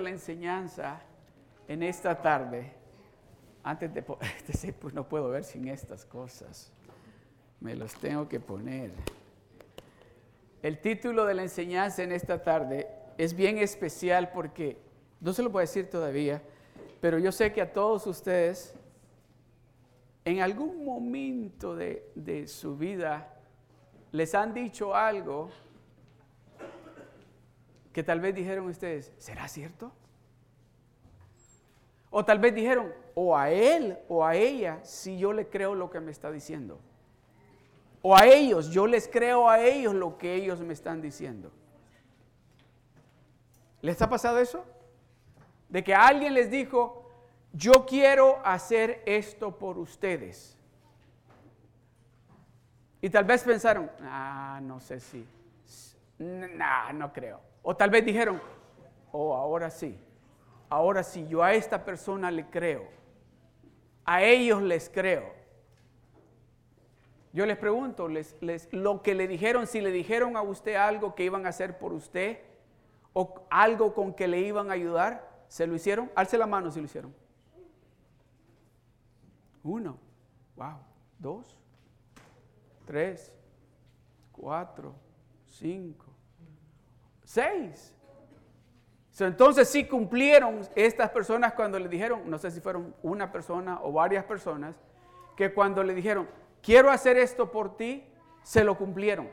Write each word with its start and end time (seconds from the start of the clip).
La 0.00 0.10
enseñanza 0.10 1.00
en 1.66 1.82
esta 1.82 2.20
tarde, 2.20 2.72
antes 3.62 3.92
de, 3.92 4.04
este 4.48 4.72
pues 4.72 4.94
no 4.94 5.08
puedo 5.08 5.28
ver 5.30 5.44
sin 5.44 5.68
estas 5.68 6.04
cosas, 6.04 6.72
me 7.60 7.74
los 7.74 7.94
tengo 7.94 8.28
que 8.28 8.40
poner. 8.40 8.92
El 10.62 10.78
título 10.80 11.24
de 11.24 11.34
la 11.34 11.42
enseñanza 11.42 12.02
en 12.02 12.12
esta 12.12 12.42
tarde 12.42 12.88
es 13.16 13.34
bien 13.34 13.58
especial 13.58 14.30
porque, 14.32 14.76
no 15.20 15.32
se 15.32 15.42
lo 15.42 15.50
voy 15.50 15.60
a 15.60 15.62
decir 15.62 15.90
todavía, 15.90 16.42
pero 17.00 17.18
yo 17.18 17.32
sé 17.32 17.52
que 17.52 17.60
a 17.60 17.72
todos 17.72 18.06
ustedes, 18.06 18.74
en 20.24 20.40
algún 20.40 20.84
momento 20.84 21.74
de 21.76 22.44
su 22.46 22.76
vida, 22.76 23.34
les 24.12 24.34
han 24.34 24.54
dicho 24.54 24.94
algo 24.94 25.50
que 27.92 28.02
tal 28.02 28.20
vez 28.20 28.34
dijeron 28.34 28.66
ustedes, 28.66 29.12
¿será 29.18 29.48
cierto? 29.48 29.92
O 32.10 32.24
tal 32.24 32.38
vez 32.38 32.54
dijeron, 32.54 32.92
o 33.14 33.36
a 33.36 33.50
él 33.50 33.98
o 34.08 34.24
a 34.24 34.34
ella, 34.34 34.80
si 34.82 35.18
yo 35.18 35.32
le 35.32 35.48
creo 35.48 35.74
lo 35.74 35.90
que 35.90 36.00
me 36.00 36.10
está 36.10 36.30
diciendo. 36.30 36.78
O 38.00 38.16
a 38.16 38.26
ellos, 38.26 38.70
yo 38.70 38.86
les 38.86 39.08
creo 39.08 39.48
a 39.48 39.60
ellos 39.60 39.94
lo 39.94 40.16
que 40.18 40.34
ellos 40.34 40.60
me 40.60 40.72
están 40.72 41.02
diciendo. 41.02 41.50
¿Les 43.82 44.00
ha 44.00 44.08
pasado 44.08 44.38
eso? 44.38 44.64
De 45.68 45.84
que 45.84 45.94
alguien 45.94 46.34
les 46.34 46.50
dijo, 46.50 47.10
yo 47.52 47.86
quiero 47.86 48.40
hacer 48.44 49.02
esto 49.04 49.58
por 49.58 49.78
ustedes. 49.78 50.56
Y 53.00 53.10
tal 53.10 53.24
vez 53.24 53.44
pensaron, 53.44 53.90
ah, 54.02 54.60
no 54.62 54.80
sé 54.80 54.98
si, 54.98 55.26
nah, 56.18 56.92
no 56.92 57.12
creo. 57.12 57.47
O 57.62 57.76
tal 57.76 57.90
vez 57.90 58.04
dijeron, 58.04 58.40
oh, 59.12 59.34
ahora 59.34 59.70
sí, 59.70 59.98
ahora 60.68 61.02
sí, 61.02 61.26
yo 61.28 61.42
a 61.42 61.54
esta 61.54 61.84
persona 61.84 62.30
le 62.30 62.48
creo, 62.48 62.86
a 64.04 64.22
ellos 64.22 64.62
les 64.62 64.88
creo. 64.88 65.38
Yo 67.32 67.44
les 67.46 67.58
pregunto, 67.58 68.08
les, 68.08 68.34
les, 68.40 68.72
lo 68.72 69.02
que 69.02 69.14
le 69.14 69.28
dijeron, 69.28 69.66
si 69.66 69.80
le 69.80 69.90
dijeron 69.90 70.36
a 70.36 70.42
usted 70.42 70.76
algo 70.76 71.14
que 71.14 71.24
iban 71.24 71.46
a 71.46 71.50
hacer 71.50 71.78
por 71.78 71.92
usted 71.92 72.38
o 73.12 73.46
algo 73.50 73.94
con 73.94 74.14
que 74.14 74.28
le 74.28 74.40
iban 74.40 74.70
a 74.70 74.74
ayudar, 74.74 75.44
¿se 75.48 75.66
lo 75.66 75.74
hicieron? 75.74 76.10
Alce 76.14 76.38
la 76.38 76.46
mano 76.46 76.70
si 76.70 76.80
lo 76.80 76.86
hicieron. 76.86 77.14
Uno, 79.62 79.98
wow, 80.56 80.78
dos, 81.18 81.58
tres, 82.86 83.32
cuatro, 84.32 84.94
cinco, 85.46 86.06
Seis. 87.28 87.94
entonces 89.20 89.68
sí 89.68 89.86
cumplieron 89.86 90.66
estas 90.74 91.10
personas 91.10 91.52
cuando 91.52 91.78
le 91.78 91.86
dijeron, 91.86 92.22
no 92.24 92.38
sé 92.38 92.50
si 92.50 92.58
fueron 92.62 92.94
una 93.02 93.30
persona 93.30 93.80
o 93.82 93.92
varias 93.92 94.24
personas, 94.24 94.74
que 95.36 95.52
cuando 95.52 95.84
le 95.84 95.92
dijeron, 95.92 96.26
quiero 96.62 96.90
hacer 96.90 97.18
esto 97.18 97.50
por 97.52 97.76
ti, 97.76 98.10
se 98.42 98.64
lo 98.64 98.78
cumplieron. 98.78 99.28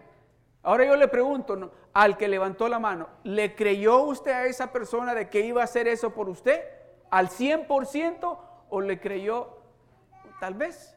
Ahora 0.61 0.83
yo 0.83 0.97
le 0.97 1.07
pregunto 1.07 1.72
al 1.94 2.17
que 2.17 2.28
levantó 2.28 2.67
la 2.67 2.79
mano, 2.79 3.07
¿le 3.23 3.56
creyó 3.56 4.01
usted 4.01 4.31
a 4.31 4.45
esa 4.45 4.73
persona 4.73 5.16
de 5.16 5.29
que 5.29 5.45
iba 5.45 5.62
a 5.62 5.63
hacer 5.63 5.88
eso 5.88 6.13
por 6.13 6.27
usted 6.27 6.66
al 7.09 7.29
100% 7.29 8.39
o 8.72 8.81
le 8.81 9.00
creyó 9.00 9.57
tal 10.41 10.56
vez? 10.56 10.94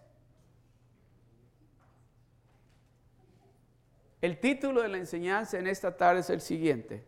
El 4.21 4.39
título 4.39 4.83
de 4.83 4.89
la 4.89 4.99
enseñanza 4.99 5.59
en 5.59 5.67
esta 5.67 5.97
tarde 5.97 6.21
es 6.21 6.31
el 6.31 6.41
siguiente. 6.41 7.05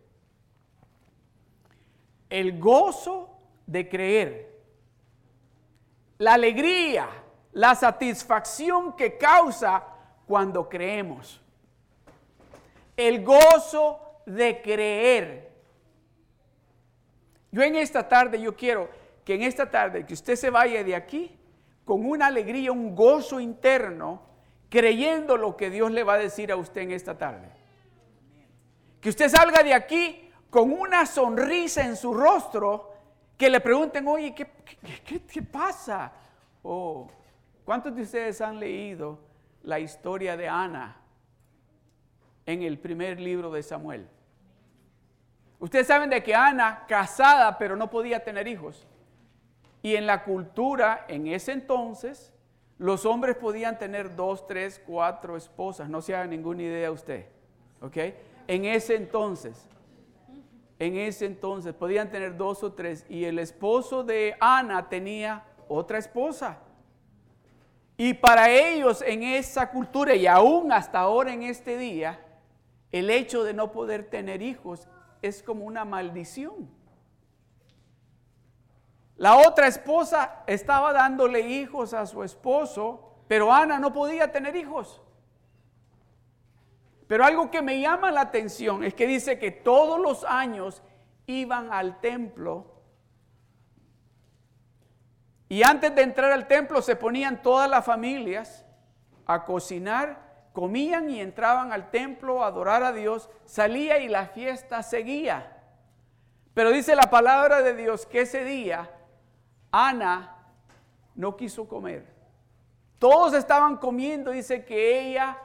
El 2.28 2.60
gozo 2.60 3.36
de 3.66 3.88
creer. 3.88 4.50
La 6.18 6.34
alegría, 6.34 7.08
la 7.52 7.74
satisfacción 7.74 8.94
que 8.94 9.18
causa 9.18 9.84
cuando 10.26 10.68
creemos. 10.68 11.40
El 12.96 13.24
gozo 13.24 14.22
de 14.26 14.62
creer. 14.62 15.50
Yo 17.50 17.62
en 17.62 17.74
esta 17.74 18.08
tarde, 18.08 18.40
yo 18.40 18.54
quiero 18.54 18.88
que 19.24 19.34
en 19.34 19.42
esta 19.42 19.68
tarde, 19.68 20.06
que 20.06 20.14
usted 20.14 20.36
se 20.36 20.50
vaya 20.50 20.84
de 20.84 20.94
aquí 20.94 21.36
con 21.84 22.06
una 22.06 22.26
alegría, 22.26 22.70
un 22.70 22.94
gozo 22.94 23.40
interno 23.40 24.29
creyendo 24.70 25.36
lo 25.36 25.56
que 25.56 25.68
Dios 25.68 25.90
le 25.90 26.04
va 26.04 26.14
a 26.14 26.18
decir 26.18 26.50
a 26.50 26.56
usted 26.56 26.82
en 26.82 26.92
esta 26.92 27.18
tarde. 27.18 27.50
Que 29.00 29.10
usted 29.10 29.28
salga 29.28 29.62
de 29.62 29.74
aquí 29.74 30.30
con 30.48 30.72
una 30.72 31.04
sonrisa 31.04 31.84
en 31.84 31.96
su 31.96 32.14
rostro, 32.14 32.92
que 33.36 33.50
le 33.50 33.60
pregunten, 33.60 34.06
oye, 34.06 34.34
¿qué, 34.34 34.50
qué, 35.26 35.42
pasa? 35.42 36.12
Oh, 36.62 37.08
¿cuántos 37.64 37.94
de 37.94 38.02
ustedes 38.02 38.40
han 38.40 38.60
leído 38.60 39.18
la 39.62 39.78
historia 39.80 40.36
de 40.36 40.48
Ana 40.48 40.96
en 42.46 42.62
el 42.62 42.78
primer 42.78 43.18
libro 43.18 43.50
de 43.50 43.62
Samuel? 43.62 44.08
Ustedes 45.58 45.86
saben 45.86 46.10
de 46.10 46.22
que 46.22 46.34
Ana, 46.34 46.84
casada, 46.86 47.58
pero 47.58 47.76
no 47.76 47.90
podía 47.90 48.22
tener 48.22 48.46
hijos. 48.46 48.86
Y 49.82 49.96
en 49.96 50.06
la 50.06 50.22
cultura, 50.24 51.06
en 51.08 51.26
ese 51.26 51.52
entonces, 51.52 52.32
los 52.80 53.04
hombres 53.04 53.36
podían 53.36 53.78
tener 53.78 54.16
dos, 54.16 54.46
tres, 54.46 54.80
cuatro 54.86 55.36
esposas, 55.36 55.90
no 55.90 56.00
se 56.00 56.14
haga 56.14 56.26
ninguna 56.26 56.62
idea 56.62 56.90
usted, 56.90 57.26
¿ok? 57.82 57.96
En 58.46 58.64
ese 58.64 58.94
entonces, 58.94 59.68
en 60.78 60.96
ese 60.96 61.26
entonces 61.26 61.74
podían 61.74 62.10
tener 62.10 62.38
dos 62.38 62.62
o 62.64 62.72
tres 62.72 63.04
y 63.10 63.26
el 63.26 63.38
esposo 63.38 64.02
de 64.02 64.34
Ana 64.40 64.88
tenía 64.88 65.44
otra 65.68 65.98
esposa. 65.98 66.56
Y 67.98 68.14
para 68.14 68.48
ellos 68.48 69.04
en 69.06 69.24
esa 69.24 69.70
cultura 69.70 70.14
y 70.14 70.26
aún 70.26 70.72
hasta 70.72 71.00
ahora 71.00 71.34
en 71.34 71.42
este 71.42 71.76
día, 71.76 72.18
el 72.92 73.10
hecho 73.10 73.44
de 73.44 73.52
no 73.52 73.72
poder 73.72 74.08
tener 74.08 74.40
hijos 74.40 74.88
es 75.20 75.42
como 75.42 75.66
una 75.66 75.84
maldición. 75.84 76.70
La 79.20 79.36
otra 79.36 79.66
esposa 79.66 80.44
estaba 80.46 80.94
dándole 80.94 81.40
hijos 81.40 81.92
a 81.92 82.06
su 82.06 82.24
esposo, 82.24 83.18
pero 83.28 83.52
Ana 83.52 83.78
no 83.78 83.92
podía 83.92 84.32
tener 84.32 84.56
hijos. 84.56 85.02
Pero 87.06 87.26
algo 87.26 87.50
que 87.50 87.60
me 87.60 87.78
llama 87.82 88.10
la 88.10 88.22
atención 88.22 88.82
es 88.82 88.94
que 88.94 89.06
dice 89.06 89.38
que 89.38 89.50
todos 89.50 90.00
los 90.00 90.24
años 90.24 90.82
iban 91.26 91.70
al 91.70 92.00
templo 92.00 92.80
y 95.50 95.64
antes 95.64 95.94
de 95.94 96.00
entrar 96.00 96.32
al 96.32 96.48
templo 96.48 96.80
se 96.80 96.96
ponían 96.96 97.42
todas 97.42 97.68
las 97.68 97.84
familias 97.84 98.64
a 99.26 99.44
cocinar, 99.44 100.48
comían 100.54 101.10
y 101.10 101.20
entraban 101.20 101.74
al 101.74 101.90
templo 101.90 102.42
a 102.42 102.46
adorar 102.46 102.82
a 102.84 102.92
Dios, 102.92 103.28
salía 103.44 103.98
y 103.98 104.08
la 104.08 104.28
fiesta 104.28 104.82
seguía. 104.82 105.58
Pero 106.54 106.70
dice 106.70 106.96
la 106.96 107.10
palabra 107.10 107.60
de 107.60 107.74
Dios 107.74 108.06
que 108.06 108.22
ese 108.22 108.44
día 108.44 108.96
Ana 109.70 110.36
no 111.14 111.36
quiso 111.36 111.68
comer. 111.68 112.06
Todos 112.98 113.34
estaban 113.34 113.76
comiendo, 113.76 114.30
dice 114.30 114.64
que 114.64 115.08
ella, 115.08 115.38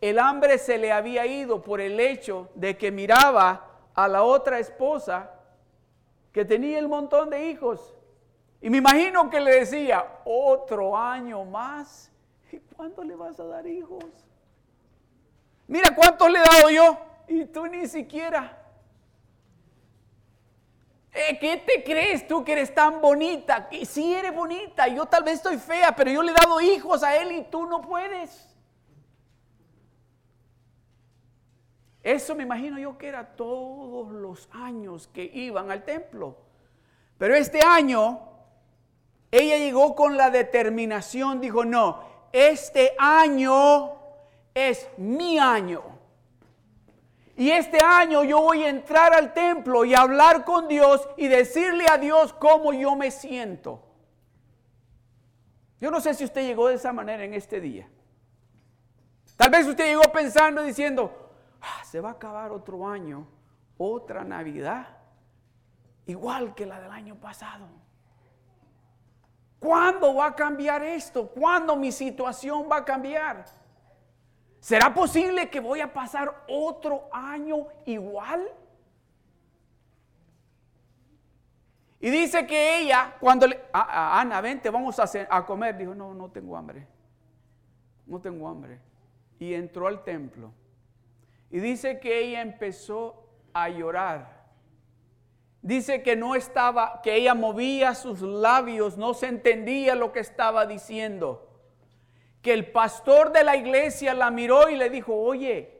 el 0.00 0.18
hambre 0.18 0.58
se 0.58 0.78
le 0.78 0.92
había 0.92 1.26
ido 1.26 1.62
por 1.62 1.80
el 1.80 1.98
hecho 2.00 2.50
de 2.54 2.76
que 2.76 2.90
miraba 2.90 3.68
a 3.94 4.08
la 4.08 4.22
otra 4.24 4.58
esposa 4.58 5.30
que 6.32 6.44
tenía 6.44 6.78
el 6.78 6.88
montón 6.88 7.30
de 7.30 7.48
hijos. 7.48 7.94
Y 8.60 8.70
me 8.70 8.78
imagino 8.78 9.28
que 9.28 9.40
le 9.40 9.60
decía, 9.60 10.04
otro 10.24 10.96
año 10.96 11.44
más. 11.44 12.10
¿Y 12.50 12.58
cuándo 12.58 13.02
le 13.02 13.16
vas 13.16 13.38
a 13.40 13.44
dar 13.44 13.66
hijos? 13.66 14.04
Mira 15.66 15.94
cuántos 15.94 16.30
le 16.30 16.38
he 16.38 16.42
dado 16.42 16.70
yo 16.70 16.98
y 17.28 17.44
tú 17.46 17.66
ni 17.66 17.86
siquiera. 17.86 18.61
Eh, 21.12 21.38
¿Qué 21.38 21.58
te 21.58 21.84
crees 21.84 22.26
tú 22.26 22.42
que 22.42 22.52
eres 22.52 22.74
tan 22.74 23.00
bonita? 23.00 23.68
Que 23.68 23.84
sí 23.84 24.14
eres 24.14 24.34
bonita, 24.34 24.88
yo 24.88 25.04
tal 25.06 25.24
vez 25.24 25.34
estoy 25.34 25.58
fea, 25.58 25.94
pero 25.94 26.10
yo 26.10 26.22
le 26.22 26.32
he 26.32 26.34
dado 26.34 26.60
hijos 26.60 27.02
a 27.02 27.16
él 27.16 27.32
y 27.32 27.42
tú 27.42 27.66
no 27.66 27.82
puedes. 27.82 28.48
Eso 32.02 32.34
me 32.34 32.42
imagino 32.42 32.78
yo 32.78 32.96
que 32.98 33.08
era 33.08 33.36
todos 33.36 34.10
los 34.10 34.48
años 34.52 35.08
que 35.08 35.24
iban 35.24 35.70
al 35.70 35.84
templo. 35.84 36.36
Pero 37.18 37.34
este 37.34 37.60
año 37.64 38.32
ella 39.30 39.56
llegó 39.56 39.94
con 39.94 40.16
la 40.16 40.30
determinación, 40.30 41.40
dijo, 41.40 41.64
no, 41.64 42.02
este 42.32 42.94
año 42.98 43.92
es 44.54 44.88
mi 44.98 45.38
año. 45.38 45.82
Y 47.36 47.50
este 47.50 47.78
año 47.82 48.24
yo 48.24 48.42
voy 48.42 48.62
a 48.62 48.68
entrar 48.68 49.14
al 49.14 49.32
templo 49.32 49.84
y 49.84 49.94
hablar 49.94 50.44
con 50.44 50.68
Dios 50.68 51.08
y 51.16 51.28
decirle 51.28 51.86
a 51.90 51.96
Dios 51.96 52.32
cómo 52.34 52.72
yo 52.72 52.94
me 52.94 53.10
siento. 53.10 53.82
Yo 55.80 55.90
no 55.90 56.00
sé 56.00 56.14
si 56.14 56.24
usted 56.24 56.42
llegó 56.42 56.68
de 56.68 56.74
esa 56.74 56.92
manera 56.92 57.24
en 57.24 57.34
este 57.34 57.60
día. 57.60 57.88
Tal 59.36 59.50
vez 59.50 59.66
usted 59.66 59.86
llegó 59.86 60.02
pensando 60.12 60.62
diciendo, 60.62 61.30
ah, 61.60 61.82
se 61.84 62.00
va 62.00 62.10
a 62.10 62.12
acabar 62.12 62.52
otro 62.52 62.86
año, 62.86 63.26
otra 63.78 64.24
Navidad. 64.24 64.98
igual 66.06 66.54
que 66.54 66.66
la 66.66 66.80
del 66.80 66.90
año 66.90 67.16
pasado. 67.16 67.66
¿Cuándo 69.58 70.14
va 70.14 70.26
a 70.26 70.34
cambiar 70.34 70.82
esto? 70.82 71.28
¿Cuándo 71.28 71.76
mi 71.76 71.92
situación 71.92 72.68
va 72.70 72.78
a 72.78 72.84
cambiar? 72.84 73.44
¿Será 74.62 74.94
posible 74.94 75.50
que 75.50 75.58
voy 75.58 75.80
a 75.80 75.92
pasar 75.92 76.44
otro 76.46 77.08
año 77.10 77.66
igual? 77.84 78.48
Y 81.98 82.08
dice 82.10 82.46
que 82.46 82.78
ella, 82.78 83.16
cuando 83.18 83.48
le, 83.48 83.60
Ana, 83.72 84.40
vente, 84.40 84.70
vamos 84.70 85.00
a, 85.00 85.10
a 85.28 85.44
comer, 85.44 85.76
dijo, 85.76 85.96
no, 85.96 86.14
no 86.14 86.30
tengo 86.30 86.56
hambre. 86.56 86.86
No 88.06 88.20
tengo 88.20 88.48
hambre. 88.48 88.78
Y 89.40 89.52
entró 89.52 89.88
al 89.88 90.04
templo. 90.04 90.52
Y 91.50 91.58
dice 91.58 91.98
que 91.98 92.20
ella 92.20 92.40
empezó 92.40 93.28
a 93.52 93.68
llorar. 93.68 94.44
Dice 95.60 96.04
que 96.04 96.14
no 96.14 96.36
estaba, 96.36 97.02
que 97.02 97.16
ella 97.16 97.34
movía 97.34 97.96
sus 97.96 98.20
labios, 98.22 98.96
no 98.96 99.12
se 99.12 99.26
entendía 99.26 99.96
lo 99.96 100.12
que 100.12 100.20
estaba 100.20 100.66
diciendo. 100.66 101.51
Que 102.42 102.52
el 102.52 102.70
pastor 102.70 103.32
de 103.32 103.44
la 103.44 103.56
iglesia 103.56 104.12
la 104.14 104.30
miró 104.30 104.68
y 104.68 104.76
le 104.76 104.90
dijo, 104.90 105.14
oye, 105.14 105.78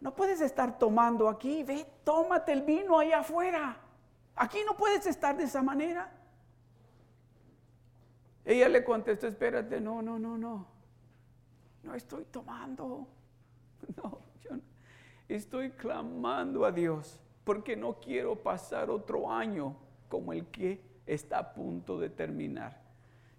no 0.00 0.14
puedes 0.14 0.40
estar 0.40 0.78
tomando 0.78 1.28
aquí, 1.28 1.62
ve, 1.62 1.86
tómate 2.04 2.52
el 2.52 2.62
vino 2.62 2.98
allá 2.98 3.20
afuera. 3.20 3.76
Aquí 4.34 4.58
no 4.66 4.76
puedes 4.76 5.06
estar 5.06 5.36
de 5.36 5.44
esa 5.44 5.62
manera. 5.62 6.10
Ella 8.44 8.68
le 8.68 8.82
contestó, 8.82 9.26
espérate, 9.26 9.80
no, 9.80 10.02
no, 10.02 10.18
no, 10.18 10.36
no. 10.36 10.66
No 11.82 11.94
estoy 11.94 12.24
tomando. 12.24 13.06
No, 13.96 14.20
yo 14.42 14.56
estoy 15.26 15.70
clamando 15.70 16.66
a 16.66 16.70
Dios 16.70 17.18
porque 17.44 17.76
no 17.76 17.98
quiero 17.98 18.36
pasar 18.36 18.90
otro 18.90 19.30
año 19.30 19.74
como 20.08 20.32
el 20.34 20.46
que 20.48 20.82
está 21.06 21.38
a 21.38 21.54
punto 21.54 21.98
de 21.98 22.10
terminar. 22.10 22.78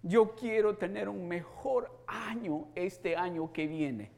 Yo 0.02 0.34
quiero 0.34 0.76
tener 0.76 1.08
un 1.08 1.28
mejor 1.28 1.90
año 2.06 2.68
este 2.74 3.16
año 3.16 3.52
que 3.52 3.66
viene. 3.66 4.10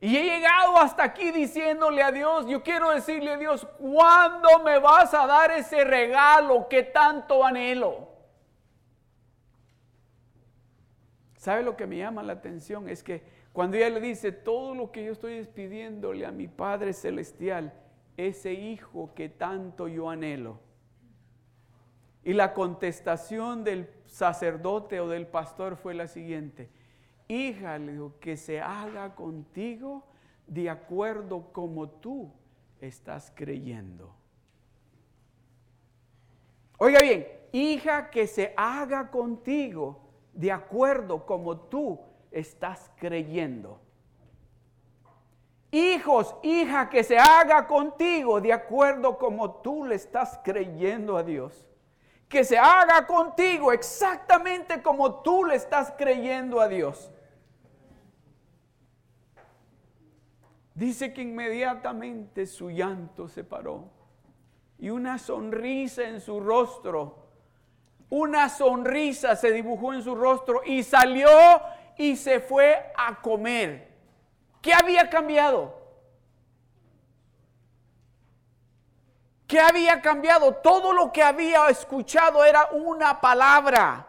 Y 0.00 0.16
he 0.16 0.24
llegado 0.24 0.78
hasta 0.78 1.04
aquí 1.04 1.30
diciéndole 1.30 2.02
a 2.02 2.10
Dios, 2.10 2.46
yo 2.46 2.62
quiero 2.62 2.90
decirle 2.90 3.32
a 3.32 3.36
Dios, 3.36 3.66
¿cuándo 3.78 4.60
me 4.64 4.78
vas 4.78 5.12
a 5.12 5.26
dar 5.26 5.50
ese 5.50 5.84
regalo 5.84 6.68
que 6.68 6.84
tanto 6.84 7.44
anhelo? 7.44 8.08
¿Sabe 11.36 11.62
lo 11.62 11.76
que 11.76 11.86
me 11.86 11.98
llama 11.98 12.22
la 12.22 12.34
atención? 12.34 12.88
Es 12.88 13.02
que 13.02 13.22
cuando 13.52 13.76
ella 13.76 13.90
le 13.90 14.00
dice, 14.00 14.32
todo 14.32 14.74
lo 14.74 14.90
que 14.90 15.04
yo 15.04 15.12
estoy 15.12 15.34
despidiéndole 15.34 16.24
a 16.24 16.30
mi 16.30 16.48
Padre 16.48 16.92
Celestial, 16.94 17.74
ese 18.16 18.52
hijo 18.52 19.12
que 19.14 19.28
tanto 19.28 19.86
yo 19.86 20.08
anhelo. 20.08 20.60
Y 22.24 22.34
la 22.34 22.52
contestación 22.52 23.64
del 23.64 23.88
sacerdote 24.06 25.00
o 25.00 25.08
del 25.08 25.26
pastor 25.26 25.76
fue 25.76 25.94
la 25.94 26.06
siguiente, 26.06 26.70
hija, 27.28 27.78
le 27.78 27.98
que 28.20 28.36
se 28.36 28.60
haga 28.60 29.14
contigo 29.14 30.04
de 30.46 30.68
acuerdo 30.68 31.52
como 31.52 31.88
tú 31.88 32.32
estás 32.80 33.32
creyendo. 33.34 34.14
Oiga 36.76 36.98
bien, 37.00 37.26
hija, 37.52 38.10
que 38.10 38.26
se 38.26 38.52
haga 38.56 39.10
contigo 39.10 40.00
de 40.32 40.50
acuerdo 40.50 41.24
como 41.24 41.58
tú 41.58 42.00
estás 42.30 42.90
creyendo. 42.96 43.80
Hijos, 45.70 46.34
hija, 46.42 46.88
que 46.88 47.04
se 47.04 47.16
haga 47.16 47.66
contigo 47.66 48.40
de 48.40 48.52
acuerdo 48.52 49.18
como 49.18 49.56
tú 49.56 49.84
le 49.84 49.94
estás 49.94 50.40
creyendo 50.42 51.16
a 51.16 51.22
Dios. 51.22 51.69
Que 52.30 52.44
se 52.44 52.56
haga 52.56 53.06
contigo 53.06 53.72
exactamente 53.72 54.80
como 54.80 55.20
tú 55.20 55.44
le 55.44 55.56
estás 55.56 55.92
creyendo 55.98 56.60
a 56.60 56.68
Dios. 56.68 57.10
Dice 60.74 61.12
que 61.12 61.22
inmediatamente 61.22 62.46
su 62.46 62.70
llanto 62.70 63.28
se 63.28 63.44
paró 63.44 63.90
y 64.78 64.90
una 64.90 65.18
sonrisa 65.18 66.04
en 66.04 66.20
su 66.20 66.40
rostro, 66.40 67.26
una 68.08 68.48
sonrisa 68.48 69.36
se 69.36 69.50
dibujó 69.52 69.92
en 69.92 70.02
su 70.02 70.14
rostro 70.14 70.62
y 70.64 70.82
salió 70.84 71.28
y 71.98 72.16
se 72.16 72.40
fue 72.40 72.92
a 72.96 73.20
comer. 73.20 73.90
¿Qué 74.62 74.72
había 74.72 75.10
cambiado? 75.10 75.79
¿Qué 79.50 79.58
había 79.58 80.00
cambiado? 80.00 80.54
Todo 80.54 80.92
lo 80.92 81.10
que 81.10 81.24
había 81.24 81.68
escuchado 81.70 82.44
era 82.44 82.68
una 82.70 83.20
palabra. 83.20 84.06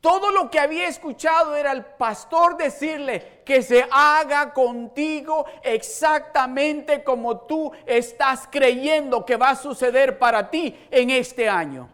Todo 0.00 0.32
lo 0.32 0.50
que 0.50 0.58
había 0.58 0.88
escuchado 0.88 1.54
era 1.54 1.70
el 1.70 1.84
pastor 1.84 2.56
decirle 2.56 3.42
que 3.44 3.62
se 3.62 3.86
haga 3.92 4.52
contigo 4.52 5.46
exactamente 5.62 7.04
como 7.04 7.42
tú 7.42 7.70
estás 7.86 8.48
creyendo 8.50 9.24
que 9.24 9.36
va 9.36 9.50
a 9.50 9.56
suceder 9.56 10.18
para 10.18 10.50
ti 10.50 10.76
en 10.90 11.10
este 11.10 11.48
año. 11.48 11.88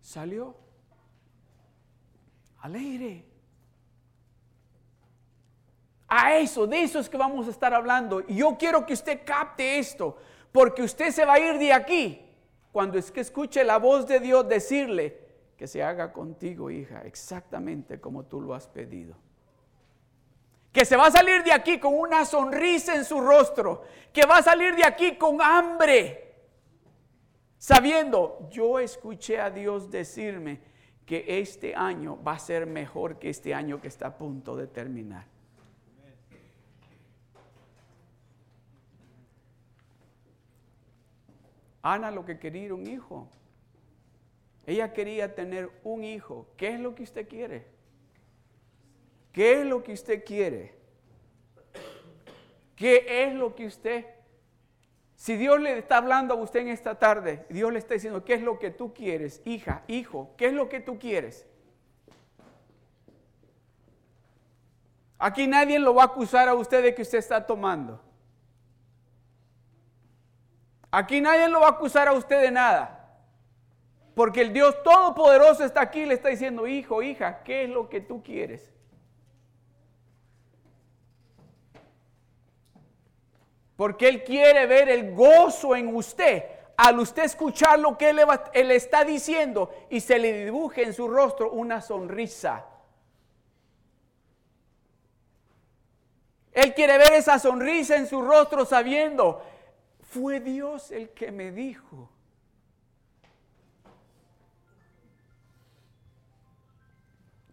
Salió 0.00 0.56
alegre. 2.62 3.33
A 6.16 6.36
eso, 6.36 6.68
de 6.68 6.80
eso 6.80 7.00
es 7.00 7.08
que 7.08 7.16
vamos 7.16 7.48
a 7.48 7.50
estar 7.50 7.74
hablando. 7.74 8.22
Y 8.28 8.36
yo 8.36 8.56
quiero 8.56 8.86
que 8.86 8.92
usted 8.92 9.22
capte 9.24 9.80
esto, 9.80 10.16
porque 10.52 10.84
usted 10.84 11.10
se 11.10 11.24
va 11.24 11.34
a 11.34 11.40
ir 11.40 11.58
de 11.58 11.72
aquí 11.72 12.24
cuando 12.70 12.98
es 12.98 13.10
que 13.10 13.20
escuche 13.20 13.64
la 13.64 13.78
voz 13.78 14.06
de 14.06 14.20
Dios 14.20 14.48
decirle 14.48 15.18
que 15.56 15.66
se 15.66 15.82
haga 15.82 16.12
contigo, 16.12 16.70
hija, 16.70 17.02
exactamente 17.04 18.00
como 18.00 18.26
tú 18.26 18.40
lo 18.40 18.54
has 18.54 18.68
pedido. 18.68 19.16
Que 20.72 20.84
se 20.84 20.96
va 20.96 21.06
a 21.06 21.10
salir 21.10 21.42
de 21.42 21.52
aquí 21.52 21.80
con 21.80 21.98
una 21.98 22.24
sonrisa 22.24 22.94
en 22.94 23.04
su 23.04 23.20
rostro, 23.20 23.82
que 24.12 24.24
va 24.24 24.36
a 24.36 24.42
salir 24.42 24.76
de 24.76 24.84
aquí 24.84 25.16
con 25.16 25.42
hambre, 25.42 26.32
sabiendo, 27.58 28.48
yo 28.52 28.78
escuché 28.78 29.40
a 29.40 29.50
Dios 29.50 29.90
decirme 29.90 30.60
que 31.04 31.40
este 31.40 31.74
año 31.74 32.22
va 32.22 32.34
a 32.34 32.38
ser 32.38 32.66
mejor 32.66 33.18
que 33.18 33.30
este 33.30 33.52
año 33.52 33.80
que 33.80 33.88
está 33.88 34.06
a 34.06 34.16
punto 34.16 34.54
de 34.54 34.68
terminar. 34.68 35.33
Ana 41.84 42.10
lo 42.10 42.24
que 42.24 42.38
quería 42.38 42.72
un 42.72 42.86
hijo. 42.86 43.28
Ella 44.66 44.94
quería 44.94 45.34
tener 45.34 45.70
un 45.84 46.02
hijo. 46.02 46.48
¿Qué 46.56 46.68
es 46.68 46.80
lo 46.80 46.94
que 46.94 47.02
usted 47.02 47.28
quiere? 47.28 47.66
¿Qué 49.32 49.60
es 49.60 49.66
lo 49.66 49.82
que 49.82 49.92
usted 49.92 50.24
quiere? 50.24 50.74
¿Qué 52.74 53.24
es 53.24 53.34
lo 53.34 53.54
que 53.54 53.66
usted... 53.66 54.06
Si 55.14 55.36
Dios 55.36 55.60
le 55.60 55.76
está 55.76 55.98
hablando 55.98 56.32
a 56.32 56.38
usted 56.38 56.60
en 56.60 56.68
esta 56.68 56.98
tarde, 56.98 57.44
Dios 57.50 57.70
le 57.70 57.78
está 57.80 57.92
diciendo, 57.92 58.24
¿qué 58.24 58.32
es 58.32 58.42
lo 58.42 58.58
que 58.58 58.70
tú 58.70 58.94
quieres? 58.94 59.42
Hija, 59.44 59.84
hijo, 59.86 60.30
¿qué 60.38 60.46
es 60.46 60.52
lo 60.54 60.70
que 60.70 60.80
tú 60.80 60.98
quieres? 60.98 61.46
Aquí 65.18 65.46
nadie 65.46 65.78
lo 65.78 65.94
va 65.94 66.04
a 66.04 66.06
acusar 66.06 66.48
a 66.48 66.54
usted 66.54 66.82
de 66.82 66.94
que 66.94 67.02
usted 67.02 67.18
está 67.18 67.44
tomando. 67.46 68.03
Aquí 70.96 71.20
nadie 71.20 71.48
lo 71.48 71.58
va 71.58 71.66
a 71.66 71.70
acusar 71.70 72.06
a 72.06 72.12
usted 72.12 72.40
de 72.40 72.52
nada. 72.52 73.18
Porque 74.14 74.42
el 74.42 74.52
Dios 74.52 74.80
Todopoderoso 74.84 75.64
está 75.64 75.80
aquí 75.80 76.02
y 76.02 76.06
le 76.06 76.14
está 76.14 76.28
diciendo, 76.28 76.68
hijo, 76.68 77.02
hija, 77.02 77.42
¿qué 77.42 77.64
es 77.64 77.70
lo 77.70 77.88
que 77.88 78.00
tú 78.00 78.22
quieres? 78.22 78.72
Porque 83.74 84.08
Él 84.08 84.22
quiere 84.22 84.66
ver 84.66 84.88
el 84.88 85.16
gozo 85.16 85.74
en 85.74 85.96
usted. 85.96 86.44
Al 86.76 87.00
usted 87.00 87.24
escuchar 87.24 87.80
lo 87.80 87.98
que 87.98 88.10
él, 88.10 88.20
él 88.52 88.70
está 88.70 89.04
diciendo 89.04 89.72
y 89.90 90.00
se 90.00 90.18
le 90.20 90.44
dibuje 90.44 90.84
en 90.84 90.92
su 90.92 91.08
rostro 91.08 91.50
una 91.50 91.80
sonrisa. 91.80 92.66
Él 96.52 96.72
quiere 96.72 96.98
ver 96.98 97.14
esa 97.14 97.40
sonrisa 97.40 97.96
en 97.96 98.06
su 98.06 98.22
rostro 98.22 98.64
sabiendo 98.64 99.42
fue 100.14 100.38
Dios 100.38 100.92
el 100.92 101.10
que 101.10 101.32
me 101.32 101.50
dijo. 101.50 102.08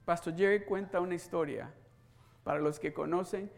Pastor 0.05 0.35
Jerry 0.35 0.63
cuenta 0.63 0.99
una 0.99 1.15
historia. 1.15 1.73
Para 2.43 2.59
los 2.59 2.79
que 2.79 2.93
conocen 2.93 3.51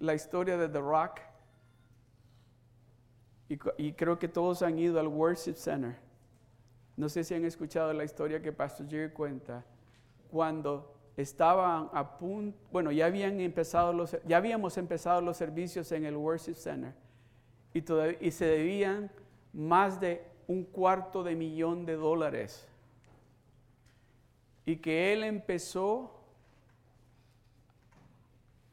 la 0.00 0.12
historia 0.14 0.58
de 0.58 0.68
The 0.68 0.80
Rock, 0.80 1.20
y, 3.48 3.92
creo 3.92 4.18
que 4.18 4.26
todos 4.26 4.62
han 4.62 4.78
ido 4.78 4.98
al 4.98 5.06
Worship 5.06 5.54
Center. 5.54 5.96
No 6.96 7.08
sé 7.08 7.22
si 7.24 7.34
han 7.34 7.44
escuchado 7.44 7.92
la 7.92 8.04
historia 8.04 8.42
que 8.42 8.52
Pastor 8.52 8.88
Jerry 8.88 9.12
cuenta. 9.12 9.64
Cuando 10.30 10.94
estaban 11.16 11.88
a 11.92 12.18
punto, 12.18 12.58
bueno, 12.72 12.90
ya 12.90 13.06
habían 13.06 13.40
empezado 13.40 13.92
los, 13.92 14.16
ya 14.24 14.36
habíamos 14.36 14.76
empezado 14.76 15.20
los 15.20 15.36
servicios 15.36 15.92
en 15.92 16.04
el 16.04 16.16
Worship 16.16 16.54
Center 16.54 17.05
y, 17.74 17.84
y 18.20 18.30
se 18.30 18.46
debían 18.46 19.10
más 19.52 20.00
de 20.00 20.24
un 20.46 20.64
cuarto 20.64 21.22
de 21.22 21.34
millón 21.34 21.86
de 21.86 21.94
dólares. 21.94 22.68
Y 24.64 24.76
que 24.76 25.12
él 25.12 25.24
empezó 25.24 26.16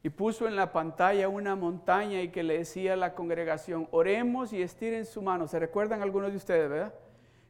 y 0.04 0.10
puso 0.10 0.48
en 0.48 0.58
la 0.58 0.74
pantalla 0.74 1.30
una 1.30 1.56
montaña 1.56 2.22
y 2.22 2.28
que 2.30 2.44
le 2.44 2.58
decía 2.58 2.94
a 2.94 2.98
la 2.98 3.16
congregación, 3.16 3.88
oremos 3.92 4.52
y 4.52 4.62
estiren 4.62 5.06
su 5.06 5.22
mano. 5.22 5.48
¿Se 5.48 5.58
recuerdan 5.60 6.02
algunos 6.02 6.32
de 6.32 6.38
ustedes, 6.38 6.70
verdad? 6.70 6.94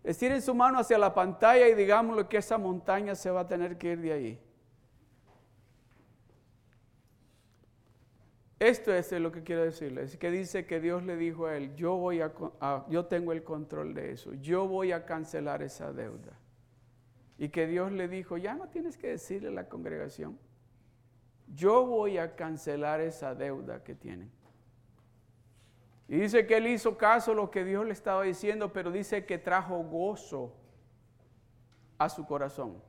Estiren 0.03 0.41
su 0.41 0.53
mano 0.53 0.77
hacia 0.77 0.99
la 0.99 1.13
pantalla 1.13 1.67
y 1.67 1.73
digámosle 1.73 2.27
que 2.27 2.37
esa 2.37 2.59
montaña 2.59 3.15
se 3.15 3.31
va 3.31 3.41
a 3.41 3.47
tener 3.47 3.77
que 3.77 3.93
ir 3.93 4.01
de 4.01 4.13
ahí. 4.13 4.39
Esto 8.63 8.93
es 8.93 9.11
lo 9.11 9.29
que 9.29 9.43
quiero 9.43 9.61
decirles, 9.61 10.15
que 10.15 10.31
dice 10.31 10.65
que 10.65 10.79
Dios 10.79 11.03
le 11.03 11.17
dijo 11.17 11.47
a 11.47 11.57
él, 11.57 11.75
yo, 11.75 11.97
voy 11.97 12.21
a, 12.21 12.31
yo 12.87 13.07
tengo 13.07 13.33
el 13.33 13.43
control 13.43 13.93
de 13.93 14.13
eso, 14.13 14.33
yo 14.35 14.69
voy 14.69 14.93
a 14.93 15.05
cancelar 15.05 15.61
esa 15.61 15.91
deuda. 15.91 16.31
Y 17.37 17.49
que 17.49 17.67
Dios 17.67 17.91
le 17.91 18.07
dijo, 18.07 18.37
ya 18.37 18.55
no 18.55 18.69
tienes 18.69 18.95
que 18.95 19.07
decirle 19.07 19.49
a 19.49 19.51
la 19.51 19.67
congregación, 19.67 20.39
yo 21.53 21.85
voy 21.85 22.17
a 22.17 22.37
cancelar 22.37 23.01
esa 23.01 23.35
deuda 23.35 23.83
que 23.83 23.95
tienen. 23.95 24.31
Y 26.07 26.15
dice 26.15 26.47
que 26.47 26.55
él 26.55 26.67
hizo 26.67 26.97
caso 26.97 27.33
a 27.33 27.35
lo 27.35 27.51
que 27.51 27.65
Dios 27.65 27.85
le 27.85 27.91
estaba 27.91 28.23
diciendo, 28.23 28.71
pero 28.71 28.93
dice 28.93 29.25
que 29.25 29.37
trajo 29.37 29.79
gozo 29.79 30.53
a 31.97 32.07
su 32.07 32.25
corazón. 32.25 32.81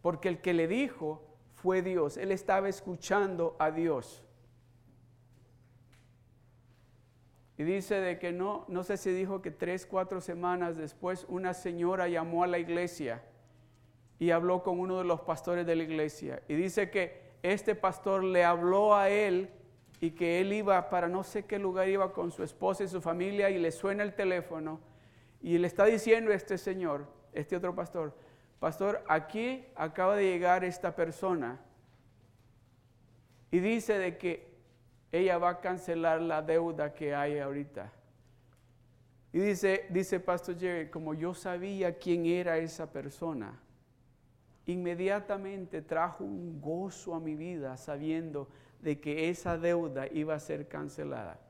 Porque 0.00 0.30
el 0.30 0.40
que 0.40 0.54
le 0.54 0.66
dijo 0.66 1.22
fue 1.56 1.82
Dios, 1.82 2.16
él 2.16 2.32
estaba 2.32 2.70
escuchando 2.70 3.54
a 3.58 3.70
Dios. 3.70 4.24
Y 7.58 7.64
dice 7.64 7.96
de 7.96 8.20
que 8.20 8.30
no, 8.30 8.64
no 8.68 8.84
sé 8.84 8.96
si 8.96 9.10
dijo 9.10 9.42
que 9.42 9.50
tres, 9.50 9.84
cuatro 9.84 10.20
semanas 10.20 10.76
después 10.76 11.26
una 11.28 11.54
señora 11.54 12.06
llamó 12.06 12.44
a 12.44 12.46
la 12.46 12.60
iglesia 12.60 13.24
y 14.20 14.30
habló 14.30 14.62
con 14.62 14.78
uno 14.78 14.98
de 14.98 15.04
los 15.04 15.22
pastores 15.22 15.66
de 15.66 15.74
la 15.74 15.82
iglesia. 15.82 16.40
Y 16.46 16.54
dice 16.54 16.88
que 16.88 17.32
este 17.42 17.74
pastor 17.74 18.22
le 18.22 18.44
habló 18.44 18.94
a 18.94 19.10
él 19.10 19.50
y 20.00 20.12
que 20.12 20.40
él 20.40 20.52
iba 20.52 20.88
para 20.88 21.08
no 21.08 21.24
sé 21.24 21.46
qué 21.46 21.58
lugar 21.58 21.88
iba 21.88 22.12
con 22.12 22.30
su 22.30 22.44
esposa 22.44 22.84
y 22.84 22.88
su 22.88 23.00
familia 23.00 23.50
y 23.50 23.58
le 23.58 23.72
suena 23.72 24.04
el 24.04 24.14
teléfono 24.14 24.80
y 25.40 25.58
le 25.58 25.66
está 25.66 25.84
diciendo 25.84 26.30
este 26.30 26.58
señor, 26.58 27.06
este 27.32 27.56
otro 27.56 27.74
pastor, 27.74 28.14
pastor, 28.60 29.02
aquí 29.08 29.66
acaba 29.74 30.14
de 30.14 30.24
llegar 30.24 30.62
esta 30.62 30.94
persona 30.94 31.60
y 33.50 33.58
dice 33.58 33.98
de 33.98 34.16
que 34.16 34.47
ella 35.10 35.38
va 35.38 35.50
a 35.50 35.60
cancelar 35.60 36.20
la 36.20 36.42
deuda 36.42 36.92
que 36.92 37.14
hay 37.14 37.38
ahorita. 37.38 37.92
Y 39.32 39.38
dice, 39.40 39.86
dice 39.90 40.20
Pastor 40.20 40.58
Jerry, 40.58 40.90
como 40.90 41.14
yo 41.14 41.34
sabía 41.34 41.98
quién 41.98 42.26
era 42.26 42.58
esa 42.58 42.90
persona, 42.90 43.58
inmediatamente 44.66 45.82
trajo 45.82 46.24
un 46.24 46.60
gozo 46.60 47.14
a 47.14 47.20
mi 47.20 47.34
vida 47.34 47.76
sabiendo 47.76 48.48
de 48.80 49.00
que 49.00 49.28
esa 49.28 49.58
deuda 49.58 50.06
iba 50.12 50.34
a 50.34 50.40
ser 50.40 50.68
cancelada. 50.68 51.40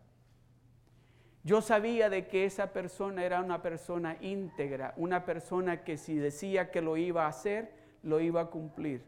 Yo 1.45 1.63
sabía 1.63 2.11
de 2.11 2.27
que 2.27 2.45
esa 2.45 2.73
persona 2.73 3.25
era 3.25 3.41
una 3.41 3.63
persona 3.63 4.17
íntegra, 4.21 4.93
una 4.97 5.25
persona 5.25 5.83
que 5.85 5.97
si 5.97 6.17
decía 6.17 6.71
que 6.71 6.83
lo 6.83 6.97
iba 6.97 7.25
a 7.25 7.29
hacer, 7.29 7.73
lo 8.03 8.21
iba 8.21 8.43
a 8.43 8.47
cumplir. 8.47 9.05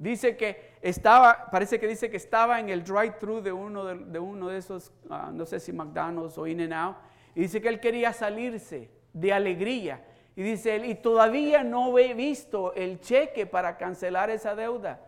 Dice 0.00 0.34
que 0.34 0.78
estaba, 0.80 1.50
parece 1.50 1.78
que 1.78 1.86
dice 1.86 2.10
que 2.10 2.16
estaba 2.16 2.58
en 2.58 2.70
el 2.70 2.82
drive-thru 2.82 3.42
de 3.42 3.52
uno 3.52 3.84
de, 3.84 4.18
uno 4.18 4.48
de 4.48 4.56
esos, 4.56 4.94
ah, 5.10 5.30
no 5.30 5.44
sé 5.44 5.60
si 5.60 5.74
McDonald's 5.74 6.38
o 6.38 6.46
In-N-Out, 6.46 6.96
y 7.34 7.42
dice 7.42 7.60
que 7.60 7.68
él 7.68 7.80
quería 7.80 8.14
salirse 8.14 8.90
de 9.12 9.30
alegría. 9.30 10.02
Y 10.36 10.42
dice 10.42 10.74
él, 10.74 10.86
y 10.86 10.94
todavía 10.94 11.62
no 11.64 11.98
he 11.98 12.14
visto 12.14 12.72
el 12.72 12.98
cheque 13.00 13.44
para 13.44 13.76
cancelar 13.76 14.30
esa 14.30 14.54
deuda, 14.54 14.98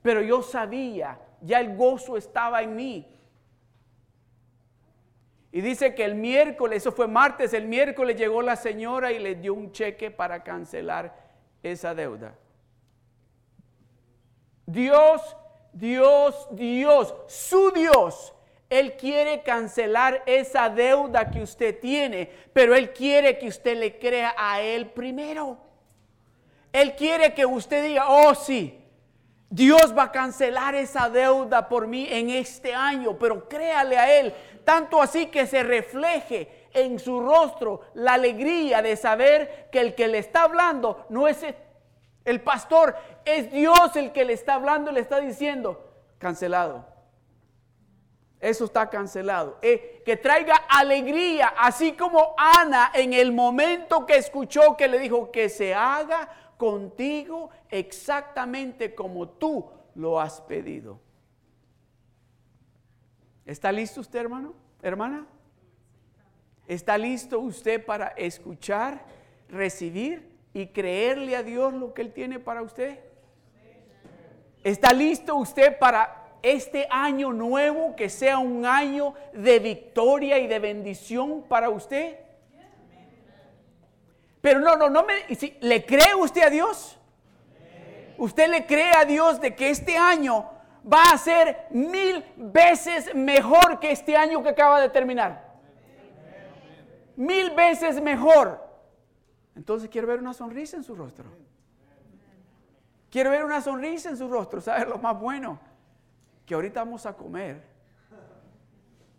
pero 0.00 0.22
yo 0.22 0.42
sabía, 0.42 1.18
ya 1.40 1.58
el 1.58 1.76
gozo 1.76 2.16
estaba 2.16 2.62
en 2.62 2.76
mí. 2.76 3.12
Y 5.50 5.60
dice 5.60 5.92
que 5.92 6.04
el 6.04 6.14
miércoles, 6.14 6.84
eso 6.84 6.92
fue 6.92 7.08
martes, 7.08 7.52
el 7.52 7.66
miércoles 7.66 8.14
llegó 8.16 8.42
la 8.42 8.54
señora 8.54 9.10
y 9.10 9.18
le 9.18 9.34
dio 9.34 9.54
un 9.54 9.72
cheque 9.72 10.12
para 10.12 10.44
cancelar 10.44 11.16
esa 11.64 11.96
deuda. 11.96 12.36
Dios, 14.66 15.36
Dios, 15.72 16.48
Dios, 16.50 17.14
su 17.28 17.70
Dios. 17.70 18.34
Él 18.68 18.96
quiere 18.96 19.42
cancelar 19.42 20.22
esa 20.26 20.68
deuda 20.68 21.30
que 21.30 21.40
usted 21.40 21.78
tiene, 21.78 22.28
pero 22.52 22.74
Él 22.74 22.92
quiere 22.92 23.38
que 23.38 23.46
usted 23.46 23.76
le 23.76 23.98
crea 23.98 24.34
a 24.36 24.60
Él 24.60 24.86
primero. 24.90 25.56
Él 26.72 26.96
quiere 26.96 27.32
que 27.32 27.46
usted 27.46 27.84
diga, 27.84 28.08
oh 28.08 28.34
sí, 28.34 28.82
Dios 29.48 29.96
va 29.96 30.04
a 30.04 30.12
cancelar 30.12 30.74
esa 30.74 31.08
deuda 31.08 31.68
por 31.68 31.86
mí 31.86 32.08
en 32.10 32.30
este 32.30 32.74
año, 32.74 33.16
pero 33.16 33.48
créale 33.48 33.96
a 33.96 34.18
Él, 34.18 34.34
tanto 34.64 35.00
así 35.00 35.26
que 35.26 35.46
se 35.46 35.62
refleje 35.62 36.66
en 36.74 36.98
su 36.98 37.20
rostro 37.20 37.82
la 37.94 38.14
alegría 38.14 38.82
de 38.82 38.96
saber 38.96 39.68
que 39.70 39.80
el 39.80 39.94
que 39.94 40.08
le 40.08 40.18
está 40.18 40.42
hablando 40.42 41.06
no 41.08 41.28
es 41.28 41.44
el 42.26 42.42
pastor 42.42 42.96
es 43.24 43.50
Dios 43.52 43.94
el 43.94 44.12
que 44.12 44.24
le 44.24 44.34
está 44.34 44.54
hablando, 44.54 44.92
le 44.92 45.00
está 45.00 45.20
diciendo, 45.20 45.92
cancelado. 46.18 46.84
Eso 48.40 48.64
está 48.64 48.90
cancelado. 48.90 49.58
Eh, 49.62 50.02
que 50.04 50.16
traiga 50.16 50.56
alegría, 50.68 51.54
así 51.56 51.92
como 51.92 52.34
Ana 52.36 52.90
en 52.94 53.12
el 53.12 53.32
momento 53.32 54.04
que 54.04 54.16
escuchó 54.16 54.76
que 54.76 54.88
le 54.88 54.98
dijo 54.98 55.30
que 55.30 55.48
se 55.48 55.72
haga 55.72 56.28
contigo 56.58 57.50
exactamente 57.70 58.94
como 58.94 59.28
tú 59.28 59.70
lo 59.94 60.20
has 60.20 60.40
pedido. 60.42 61.00
¿Está 63.46 63.70
listo 63.70 64.00
usted, 64.00 64.18
hermano? 64.18 64.54
Hermana? 64.82 65.26
¿Está 66.66 66.98
listo 66.98 67.38
usted 67.38 67.84
para 67.84 68.08
escuchar, 68.08 69.04
recibir 69.48 70.35
y 70.56 70.68
creerle 70.68 71.36
a 71.36 71.42
Dios 71.42 71.74
lo 71.74 71.92
que 71.92 72.00
Él 72.00 72.14
tiene 72.14 72.40
para 72.40 72.62
usted? 72.62 72.98
¿Está 74.64 74.90
listo 74.94 75.36
usted 75.36 75.78
para 75.78 76.28
este 76.40 76.88
año 76.90 77.30
nuevo 77.30 77.94
que 77.94 78.08
sea 78.08 78.38
un 78.38 78.64
año 78.64 79.12
de 79.34 79.58
victoria 79.58 80.38
y 80.38 80.46
de 80.46 80.58
bendición 80.58 81.42
para 81.42 81.68
usted? 81.68 82.18
Pero 84.40 84.60
no, 84.60 84.76
no, 84.76 84.88
no 84.88 85.04
me... 85.04 85.34
Si, 85.34 85.58
¿Le 85.60 85.84
cree 85.84 86.14
usted 86.14 86.44
a 86.44 86.48
Dios? 86.48 86.98
¿Usted 88.16 88.48
le 88.48 88.64
cree 88.64 88.92
a 88.96 89.04
Dios 89.04 89.38
de 89.38 89.54
que 89.54 89.68
este 89.68 89.98
año 89.98 90.50
va 90.90 91.10
a 91.12 91.18
ser 91.18 91.66
mil 91.68 92.24
veces 92.34 93.14
mejor 93.14 93.78
que 93.78 93.90
este 93.90 94.16
año 94.16 94.42
que 94.42 94.48
acaba 94.48 94.80
de 94.80 94.88
terminar? 94.88 95.54
Mil 97.14 97.50
veces 97.50 98.00
mejor. 98.00 98.65
Entonces 99.56 99.88
quiero 99.88 100.06
ver 100.06 100.20
una 100.20 100.34
sonrisa 100.34 100.76
en 100.76 100.84
su 100.84 100.94
rostro. 100.94 101.24
Quiero 103.10 103.30
ver 103.30 103.44
una 103.44 103.60
sonrisa 103.60 104.10
en 104.10 104.16
su 104.16 104.28
rostro. 104.28 104.60
¿Sabes 104.60 104.86
lo 104.86 104.98
más 104.98 105.18
bueno? 105.18 105.58
Que 106.44 106.54
ahorita 106.54 106.84
vamos 106.84 107.06
a 107.06 107.16
comer. 107.16 107.62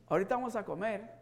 Ahorita 0.07 0.35
vamos 0.35 0.55
a 0.55 0.63
comer. 0.63 1.17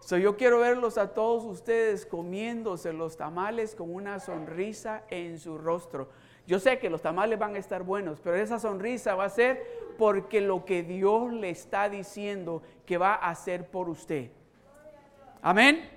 So, 0.00 0.18
yo 0.18 0.36
quiero 0.36 0.58
verlos 0.58 0.98
a 0.98 1.14
todos 1.14 1.44
ustedes 1.44 2.04
comiéndose 2.04 2.92
los 2.92 3.16
tamales 3.16 3.74
con 3.74 3.94
una 3.94 4.20
sonrisa 4.20 5.04
en 5.08 5.38
su 5.38 5.56
rostro. 5.56 6.10
Yo 6.46 6.58
sé 6.58 6.78
que 6.78 6.90
los 6.90 7.00
tamales 7.00 7.38
van 7.38 7.54
a 7.54 7.58
estar 7.58 7.84
buenos, 7.84 8.20
pero 8.20 8.36
esa 8.36 8.58
sonrisa 8.58 9.14
va 9.14 9.24
a 9.24 9.30
ser 9.30 9.64
porque 9.96 10.42
lo 10.42 10.66
que 10.66 10.82
Dios 10.82 11.32
le 11.32 11.48
está 11.48 11.88
diciendo 11.88 12.60
que 12.84 12.98
va 12.98 13.14
a 13.14 13.30
hacer 13.30 13.70
por 13.70 13.88
usted. 13.88 14.30
Amén. 15.40 15.88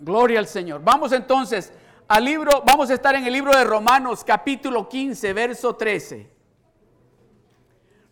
Gloria 0.00 0.38
al 0.38 0.46
Señor. 0.46 0.82
Vamos 0.82 1.12
entonces 1.12 1.72
al 2.08 2.24
libro, 2.24 2.62
vamos 2.66 2.90
a 2.90 2.94
estar 2.94 3.14
en 3.14 3.26
el 3.26 3.32
libro 3.32 3.56
de 3.56 3.62
Romanos 3.64 4.24
capítulo 4.24 4.88
15, 4.88 5.32
verso 5.32 5.76
13. 5.76 6.30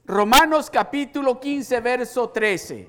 Romanos 0.04 0.70
capítulo 0.70 1.40
15, 1.40 1.80
verso 1.80 2.28
13. 2.28 2.88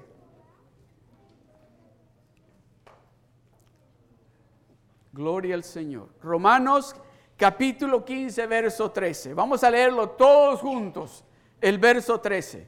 Gloria 5.13 5.56
al 5.56 5.63
Señor. 5.63 6.10
Romanos 6.22 6.96
capítulo 7.38 8.03
15, 8.06 8.48
verso 8.48 8.91
13. 8.91 9.34
Vamos 9.34 9.63
a 9.63 9.72
leerlo 9.72 10.10
todos 10.12 10.60
juntos, 10.60 11.24
el 11.62 11.77
verso 11.77 12.20
13. 12.20 12.68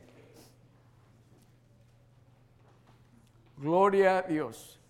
Gloria 3.58 4.18
a 4.18 4.22
Dios. 4.24 4.81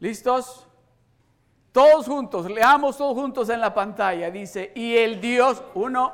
¿Listos? 0.00 0.66
Todos 1.72 2.06
juntos, 2.06 2.50
leamos 2.50 2.96
todos 2.96 3.14
juntos 3.14 3.48
en 3.50 3.60
la 3.60 3.74
pantalla. 3.74 4.30
Dice, 4.30 4.72
y 4.74 4.96
el 4.96 5.20
Dios, 5.20 5.62
uno, 5.74 6.12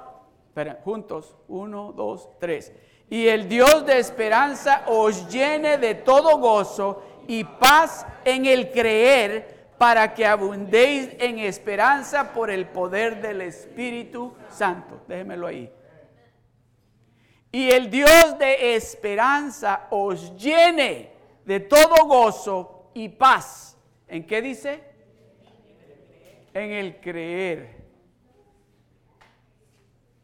juntos, 0.85 1.37
uno, 1.49 1.93
dos, 1.93 2.29
tres. 2.41 2.73
Y 3.09 3.29
el 3.29 3.49
Dios 3.49 3.87
de 3.87 3.99
esperanza 3.99 4.83
os 4.87 5.29
llene 5.29 5.79
de 5.79 5.95
todo 5.95 6.39
gozo 6.39 7.03
y 7.29 7.45
paz 7.45 8.07
en 8.25 8.47
el 8.47 8.71
creer 8.73 9.69
para 9.79 10.15
que 10.15 10.27
abundéis 10.27 11.11
en 11.19 11.39
esperanza 11.41 12.33
por 12.33 12.51
el 12.51 12.67
poder 12.69 13.21
del 13.21 13.43
Espíritu 13.43 14.35
Santo. 14.49 15.01
Déjenmelo 15.09 15.47
ahí. 15.47 15.73
Y 17.51 17.71
el 17.71 17.91
Dios 17.91 18.39
de 18.39 18.75
esperanza 18.75 19.89
os 19.91 20.35
llene 20.37 21.13
de 21.45 21.61
todo 21.61 22.07
gozo 22.07 22.91
y 22.95 23.09
paz. 23.11 23.72
¿En 24.13 24.27
qué 24.27 24.43
dice? 24.43 24.79
En 26.53 26.71
el 26.71 27.01
creer. 27.01 27.83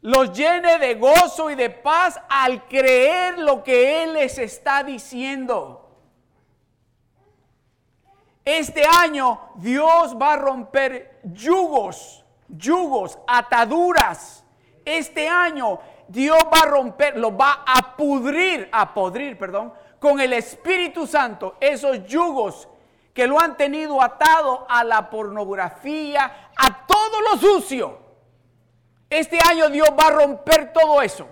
Los 0.01 0.31
llene 0.31 0.77
de 0.77 0.93
gozo 0.93 1.49
y 1.49 1.55
de 1.55 1.71
paz 1.71 2.21
al 2.29 2.67
creer 2.67 3.39
lo 3.39 3.63
que 3.63 4.03
Él 4.03 4.13
les 4.13 4.37
está 4.37 4.83
diciendo. 4.83 5.89
Este 8.45 8.83
año 8.85 9.53
Dios 9.55 10.15
va 10.21 10.33
a 10.33 10.37
romper 10.37 11.21
yugos, 11.23 12.23
yugos, 12.47 13.17
ataduras. 13.25 14.45
Este 14.85 15.27
año 15.27 15.79
Dios 16.07 16.37
va 16.53 16.59
a 16.59 16.69
romper, 16.69 17.17
lo 17.17 17.35
va 17.35 17.63
a 17.65 17.97
pudrir, 17.97 18.69
a 18.71 18.93
podrir, 18.93 19.35
perdón, 19.35 19.73
con 19.99 20.21
el 20.21 20.33
Espíritu 20.33 21.07
Santo, 21.07 21.57
esos 21.59 22.05
yugos 22.05 22.69
que 23.13 23.27
lo 23.27 23.39
han 23.39 23.57
tenido 23.57 24.01
atado 24.01 24.65
a 24.69 24.83
la 24.83 25.09
pornografía, 25.09 26.51
a 26.55 26.85
todo 26.85 27.21
lo 27.21 27.37
sucio. 27.37 27.99
Este 29.09 29.39
año 29.43 29.69
Dios 29.69 29.89
va 29.99 30.07
a 30.07 30.11
romper 30.11 30.71
todo 30.71 31.01
eso. 31.01 31.27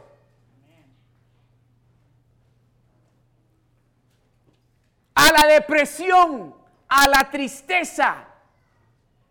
A 5.16 5.32
la 5.32 5.48
depresión, 5.48 6.56
a 6.88 7.08
la 7.08 7.30
tristeza. 7.30 8.26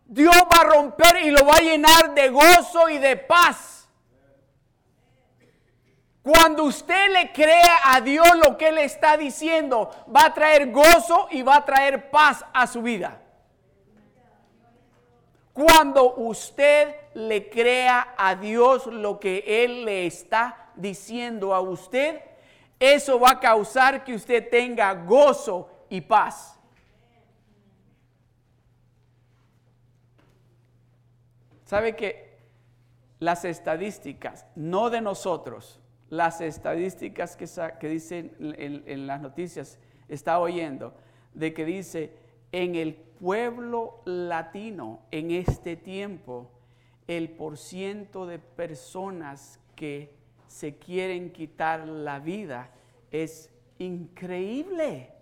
Dios 0.04 0.34
va 0.34 0.60
a 0.60 0.64
romper 0.64 1.24
y 1.24 1.30
lo 1.30 1.44
va 1.44 1.56
a 1.56 1.60
llenar 1.60 2.14
de 2.14 2.28
gozo 2.28 2.88
y 2.88 2.98
de 2.98 3.16
paz. 3.16 3.75
Cuando 6.26 6.64
usted 6.64 7.12
le 7.12 7.30
crea 7.32 7.78
a 7.84 8.00
Dios 8.00 8.26
lo 8.44 8.58
que 8.58 8.70
Él 8.70 8.78
está 8.78 9.16
diciendo, 9.16 9.90
va 10.12 10.24
a 10.24 10.34
traer 10.34 10.72
gozo 10.72 11.28
y 11.30 11.42
va 11.42 11.58
a 11.58 11.64
traer 11.64 12.10
paz 12.10 12.44
a 12.52 12.66
su 12.66 12.82
vida. 12.82 13.22
Cuando 15.52 16.16
usted 16.16 16.96
le 17.14 17.48
crea 17.48 18.16
a 18.18 18.34
Dios 18.34 18.86
lo 18.86 19.20
que 19.20 19.44
Él 19.46 19.84
le 19.84 20.04
está 20.04 20.72
diciendo 20.74 21.54
a 21.54 21.60
usted, 21.60 22.20
eso 22.80 23.20
va 23.20 23.30
a 23.30 23.40
causar 23.40 24.02
que 24.02 24.16
usted 24.16 24.50
tenga 24.50 24.94
gozo 24.94 25.70
y 25.88 26.00
paz. 26.00 26.58
¿Sabe 31.66 31.94
que 31.94 32.36
las 33.20 33.44
estadísticas, 33.44 34.44
no 34.56 34.90
de 34.90 35.00
nosotros, 35.00 35.80
las 36.10 36.40
estadísticas 36.40 37.36
que, 37.36 37.88
dicen 37.88 38.32
en, 38.38 39.06
las 39.06 39.20
noticias, 39.20 39.78
está 40.08 40.38
oyendo, 40.38 40.94
de 41.34 41.52
que 41.52 41.64
dice, 41.64 42.12
en 42.52 42.74
el 42.74 42.94
pueblo 42.94 44.00
latino, 44.04 45.00
en 45.10 45.30
este 45.30 45.76
tiempo, 45.76 46.50
el 47.06 47.30
porciento 47.30 48.26
de 48.26 48.38
personas 48.38 49.60
que 49.74 50.14
se 50.46 50.76
quieren 50.76 51.32
quitar 51.32 51.86
la 51.86 52.18
vida 52.18 52.70
es 53.10 53.50
increíble. 53.78 55.12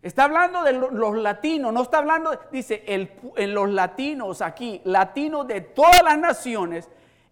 Está 0.00 0.24
hablando 0.24 0.62
de 0.62 0.72
los 0.72 1.16
latinos, 1.18 1.72
no 1.72 1.82
está 1.82 1.98
hablando, 1.98 2.30
dice, 2.52 2.84
en 2.86 3.54
los 3.54 3.68
latinos 3.68 4.40
aquí, 4.42 4.80
latinos 4.84 5.46
de 5.46 5.60
todas 5.60 6.02
las 6.02 6.18
naciones, 6.18 6.88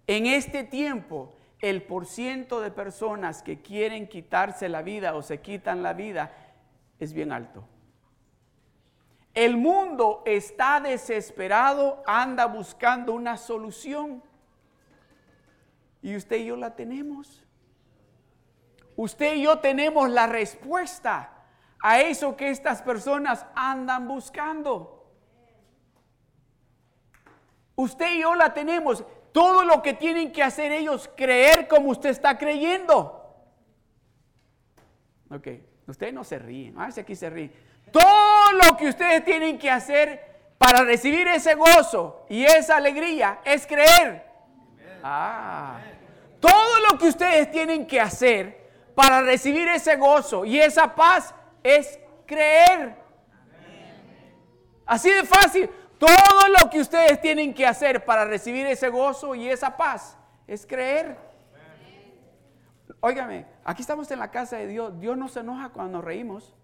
en 0.06 0.26
este 0.26 0.64
tiempo, 0.64 1.34
el 1.60 1.82
porciento 1.82 2.60
de 2.60 2.70
personas 2.70 3.42
que 3.42 3.60
quieren 3.60 4.08
quitarse 4.08 4.68
la 4.68 4.82
vida 4.82 5.14
o 5.14 5.22
se 5.22 5.40
quitan 5.40 5.82
la 5.82 5.94
vida 5.94 6.32
es 6.98 7.12
bien 7.12 7.32
alto. 7.32 7.66
El 9.34 9.56
mundo 9.56 10.22
está 10.24 10.80
desesperado, 10.80 12.02
anda 12.06 12.46
buscando 12.46 13.12
una 13.12 13.36
solución. 13.36 14.22
Y 16.00 16.16
usted 16.16 16.36
y 16.36 16.46
yo 16.46 16.56
la 16.56 16.74
tenemos. 16.74 17.42
Usted 18.96 19.34
y 19.34 19.42
yo 19.42 19.58
tenemos 19.58 20.08
la 20.08 20.26
respuesta 20.26 21.44
a 21.82 22.00
eso 22.00 22.34
que 22.36 22.48
estas 22.48 22.80
personas 22.80 23.44
andan 23.54 24.08
buscando. 24.08 25.12
Usted 27.74 28.14
y 28.14 28.22
yo 28.22 28.34
la 28.34 28.54
tenemos. 28.54 29.04
Todo 29.36 29.66
lo 29.66 29.82
que 29.82 29.92
tienen 29.92 30.32
que 30.32 30.42
hacer 30.42 30.72
ellos, 30.72 31.10
creer 31.14 31.68
como 31.68 31.90
usted 31.90 32.08
está 32.08 32.38
creyendo. 32.38 33.36
Ok, 35.30 35.48
ustedes 35.86 36.14
no 36.14 36.24
se 36.24 36.38
ríen, 36.38 36.78
a 36.78 36.84
ver 36.84 36.92
si 36.94 37.00
aquí 37.00 37.14
se 37.14 37.28
ríen. 37.28 37.52
Todo 37.92 38.52
lo 38.52 38.78
que 38.78 38.88
ustedes 38.88 39.22
tienen 39.26 39.58
que 39.58 39.70
hacer 39.70 40.54
para 40.56 40.84
recibir 40.84 41.28
ese 41.28 41.54
gozo 41.54 42.24
y 42.30 42.44
esa 42.44 42.78
alegría 42.78 43.40
es 43.44 43.66
creer. 43.66 44.24
Ah, 45.02 45.80
todo 46.40 46.80
lo 46.90 46.98
que 46.98 47.08
ustedes 47.08 47.50
tienen 47.50 47.86
que 47.86 48.00
hacer 48.00 48.70
para 48.94 49.20
recibir 49.20 49.68
ese 49.68 49.96
gozo 49.96 50.46
y 50.46 50.58
esa 50.58 50.94
paz 50.94 51.34
es 51.62 52.00
creer. 52.24 52.96
Así 54.86 55.10
de 55.10 55.24
fácil. 55.24 55.68
Todo 55.98 56.48
lo 56.60 56.70
que 56.70 56.80
ustedes 56.80 57.20
tienen 57.20 57.54
que 57.54 57.66
hacer 57.66 58.04
para 58.04 58.24
recibir 58.24 58.66
ese 58.66 58.88
gozo 58.88 59.34
y 59.34 59.48
esa 59.48 59.76
paz 59.76 60.16
es 60.46 60.66
creer. 60.66 61.16
Óigame, 63.00 63.46
aquí 63.64 63.82
estamos 63.82 64.10
en 64.10 64.18
la 64.18 64.30
casa 64.30 64.56
de 64.56 64.66
Dios. 64.66 64.98
Dios 65.00 65.16
no 65.16 65.28
se 65.28 65.40
enoja 65.40 65.70
cuando 65.70 65.98
nos 65.98 66.04
reímos. 66.04 66.54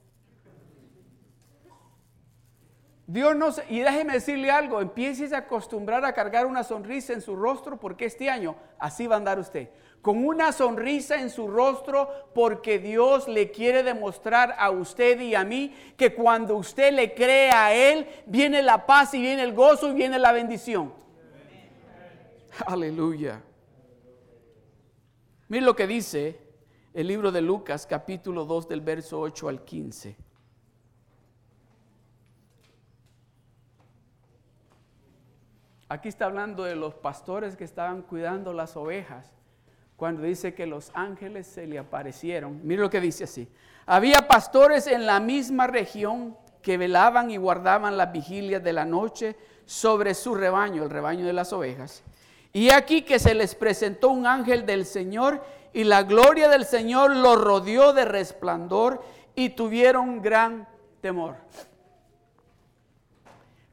Dios 3.07 3.37
no 3.37 3.53
se, 3.53 3.65
y 3.69 3.81
déjeme 3.81 4.15
decirle 4.15 4.51
algo, 4.51 4.81
empiece 4.81 5.35
a 5.35 5.39
acostumbrar 5.39 6.05
a 6.05 6.15
cargar 6.15 6.47
una 6.47 6.63
sonrisa 6.63 7.13
en 7.13 7.21
su 7.21 7.37
rostro 7.37 7.79
porque 7.79 8.07
este 8.07 8.31
año 8.31 8.57
así 8.79 9.07
va 9.07 9.17
a 9.17 9.19
andar 9.19 9.39
usted 9.39 9.69
con 10.03 10.27
una 10.27 10.51
sonrisa 10.51 11.21
en 11.21 11.31
su 11.31 11.47
rostro 11.47 12.11
porque 12.35 12.81
Dios 12.81 13.29
le 13.29 13.53
quiere 13.53 13.85
demostrar 13.85 14.57
a 14.59 14.71
usted 14.71 15.21
y 15.21 15.37
a 15.37 15.45
mí 15.45 15.73
que 15.97 16.13
cuando 16.13 16.57
usted 16.57 16.93
le 16.93 17.15
cree 17.15 17.53
a 17.53 17.73
Él, 17.73 18.09
viene 18.27 18.63
la 18.63 18.85
paz 18.85 19.15
y 19.15 19.21
viene 19.23 19.45
el 19.45 19.55
gozo 19.55 19.91
y 19.91 19.95
viene 19.95 20.19
la 20.19 20.33
bendición. 20.33 20.93
Aleluya. 22.67 23.41
Mire 25.49 25.65
lo 25.65 25.77
que 25.77 25.87
dice 25.87 26.41
el 26.93 27.07
libro 27.07 27.31
de 27.31 27.41
Lucas 27.41 27.87
capítulo 27.87 28.45
2 28.45 28.69
del 28.69 28.81
verso 28.81 29.21
8 29.21 29.49
al 29.49 29.65
15. 29.65 30.17
Aquí 35.89 36.09
está 36.09 36.25
hablando 36.25 36.65
de 36.65 36.75
los 36.75 36.95
pastores 36.95 37.55
que 37.55 37.65
estaban 37.65 38.03
cuidando 38.03 38.53
las 38.53 38.77
ovejas 38.77 39.31
cuando 40.03 40.23
dice 40.23 40.53
que 40.53 40.67
los 40.67 40.91
ángeles 40.95 41.47
se 41.47 41.65
le 41.65 41.79
aparecieron. 41.79 42.59
Mire 42.65 42.83
lo 42.83 42.91
que 42.91 43.01
dice 43.01 43.23
así. 43.23 43.49
Había 43.87 44.27
pastores 44.27 44.89
en 44.89 45.07
la 45.07 45.21
misma 45.21 45.69
región 45.69 46.37
que 46.61 46.77
velaban 46.77 47.31
y 47.31 47.37
guardaban 47.37 47.97
las 47.97 48.11
vigilias 48.11 48.65
de 48.65 48.73
la 48.73 48.85
noche 48.85 49.37
sobre 49.65 50.15
su 50.15 50.35
rebaño, 50.35 50.83
el 50.83 50.91
rebaño 50.91 51.25
de 51.25 51.33
las 51.33 51.53
ovejas. 51.53 52.03
Y 52.53 52.71
aquí 52.71 53.03
que 53.03 53.21
se 53.21 53.33
les 53.33 53.55
presentó 53.55 54.09
un 54.09 54.27
ángel 54.27 54.67
del 54.67 54.87
Señor 54.87 55.41
y 55.73 55.85
la 55.85 56.03
gloria 56.03 56.49
del 56.49 56.65
Señor 56.65 57.15
los 57.15 57.41
rodeó 57.41 57.93
de 57.93 58.05
resplandor 58.05 59.05
y 59.37 59.51
tuvieron 59.51 60.21
gran 60.21 60.67
temor. 61.01 61.37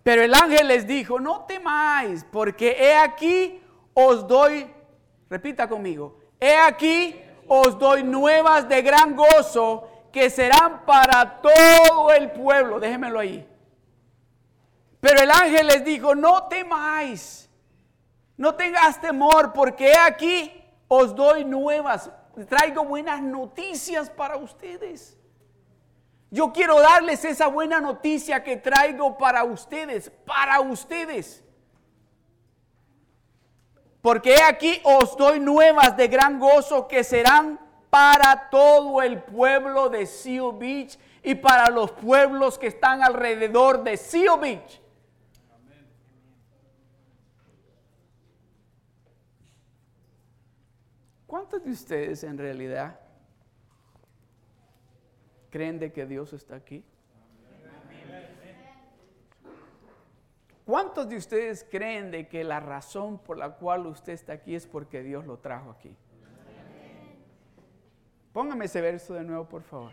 Pero 0.04 0.22
el 0.22 0.36
ángel 0.36 0.68
les 0.68 0.86
dijo, 0.86 1.20
no 1.20 1.46
temáis, 1.46 2.24
porque 2.24 2.78
he 2.80 2.96
aquí 2.96 3.60
os 3.96 4.28
doy, 4.28 4.68
repita 5.28 5.68
conmigo, 5.68 6.19
He 6.40 6.56
aquí, 6.56 7.22
os 7.48 7.78
doy 7.78 8.04
nuevas 8.04 8.68
de 8.70 8.82
gran 8.82 9.16
gozo 9.16 9.90
que 10.12 10.30
serán 10.30 10.86
para 10.86 11.42
todo 11.42 12.12
el 12.12 12.32
pueblo. 12.32 12.80
Déjenmelo 12.80 13.20
ahí. 13.20 13.48
Pero 15.00 15.22
el 15.22 15.32
ángel 15.32 15.68
les 15.68 15.84
dijo, 15.84 16.14
no 16.16 16.48
temáis, 16.48 17.50
no 18.38 18.56
tengas 18.56 19.00
temor, 19.00 19.54
porque 19.54 19.92
he 19.92 19.98
aquí, 19.98 20.64
os 20.88 21.16
doy 21.16 21.46
nuevas, 21.46 22.10
traigo 22.48 22.84
buenas 22.84 23.22
noticias 23.22 24.10
para 24.10 24.38
ustedes. 24.38 25.18
Yo 26.32 26.52
quiero 26.54 26.80
darles 26.80 27.26
esa 27.26 27.48
buena 27.48 27.80
noticia 27.80 28.44
que 28.44 28.58
traigo 28.58 29.18
para 29.18 29.44
ustedes, 29.44 30.12
para 30.26 30.60
ustedes. 30.60 31.44
Porque 34.02 34.36
aquí 34.42 34.82
os 34.84 35.18
doy 35.18 35.40
nuevas 35.40 35.96
de 35.98 36.08
gran 36.08 36.40
gozo 36.40 36.88
que 36.88 37.04
serán 37.04 37.60
para 37.90 38.50
todo 38.50 39.02
el 39.02 39.22
pueblo 39.24 39.90
de 39.90 40.06
Seal 40.06 40.54
Beach 40.58 40.98
y 41.24 41.36
para 41.36 41.70
los 41.70 41.92
pueblos 41.92 42.58
que 42.58 42.68
están 42.68 43.04
alrededor 43.04 43.84
de 43.84 43.98
Seal 43.98 44.40
Beach. 44.40 44.82
¿Cuántos 51.28 51.64
de 51.64 51.72
ustedes 51.72 52.24
en 52.24 52.38
realidad 52.38 53.00
creen 55.52 55.78
de 55.78 55.92
que 55.92 56.06
Dios 56.06 56.34
está 56.34 56.56
aquí? 56.56 56.84
¿Cuántos 60.70 61.10
de 61.10 61.18
ustedes 61.18 61.66
creen 61.68 62.12
de 62.12 62.28
que 62.28 62.44
la 62.44 62.60
razón 62.60 63.18
por 63.18 63.40
la 63.40 63.56
cual 63.56 63.88
usted 63.88 64.14
está 64.14 64.34
aquí 64.34 64.54
es 64.54 64.68
porque 64.68 65.02
Dios 65.02 65.26
lo 65.26 65.40
trajo 65.40 65.72
aquí? 65.72 65.98
Póngame 68.32 68.66
ese 68.66 68.80
verso 68.80 69.16
de 69.16 69.24
nuevo, 69.24 69.50
por 69.50 69.64
favor. 69.64 69.92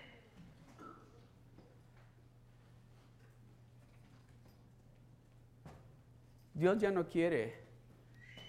Dios 6.52 6.76
ya 6.76 6.90
no 6.90 7.08
quiere. 7.08 7.54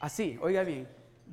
Así, 0.01 0.37
oiga 0.41 0.63
bien, 0.63 0.85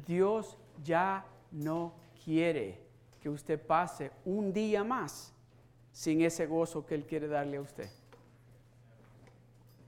Dios 0.07 0.57
ya 0.85 1.26
no 1.50 1.92
quiere 2.24 2.78
que 3.20 3.28
usted 3.28 3.61
pase 3.61 4.12
un 4.24 4.52
día 4.52 4.85
más 4.85 5.35
sin 5.90 6.20
ese 6.20 6.46
gozo 6.46 6.87
que 6.87 6.94
Él 6.94 7.04
quiere 7.04 7.26
darle 7.26 7.57
a 7.57 7.62
usted. 7.62 7.90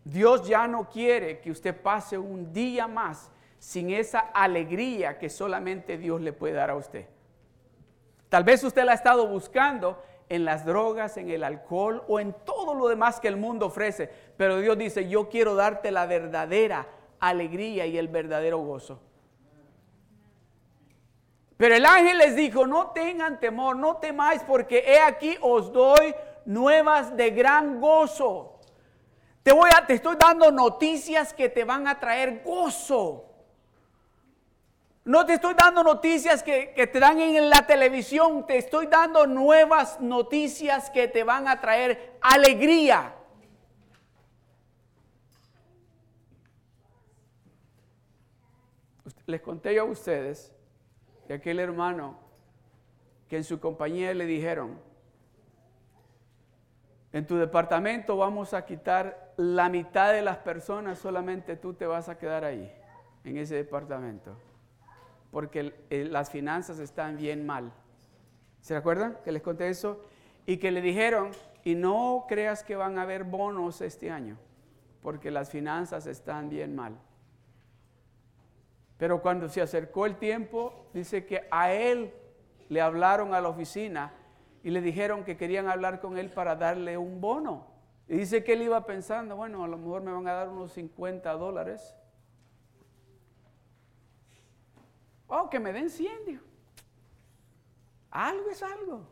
Dios 0.07 0.47
ya 0.47 0.69
no 0.69 0.89
quiere 0.89 1.41
que 1.41 1.51
usted 1.51 1.75
pase 1.75 2.17
un 2.17 2.53
día 2.53 2.87
más 2.87 3.29
sin 3.59 3.91
esa 3.91 4.21
alegría 4.21 5.19
que 5.19 5.29
solamente 5.29 5.99
Dios 5.99 6.21
le 6.21 6.33
puede 6.33 6.55
dar 6.55 6.71
a 6.71 6.77
usted. 6.77 7.07
Tal 8.29 8.45
vez 8.45 8.63
usted 8.63 8.85
la 8.85 8.93
ha 8.93 8.95
estado 8.95 9.27
buscando 9.27 10.01
en 10.29 10.45
las 10.45 10.65
drogas, 10.65 11.17
en 11.17 11.29
el 11.29 11.43
alcohol 11.43 12.05
o 12.07 12.21
en 12.21 12.33
todo 12.45 12.73
lo 12.75 12.87
demás 12.87 13.19
que 13.19 13.27
el 13.27 13.37
mundo 13.37 13.67
ofrece, 13.67 14.09
pero 14.37 14.61
Dios 14.61 14.79
dice, 14.79 15.09
yo 15.09 15.29
quiero 15.29 15.57
darte 15.57 15.91
la 15.91 16.07
verdadera 16.07 16.87
alegría 17.19 17.85
y 17.87 17.99
el 17.99 18.07
verdadero 18.07 18.59
gozo. 18.59 19.01
Pero 21.57 21.75
el 21.75 21.85
ángel 21.85 22.19
les 22.19 22.37
dijo, 22.37 22.65
no 22.65 22.93
tengan 22.93 23.41
temor, 23.41 23.75
no 23.75 23.97
temáis, 23.97 24.41
porque 24.45 24.85
he 24.87 25.01
aquí 25.01 25.37
os 25.41 25.73
doy 25.73 26.15
nuevas 26.45 27.17
de 27.17 27.31
gran 27.31 27.81
gozo 27.81 28.56
te, 29.47 29.53
voy 29.53 29.71
a, 29.73 29.87
te 29.87 29.95
estoy 29.95 30.17
dando 30.17 30.51
noticias 30.51 31.33
que 31.33 31.49
te 31.49 31.63
van 31.63 31.87
a 31.87 32.01
traer 32.01 32.43
gozo. 32.45 33.33
No 35.05 35.25
te 35.25 35.35
estoy 35.35 35.55
dando 35.55 35.85
noticias 35.85 36.43
que, 36.43 36.73
que, 36.75 36.89
te 36.89 36.99
dan 36.99 37.21
en 37.21 37.49
la 37.49 37.65
televisión, 37.65 38.45
te 38.45 38.59
estoy 38.59 38.89
dando 38.89 39.25
nuevas 39.29 40.01
noticias 40.01 40.91
que 40.91 41.07
te 41.07 41.23
van 41.23 41.47
a 41.47 41.61
traer 41.61 42.19
alegría. 42.21 43.15
Les 49.27 49.41
conté 49.41 49.77
yo 49.77 49.83
a 49.83 49.85
ustedes 49.85 50.53
de 51.29 51.35
aquel 51.35 51.61
hermano 51.61 52.19
que 53.29 53.37
en 53.37 53.45
su 53.45 53.61
compañía 53.61 54.13
le 54.13 54.27
dijeron, 54.27 54.81
en 57.13 57.25
tu 57.29 57.37
departamento 57.37 58.17
vamos 58.17 58.53
a 58.53 58.67
quitar 58.67 59.26
la 59.37 59.69
mitad 59.69 60.13
de 60.13 60.23
las 60.23 60.39
personas, 60.39 60.99
solamente 60.99 61.57
tú 61.57 61.75
te 61.75 61.87
vas 61.87 62.09
a 62.09 62.19
quedar 62.19 62.45
ahí, 62.45 62.73
en 63.25 63.37
ese 63.37 63.57
departamento. 63.57 64.37
Porque 65.31 65.75
las 65.91 66.31
finanzas 66.31 66.79
están 66.79 67.17
bien 67.17 67.45
mal. 67.45 67.73
¿Se 68.61 68.75
acuerdan 68.75 69.19
que 69.25 69.33
les 69.33 69.43
conté 69.43 69.69
eso? 69.69 70.01
Y 70.47 70.57
que 70.57 70.71
le 70.71 70.81
dijeron, 70.81 71.31
y 71.65 71.75
no 71.75 72.25
creas 72.29 72.63
que 72.63 72.77
van 72.77 72.99
a 72.99 73.03
haber 73.03 73.25
bonos 73.25 73.81
este 73.81 74.11
año, 74.11 74.39
porque 75.03 75.31
las 75.31 75.51
finanzas 75.51 76.07
están 76.07 76.49
bien 76.49 76.75
mal. 76.75 76.97
Pero 78.97 79.21
cuando 79.21 79.49
se 79.49 79.61
acercó 79.61 80.07
el 80.07 80.17
tiempo, 80.17 80.89
dice 80.95 81.27
que 81.27 81.47
a 81.51 81.73
él 81.73 82.15
le 82.69 82.81
hablaron 82.81 83.35
a 83.35 83.41
la 83.41 83.49
oficina 83.49 84.13
y 84.63 84.71
le 84.71 84.81
dijeron 84.81 85.25
que 85.25 85.37
querían 85.37 85.69
hablar 85.69 86.01
con 86.01 86.17
él 86.19 86.31
para 86.31 86.57
darle 86.57 86.97
un 86.97 87.21
bono. 87.21 87.76
Y 88.09 88.19
dice 88.19 88.45
que 88.45 88.53
él 88.53 88.63
iba 88.63 88.85
pensando, 88.87 89.37
bueno, 89.37 89.65
a 89.65 89.69
lo 89.69 89.79
mejor 89.79 90.03
me 90.03 90.13
van 90.13 90.29
a 90.29 90.33
dar 90.33 90.49
unos 90.49 90.73
50 90.73 91.33
dólares. 91.33 91.95
Oh, 95.27 95.51
que 95.51 95.59
me 95.59 95.73
den 95.73 95.91
100, 95.91 96.25
dijo. 96.25 96.45
Algo 98.11 98.51
es 98.51 98.63
algo. 98.63 99.07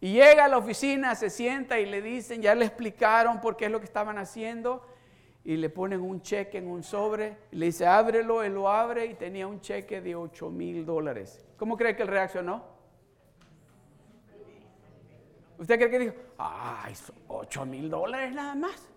Y 0.00 0.12
llega 0.14 0.46
a 0.46 0.48
la 0.48 0.56
oficina, 0.56 1.14
se 1.14 1.28
sienta 1.28 1.78
y 1.78 1.86
le 1.86 2.00
dicen, 2.00 2.40
ya 2.40 2.54
le 2.54 2.64
explicaron 2.64 3.40
por 3.40 3.56
qué 3.56 3.66
es 3.66 3.70
lo 3.70 3.80
que 3.80 3.86
estaban 3.86 4.16
haciendo. 4.16 4.86
Y 5.44 5.56
le 5.56 5.68
ponen 5.68 6.00
un 6.00 6.22
cheque 6.22 6.58
en 6.58 6.68
un 6.68 6.82
sobre. 6.82 7.36
Y 7.50 7.56
le 7.56 7.66
dice, 7.66 7.86
ábrelo, 7.86 8.42
él 8.42 8.54
lo 8.54 8.68
abre 8.68 9.06
y 9.06 9.14
tenía 9.14 9.46
un 9.46 9.60
cheque 9.60 10.00
de 10.00 10.14
8 10.14 10.48
mil 10.48 10.86
dólares. 10.86 11.44
¿Cómo 11.56 11.76
cree 11.76 11.96
que 11.96 12.02
él 12.02 12.08
reaccionó? 12.08 12.64
¿Usted 15.58 15.76
cree 15.76 15.90
que 15.90 15.98
dijo, 15.98 16.14
ay, 16.40 16.94
8 17.28 17.66
mil 17.66 17.90
dólares 17.90 18.32
nada 18.32 18.54
más? 18.54 18.90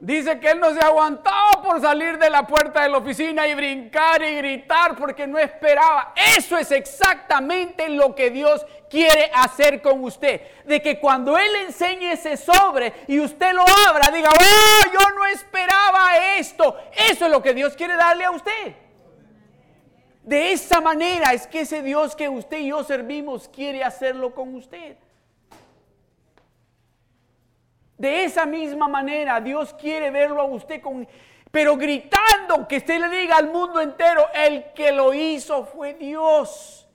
Dice 0.00 0.40
que 0.40 0.52
él 0.52 0.60
no 0.60 0.72
se 0.72 0.80
aguantaba 0.80 1.62
por 1.62 1.78
salir 1.78 2.16
de 2.16 2.30
la 2.30 2.46
puerta 2.46 2.82
de 2.82 2.88
la 2.88 2.96
oficina 2.96 3.46
y 3.46 3.54
brincar 3.54 4.22
y 4.22 4.36
gritar 4.36 4.96
porque 4.96 5.26
no 5.26 5.38
esperaba. 5.38 6.14
Eso 6.38 6.56
es 6.56 6.72
exactamente 6.72 7.86
lo 7.90 8.14
que 8.14 8.30
Dios 8.30 8.64
quiere 8.88 9.30
hacer 9.34 9.82
con 9.82 10.02
usted. 10.02 10.40
De 10.64 10.80
que 10.80 10.98
cuando 10.98 11.36
Él 11.36 11.54
enseñe 11.66 12.12
ese 12.12 12.38
sobre 12.38 12.94
y 13.08 13.20
usted 13.20 13.52
lo 13.52 13.62
abra, 13.88 14.10
diga, 14.10 14.30
oh, 14.30 14.90
yo 14.90 15.14
no 15.14 15.26
esperaba 15.26 16.16
esto. 16.38 16.78
Eso 17.10 17.26
es 17.26 17.30
lo 17.30 17.42
que 17.42 17.52
Dios 17.52 17.74
quiere 17.74 17.94
darle 17.94 18.24
a 18.24 18.30
usted. 18.30 18.74
De 20.30 20.52
esa 20.52 20.80
manera 20.80 21.32
es 21.32 21.44
que 21.48 21.62
ese 21.62 21.82
Dios 21.82 22.14
que 22.14 22.28
usted 22.28 22.58
y 22.58 22.68
yo 22.68 22.84
servimos 22.84 23.48
quiere 23.48 23.82
hacerlo 23.82 24.32
con 24.32 24.54
usted. 24.54 24.96
De 27.98 28.22
esa 28.22 28.46
misma 28.46 28.86
manera 28.86 29.40
Dios 29.40 29.74
quiere 29.74 30.12
verlo 30.12 30.40
a 30.40 30.44
usted 30.44 30.80
con, 30.80 31.08
pero 31.50 31.76
gritando 31.76 32.68
que 32.68 32.76
usted 32.76 33.00
le 33.00 33.08
diga 33.08 33.38
al 33.38 33.50
mundo 33.50 33.80
entero, 33.80 34.24
el 34.32 34.72
que 34.72 34.92
lo 34.92 35.12
hizo 35.12 35.64
fue 35.64 35.94
Dios. 35.94 36.86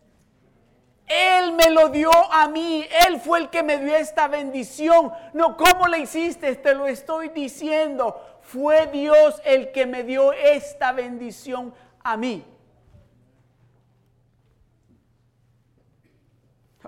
Él 1.06 1.52
me 1.52 1.72
lo 1.72 1.90
dio 1.90 2.12
a 2.32 2.48
mí, 2.48 2.88
Él 3.06 3.20
fue 3.20 3.40
el 3.40 3.50
que 3.50 3.64
me 3.64 3.80
dio 3.80 3.98
esta 3.98 4.30
bendición. 4.30 5.12
No, 5.34 5.58
¿cómo 5.58 5.88
le 5.88 6.00
hiciste? 6.00 6.56
Te 6.56 6.74
lo 6.74 6.88
estoy 6.88 7.28
diciendo. 7.28 8.40
Fue 8.44 8.88
Dios 8.88 9.42
el 9.44 9.74
que 9.74 9.86
me 9.86 10.04
dio 10.06 10.32
esta 10.32 10.94
bendición 10.94 11.74
a 12.02 12.16
mí. 12.16 12.46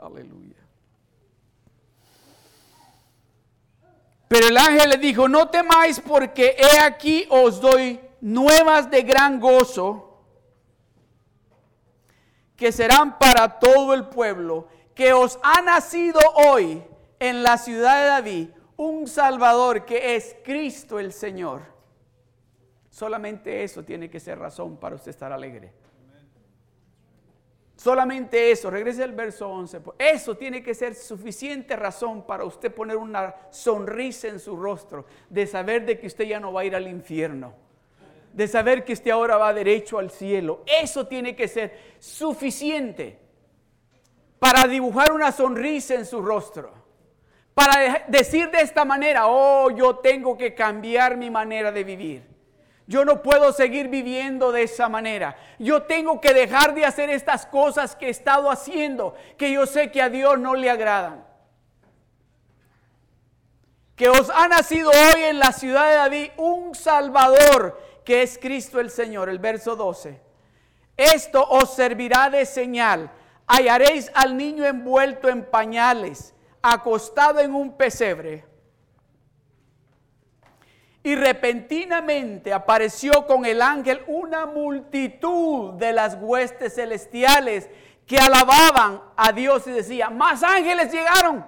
Aleluya. 0.01 0.55
Pero 4.27 4.47
el 4.47 4.57
ángel 4.57 4.89
le 4.89 4.97
dijo, 4.97 5.29
no 5.29 5.49
temáis 5.49 5.99
porque 5.99 6.55
he 6.57 6.79
aquí 6.79 7.25
os 7.29 7.61
doy 7.61 7.99
nuevas 8.19 8.89
de 8.89 9.03
gran 9.03 9.39
gozo 9.39 10.21
que 12.55 12.71
serán 12.71 13.19
para 13.19 13.59
todo 13.59 13.93
el 13.93 14.07
pueblo, 14.07 14.67
que 14.95 15.13
os 15.13 15.39
ha 15.43 15.61
nacido 15.61 16.19
hoy 16.49 16.83
en 17.19 17.43
la 17.43 17.57
ciudad 17.57 18.01
de 18.01 18.07
David 18.07 18.49
un 18.75 19.07
Salvador 19.07 19.85
que 19.85 20.15
es 20.15 20.35
Cristo 20.43 20.99
el 20.99 21.13
Señor. 21.13 21.61
Solamente 22.89 23.63
eso 23.63 23.83
tiene 23.83 24.09
que 24.09 24.19
ser 24.19 24.39
razón 24.39 24.77
para 24.77 24.95
usted 24.95 25.11
estar 25.11 25.31
alegre. 25.31 25.71
Solamente 27.77 28.49
eso, 28.49 28.71
regrese 28.71 29.03
al 29.03 29.13
verso 29.13 29.47
11. 29.47 29.81
Eso 29.99 30.35
tiene 30.35 30.63
que 30.63 30.73
ser 30.73 30.95
suficiente 30.95 31.75
razón 31.75 32.25
para 32.25 32.43
usted 32.43 32.73
poner 32.73 32.97
una 32.97 33.35
sonrisa 33.51 34.27
en 34.27 34.39
su 34.39 34.55
rostro, 34.55 35.05
de 35.29 35.45
saber 35.45 35.85
de 35.85 35.99
que 35.99 36.07
usted 36.07 36.25
ya 36.25 36.39
no 36.39 36.51
va 36.51 36.61
a 36.61 36.65
ir 36.65 36.75
al 36.75 36.87
infierno, 36.87 37.53
de 38.33 38.47
saber 38.47 38.83
que 38.83 38.93
usted 38.93 39.11
ahora 39.11 39.37
va 39.37 39.53
derecho 39.53 39.99
al 39.99 40.09
cielo. 40.09 40.63
Eso 40.65 41.05
tiene 41.05 41.35
que 41.35 41.47
ser 41.47 41.77
suficiente 41.99 43.19
para 44.39 44.67
dibujar 44.67 45.11
una 45.11 45.31
sonrisa 45.31 45.93
en 45.93 46.07
su 46.07 46.19
rostro, 46.19 46.73
para 47.53 48.05
decir 48.07 48.49
de 48.49 48.61
esta 48.61 48.85
manera, 48.85 49.27
oh, 49.27 49.69
yo 49.69 49.97
tengo 49.97 50.35
que 50.35 50.55
cambiar 50.55 51.15
mi 51.15 51.29
manera 51.29 51.71
de 51.71 51.83
vivir. 51.83 52.36
Yo 52.87 53.03
no 53.03 53.21
puedo 53.21 53.51
seguir 53.51 53.89
viviendo 53.89 54.53
de 54.53 54.63
esa 54.63 54.87
manera. 54.87 55.35
Yo 55.59 55.83
tengo 55.83 56.21
que 56.21 56.33
dejar 56.33 56.73
de 56.73 56.85
hacer 56.85 57.09
estas 57.09 57.45
cosas 57.45 57.97
que 57.97 58.07
he 58.07 58.09
estado 58.09 58.49
haciendo, 58.49 59.13
que 59.37 59.51
yo 59.51 59.65
sé 59.65 59.91
que 59.91 60.01
a 60.01 60.09
Dios 60.09 60.39
no 60.39 60.55
le 60.55 60.69
agradan. 60.69 61.25
Que 63.97 64.07
os 64.07 64.29
ha 64.29 64.47
nacido 64.47 64.89
hoy 64.89 65.21
en 65.23 65.39
la 65.39 65.51
ciudad 65.51 65.89
de 65.89 65.95
David 65.95 66.29
un 66.37 66.75
Salvador, 66.75 67.81
que 68.05 68.21
es 68.21 68.37
Cristo 68.37 68.79
el 68.79 68.89
Señor. 68.89 69.27
El 69.27 69.39
verso 69.39 69.75
12. 69.75 70.21
Esto 70.95 71.43
os 71.43 71.75
servirá 71.75 72.29
de 72.29 72.45
señal. 72.45 73.11
Hallaréis 73.47 74.09
al 74.13 74.37
niño 74.37 74.65
envuelto 74.65 75.27
en 75.27 75.43
pañales, 75.43 76.33
acostado 76.61 77.39
en 77.39 77.53
un 77.53 77.75
pesebre. 77.75 78.45
Y 81.07 81.15
repentinamente 81.15 82.51
apareció 82.51 83.25
con 83.25 83.45
el 83.45 83.61
ángel 83.61 84.03
una 84.07 84.45
multitud 84.45 85.75
de 85.75 85.93
las 85.93 86.17
huestes 86.19 86.75
celestiales 86.75 87.69
que 88.05 88.17
alababan 88.17 89.01
a 89.15 89.31
Dios 89.31 89.65
y 89.67 89.71
decía, 89.71 90.09
más 90.09 90.43
ángeles 90.43 90.91
llegaron. 90.91 91.45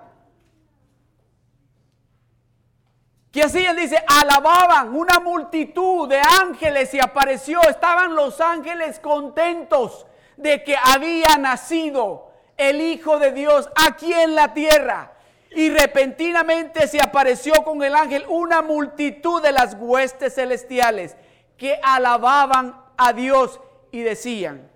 ¿Qué 3.33 3.43
hacían? 3.43 3.75
Dice, 3.75 4.01
alababan 4.07 4.95
una 4.95 5.19
multitud 5.19 6.07
de 6.07 6.21
ángeles 6.41 6.93
y 6.93 7.01
apareció, 7.01 7.59
estaban 7.63 8.15
los 8.15 8.39
ángeles 8.39 9.01
contentos 9.01 10.07
de 10.37 10.63
que 10.63 10.77
había 10.81 11.35
nacido 11.37 12.31
el 12.55 12.79
Hijo 12.79 13.19
de 13.19 13.33
Dios 13.33 13.69
aquí 13.75 14.13
en 14.13 14.35
la 14.35 14.53
tierra. 14.53 15.18
Y 15.51 15.69
repentinamente 15.69 16.87
se 16.87 17.01
apareció 17.01 17.53
con 17.63 17.83
el 17.83 17.95
ángel 17.95 18.25
una 18.27 18.61
multitud 18.61 19.41
de 19.41 19.51
las 19.51 19.75
huestes 19.79 20.35
celestiales 20.35 21.15
que 21.57 21.79
alababan 21.83 22.75
a 22.97 23.13
Dios 23.13 23.59
y 23.91 24.01
decían, 24.01 24.69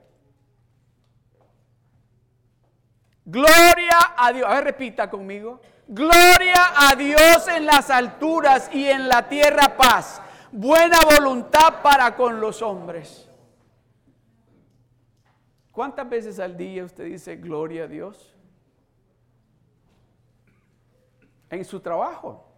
Gloria 3.25 4.13
a 4.17 4.33
Dios. 4.33 4.47
A 4.49 4.55
ver, 4.55 4.63
repita 4.65 5.09
conmigo. 5.09 5.62
Gloria 5.88 6.73
a 6.75 6.95
Dios 6.95 7.47
en 7.47 7.65
las 7.65 7.89
alturas 7.89 8.69
y 8.73 8.86
en 8.86 9.07
la 9.07 9.27
tierra 9.27 9.77
paz. 9.77 10.21
Buena 10.51 10.99
voluntad 11.01 11.81
para 11.81 12.15
con 12.15 12.39
los 12.39 12.62
hombres. 12.62 13.29
¿Cuántas 15.71 16.07
veces 16.07 16.39
al 16.39 16.55
día 16.55 16.83
usted 16.83 17.05
dice 17.05 17.36
gloria 17.36 17.86
a 17.86 17.88
Dios? 17.88 18.32
En 21.53 21.65
su 21.65 21.79
trabajo. 21.79 22.49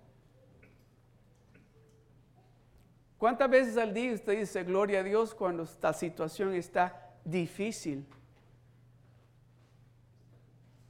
¿Cuántas 3.17 3.49
veces 3.49 3.77
al 3.77 3.93
día 3.93 4.13
usted 4.13 4.39
dice 4.39 4.63
gloria 4.63 4.99
a 4.99 5.03
Dios 5.03 5.33
cuando 5.33 5.63
esta 5.63 5.93
situación 5.93 6.53
está 6.53 7.13
difícil? 7.23 8.05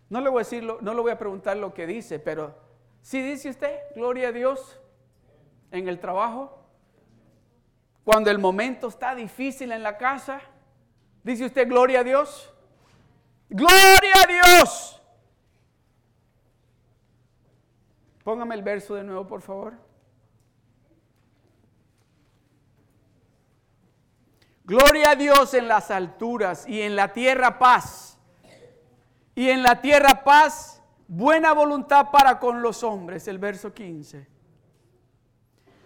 No 0.10 0.22
le 0.22 0.30
voy 0.30 0.42
a 0.42 0.44
decir, 0.44 0.64
no 0.64 0.94
le 0.94 1.02
voy 1.02 1.12
a 1.12 1.18
preguntar 1.18 1.58
lo 1.58 1.74
que 1.74 1.88
dice, 1.88 2.20
pero 2.20 2.56
si 3.02 3.22
dice 3.22 3.50
usted 3.50 3.80
gloria 3.96 4.30
a 4.30 4.32
Dios 4.32 4.80
en 5.72 5.88
el 5.88 6.00
trabajo, 6.00 6.60
cuando 8.04 8.30
el 8.30 8.38
momento 8.38 8.88
está 8.88 9.16
difícil 9.16 9.72
en 9.72 9.82
la 9.82 9.98
casa, 9.98 10.42
dice 11.24 11.46
usted 11.46 11.68
gloria 11.68 12.02
a 12.02 12.04
Dios. 12.04 12.52
Gloria 13.50 14.14
a 14.24 14.28
Dios. 14.28 14.95
Póngame 18.26 18.56
el 18.56 18.64
verso 18.64 18.96
de 18.96 19.04
nuevo, 19.04 19.28
por 19.28 19.44
favor. 19.44 19.74
Gloria 24.64 25.12
a 25.12 25.16
Dios 25.16 25.54
en 25.54 25.68
las 25.68 25.92
alturas 25.92 26.68
y 26.68 26.82
en 26.82 26.96
la 26.96 27.14
tierra 27.14 27.60
paz. 27.60 28.18
Y 29.36 29.52
en 29.52 29.62
la 29.62 29.80
tierra 29.80 30.24
paz, 30.24 30.82
buena 31.08 31.54
voluntad 31.54 32.10
para 32.10 32.40
con 32.40 32.64
los 32.64 32.82
hombres. 32.82 33.28
El 33.28 33.38
verso 33.38 33.76
15. 33.76 34.28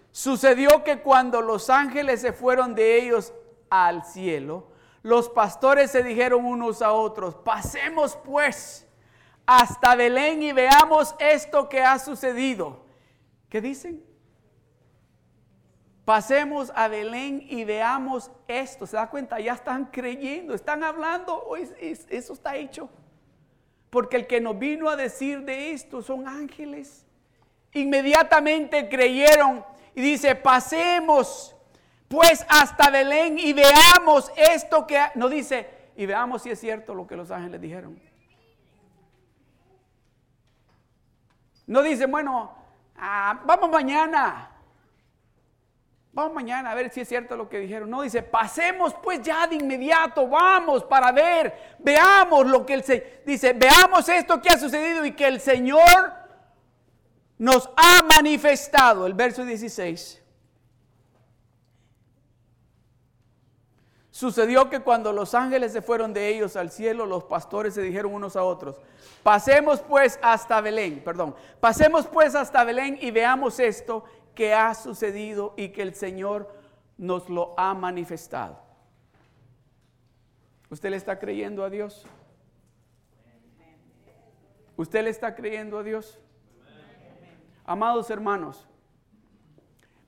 Sucedió 0.10 0.82
que 0.86 1.02
cuando 1.02 1.41
los 1.41 1.69
ángeles 1.69 2.21
se 2.21 2.32
fueron 2.32 2.73
de 2.73 3.04
ellos 3.04 3.34
al 3.69 4.06
cielo, 4.06 4.69
los 5.04 5.28
pastores 5.28 5.91
se 5.91 6.04
dijeron 6.04 6.45
unos 6.45 6.82
a 6.82 6.93
otros, 6.93 7.36
pasemos 7.36 8.17
pues 8.23 8.88
hasta 9.51 9.95
Belén 9.95 10.43
y 10.43 10.51
veamos 10.51 11.15
esto 11.17 11.67
que 11.69 11.81
ha 11.81 11.97
sucedido. 11.97 12.85
¿Qué 13.49 13.62
dicen? 13.62 14.05
Pasemos 16.05 16.71
a 16.75 16.88
Belén 16.88 17.43
y 17.49 17.63
veamos 17.63 18.29
esto. 18.47 18.85
¿Se 18.85 18.95
da 18.95 19.09
cuenta? 19.09 19.39
Ya 19.39 19.53
están 19.53 19.85
creyendo, 19.85 20.53
están 20.53 20.83
hablando. 20.83 21.55
Eso 21.79 22.33
está 22.33 22.57
hecho. 22.57 22.91
Porque 23.89 24.17
el 24.17 24.27
que 24.27 24.39
nos 24.39 24.59
vino 24.59 24.88
a 24.88 24.95
decir 24.95 25.41
de 25.41 25.71
esto 25.71 26.03
son 26.03 26.27
ángeles. 26.27 27.07
Inmediatamente 27.73 28.88
creyeron 28.88 29.65
y 29.95 30.01
dice, 30.01 30.35
pasemos 30.35 31.55
pues 32.07 32.45
hasta 32.47 32.91
Belén 32.91 33.39
y 33.39 33.53
veamos 33.53 34.31
esto 34.35 34.85
que... 34.85 34.99
No 35.15 35.27
dice, 35.27 35.67
y 35.95 36.05
veamos 36.05 36.43
si 36.43 36.51
es 36.51 36.59
cierto 36.59 36.93
lo 36.93 37.07
que 37.07 37.15
los 37.15 37.31
ángeles 37.31 37.59
dijeron. 37.59 37.99
No 41.69 41.84
dice, 41.84 42.08
bueno, 42.08 42.51
ah, 42.97 43.41
vamos 43.45 43.69
mañana. 43.69 44.49
Vamos 46.12 46.34
mañana 46.34 46.71
a 46.71 46.73
ver 46.73 46.89
si 46.89 47.01
es 47.01 47.08
cierto 47.08 47.38
lo 47.38 47.47
que 47.47 47.60
dijeron. 47.60 47.91
No, 47.91 48.01
dice, 48.01 48.23
pasemos 48.23 48.95
pues 49.03 49.21
ya 49.21 49.45
de 49.45 49.58
inmediato, 49.58 50.27
vamos 50.27 50.84
para 50.84 51.12
ver, 51.12 51.75
veamos 51.77 52.47
lo 52.47 52.65
que 52.65 52.73
el 52.73 52.84
Señor, 52.84 53.21
dice, 53.23 53.53
veamos 53.53 54.10
esto 54.10 54.41
que 54.41 54.49
ha 54.49 54.58
sucedido 54.58 55.05
y 55.05 55.12
que 55.12 55.27
el 55.27 55.39
Señor 55.39 56.12
nos 57.38 57.69
ha 57.77 58.01
manifestado. 58.01 59.05
El 59.05 59.13
verso 59.13 59.45
16. 59.45 60.18
Sucedió 64.19 64.69
que 64.69 64.82
cuando 64.82 65.13
los 65.13 65.34
ángeles 65.34 65.71
se 65.71 65.82
fueron 65.82 66.12
de 66.12 66.27
ellos 66.27 66.58
al 66.58 66.71
cielo, 66.71 67.05
los 67.05 67.23
pastores 67.23 67.73
se 67.73 67.82
dijeron 67.82 68.13
unos 68.13 68.36
a 68.36 68.43
otros, 68.43 68.75
pasemos 69.23 69.79
pues 69.79 70.19
hasta 70.21 70.60
Belén, 70.60 71.01
perdón, 71.05 71.34
pasemos 71.62 72.05
pues 72.05 72.36
hasta 72.36 72.65
Belén 72.65 72.99
y 72.99 73.12
veamos 73.12 73.62
esto 73.62 74.03
que 74.36 74.53
ha 74.53 74.75
sucedido 74.75 75.53
y 75.55 75.69
que 75.69 75.84
el 75.84 75.95
Señor 75.95 76.53
nos 76.97 77.29
lo 77.29 77.53
ha 77.58 77.73
manifestado. 77.73 78.60
¿Usted 80.69 80.89
le 80.89 80.97
está 80.97 81.17
creyendo 81.17 81.63
a 81.63 81.69
Dios? 81.69 82.05
¿Usted 84.75 85.01
le 85.05 85.12
está 85.12 85.34
creyendo 85.34 85.79
a 85.79 85.84
Dios? 85.84 86.19
Amados 87.63 88.10
hermanos, 88.10 88.67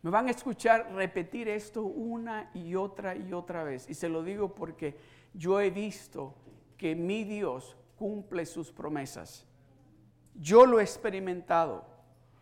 me 0.02 0.10
van 0.10 0.28
a 0.28 0.32
escuchar 0.32 0.92
repetir 0.94 1.48
esto 1.48 1.84
una 1.84 2.50
y 2.54 2.76
otra 2.76 3.16
y 3.16 3.34
otra 3.34 3.64
vez. 3.64 3.88
Y 3.90 3.94
se 3.94 4.10
lo 4.10 4.24
digo 4.24 4.56
porque 4.56 4.96
yo 5.34 5.60
he 5.60 5.70
visto 5.70 6.34
que 6.78 6.96
mi 6.96 7.24
Dios 7.24 7.78
cumple 7.98 8.46
sus 8.48 8.72
promesas. 8.72 9.46
Yo 10.34 10.66
lo 10.66 10.80
he 10.80 10.84
experimentado. 10.84 11.86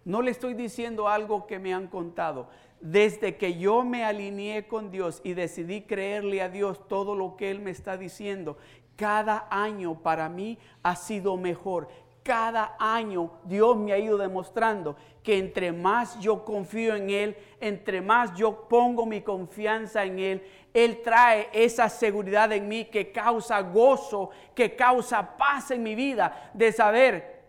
No 0.05 0.21
le 0.21 0.31
estoy 0.31 0.53
diciendo 0.53 1.09
algo 1.09 1.47
que 1.47 1.59
me 1.59 1.73
han 1.73 1.87
contado. 1.87 2.49
Desde 2.79 3.35
que 3.35 3.57
yo 3.57 3.83
me 3.83 4.05
alineé 4.05 4.67
con 4.67 4.89
Dios 4.89 5.19
y 5.25 5.33
decidí 5.33 5.81
creerle 5.81 6.41
a 6.41 6.47
Dios 6.47 6.87
todo 6.87 7.13
lo 7.13 7.35
que 7.35 7.51
Él 7.51 7.59
me 7.59 7.71
está 7.71 7.97
diciendo, 7.97 8.57
cada 8.95 9.47
año 9.51 10.01
para 10.01 10.29
mí 10.29 10.57
ha 10.81 10.95
sido 10.95 11.35
mejor 11.35 11.89
cada 12.23 12.75
año 12.79 13.31
Dios 13.43 13.77
me 13.77 13.93
ha 13.93 13.97
ido 13.97 14.17
demostrando 14.17 14.95
que 15.23 15.37
entre 15.37 15.71
más 15.71 16.19
yo 16.19 16.43
confío 16.45 16.95
en 16.95 17.09
Él, 17.09 17.37
entre 17.59 18.01
más 18.01 18.33
yo 18.35 18.67
pongo 18.67 19.05
mi 19.05 19.21
confianza 19.21 20.03
en 20.03 20.19
Él, 20.19 20.43
Él 20.73 21.01
trae 21.03 21.49
esa 21.53 21.89
seguridad 21.89 22.51
en 22.51 22.67
mí 22.67 22.85
que 22.85 23.11
causa 23.11 23.61
gozo, 23.61 24.29
que 24.55 24.75
causa 24.75 25.37
paz 25.37 25.71
en 25.71 25.83
mi 25.83 25.95
vida, 25.95 26.51
de 26.53 26.71
saber, 26.71 27.39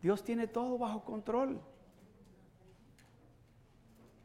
Dios 0.00 0.22
tiene 0.22 0.46
todo 0.46 0.78
bajo 0.78 1.04
control. 1.04 1.60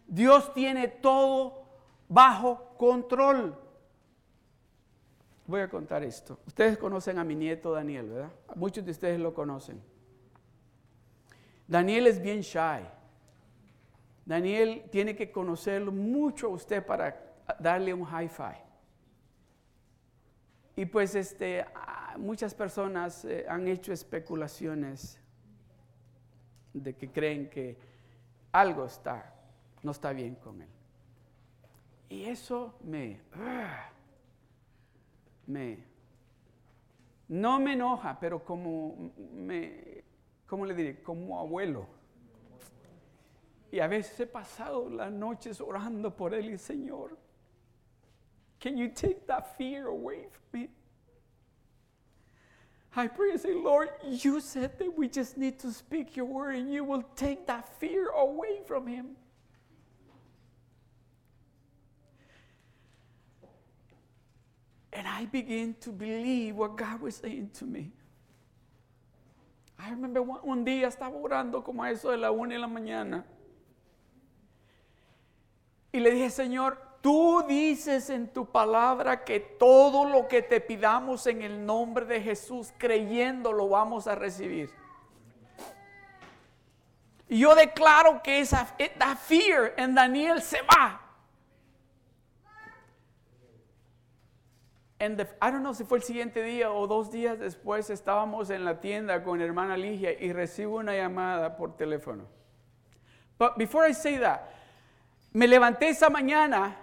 Dios 0.08 0.54
tiene 0.54 0.88
todo 0.88 1.66
bajo 2.08 2.76
control. 2.78 3.58
Voy 5.54 5.62
a 5.62 5.70
contar 5.70 6.04
esto. 6.04 6.40
Ustedes 6.48 6.80
conocen 6.80 7.20
a 7.20 7.24
mi 7.24 7.36
nieto 7.36 7.74
Daniel, 7.74 8.10
¿verdad? 8.10 8.32
Muchos 8.56 8.84
de 8.84 8.90
ustedes 8.90 9.20
lo 9.20 9.36
conocen. 9.36 9.80
Daniel 11.68 12.08
es 12.08 12.20
bien 12.20 12.42
shy. 12.42 12.84
Daniel 14.26 14.86
tiene 14.90 15.16
que 15.16 15.32
conocerlo 15.32 15.92
mucho 15.92 16.48
a 16.48 16.50
usted 16.50 16.84
para 16.84 17.36
darle 17.60 17.94
un 17.94 18.04
high 18.04 18.30
five. 18.30 18.64
Y 20.76 20.88
pues 20.88 21.14
este, 21.14 21.64
ah, 21.76 22.16
muchas 22.18 22.56
personas 22.56 23.24
eh, 23.24 23.46
han 23.48 23.68
hecho 23.68 23.94
especulaciones 23.94 25.22
de 26.74 26.96
que 26.96 27.12
creen 27.12 27.48
que 27.48 27.78
algo 28.52 28.86
está, 28.86 29.36
no 29.84 29.92
está 29.92 30.14
bien 30.14 30.34
con 30.34 30.64
él. 30.64 30.70
Y 32.10 32.24
eso 32.24 32.74
me, 32.82 33.22
me, 35.48 35.84
no 37.28 37.60
me 37.60 37.74
enoja, 37.74 38.18
pero 38.20 38.44
como 38.44 39.12
me, 39.34 40.04
¿cómo 40.48 40.66
le 40.66 40.74
diré? 40.74 41.02
Como 41.02 41.40
abuelo. 41.40 41.88
Y 43.72 43.80
a 43.80 43.88
veces 43.88 44.20
he 44.20 44.28
pasado 44.28 44.90
las 44.90 45.12
noches 45.12 45.60
orando 45.60 46.16
por 46.16 46.34
él 46.34 46.52
y 46.52 46.58
Señor, 46.58 47.18
can 48.60 48.78
you 48.78 48.88
take 48.90 49.26
that 49.26 49.58
fear 49.58 49.88
away 49.88 50.28
from 50.30 50.62
me? 50.62 50.70
I 52.96 53.08
pray 53.08 53.32
and 53.32 53.42
say, 53.42 53.56
Lord, 53.56 53.90
you 54.08 54.40
said 54.40 54.78
that 54.78 54.96
we 54.96 55.08
just 55.08 55.36
need 55.36 55.58
to 55.60 55.72
speak 55.72 56.16
your 56.16 56.26
word 56.26 56.56
and 56.56 56.72
you 56.72 56.84
will 56.84 57.04
take 57.16 57.48
that 57.48 57.68
fear 57.80 58.10
away 58.10 58.62
from 58.68 58.86
him. 58.86 59.16
And 64.96 65.08
I 65.08 65.26
began 65.26 65.76
to 65.82 65.92
believe 65.92 66.56
what 66.56 66.76
God 66.78 67.02
was 67.02 67.16
saying 67.16 67.50
to 67.60 67.66
me. 67.66 67.92
I 69.80 69.90
remember 69.90 70.22
one, 70.22 70.40
un 70.44 70.64
día 70.64 70.88
estaba 70.88 71.16
orando 71.16 71.64
como 71.64 71.84
a 71.84 71.92
eso 71.92 72.12
de 72.12 72.18
la 72.18 72.32
una 72.32 72.54
de 72.56 72.60
la 72.60 72.68
mañana. 72.68 73.26
Y 75.92 76.00
le 76.00 76.12
dije, 76.12 76.30
Señor, 76.30 76.78
tú 77.02 77.44
dices 77.48 78.10
en 78.10 78.28
tu 78.28 78.46
palabra 78.46 79.24
que 79.24 79.40
todo 79.40 80.08
lo 80.10 80.28
que 80.28 80.42
te 80.42 80.62
pidamos 80.62 81.28
en 81.28 81.42
el 81.42 81.66
nombre 81.66 82.06
de 82.06 82.22
Jesús, 82.22 82.72
creyendo, 82.78 83.52
lo 83.52 83.68
vamos 83.68 84.08
a 84.08 84.16
recibir. 84.16 84.70
Y 87.28 87.40
yo 87.40 87.56
declaro 87.56 88.22
que 88.24 88.40
esa 88.40 88.68
that 89.00 89.18
fear 89.18 89.74
en 89.78 89.96
Daniel 89.96 90.42
se 90.42 90.62
va. 90.62 91.03
And 95.04 95.18
the, 95.18 95.28
I 95.42 95.52
don't 95.52 95.64
know 95.64 95.74
si 95.74 95.84
fue 95.84 95.98
el 95.98 96.04
siguiente 96.04 96.42
día 96.42 96.72
o 96.72 96.88
dos 96.88 97.12
días 97.12 97.38
después 97.38 97.90
estábamos 97.90 98.50
en 98.50 98.64
la 98.64 98.80
tienda 98.80 99.22
con 99.22 99.42
hermana 99.42 99.76
Ligia 99.76 100.14
y 100.14 100.32
recibo 100.32 100.78
una 100.78 100.96
llamada 100.96 101.58
por 101.58 101.76
teléfono. 101.76 102.24
But 103.38 103.58
before 103.58 103.86
I 103.86 103.94
say 103.94 104.18
that, 104.20 104.44
me 105.34 105.46
levanté 105.46 105.90
esa 105.90 106.10
mañana 106.10 106.78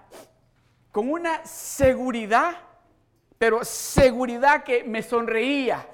con 0.93 1.11
una 1.11 1.47
seguridad, 1.47 2.57
pero 3.39 3.65
seguridad 3.65 4.65
que 4.65 4.85
me 4.85 5.03
sonreía. 5.03 5.87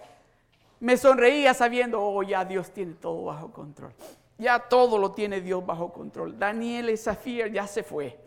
Me 0.81 0.97
sonreía 0.97 1.55
sabiendo, 1.55 2.03
oh, 2.03 2.25
ya 2.25 2.45
Dios 2.45 2.73
tiene 2.73 2.95
todo 2.95 3.27
bajo 3.27 3.53
control. 3.53 3.93
Ya 4.37 4.59
todo 4.59 4.99
lo 4.99 5.13
tiene 5.13 5.41
Dios 5.41 5.65
bajo 5.65 5.93
control. 5.93 6.37
Daniel 6.37 6.99
Zafir 6.99 7.53
ya 7.53 7.69
se 7.69 7.85
fue. 7.85 8.19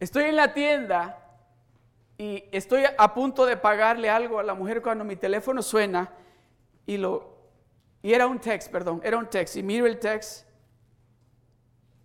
Estoy 0.00 0.24
en 0.24 0.36
la 0.36 0.54
tienda 0.54 1.27
y 2.20 2.44
estoy 2.50 2.82
a 2.98 3.14
punto 3.14 3.46
de 3.46 3.56
pagarle 3.56 4.10
algo 4.10 4.40
a 4.40 4.42
la 4.42 4.52
mujer 4.52 4.82
cuando 4.82 5.04
mi 5.04 5.14
teléfono 5.14 5.62
suena 5.62 6.12
y 6.84 6.96
lo 6.96 7.38
y 8.02 8.12
era 8.12 8.26
un 8.26 8.40
text, 8.40 8.70
perdón, 8.70 9.00
era 9.04 9.16
un 9.16 9.28
text 9.28 9.56
y 9.56 9.62
miro 9.62 9.86
el 9.86 9.98
text 10.00 10.44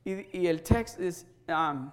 y, 0.05 0.39
y 0.39 0.47
el 0.47 0.61
text 0.61 0.99
es 0.99 1.25
um, 1.47 1.91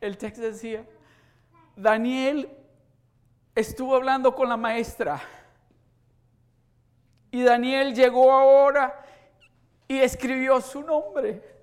el 0.00 0.16
text 0.16 0.40
decía 0.40 0.86
Daniel 1.74 2.48
estuvo 3.56 3.96
hablando 3.96 4.32
con 4.36 4.48
la 4.48 4.56
maestra 4.56 5.20
y 7.32 7.42
Daniel 7.42 7.94
llegó 7.94 8.32
ahora 8.32 9.04
y 9.88 9.98
escribió 9.98 10.60
su 10.60 10.82
nombre 10.82 11.57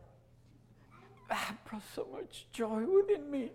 ah, 1.36 1.56
brought 1.66 1.84
so 1.94 2.08
much 2.12 2.46
joy 2.52 2.86
within 2.86 3.30
me. 3.30 3.52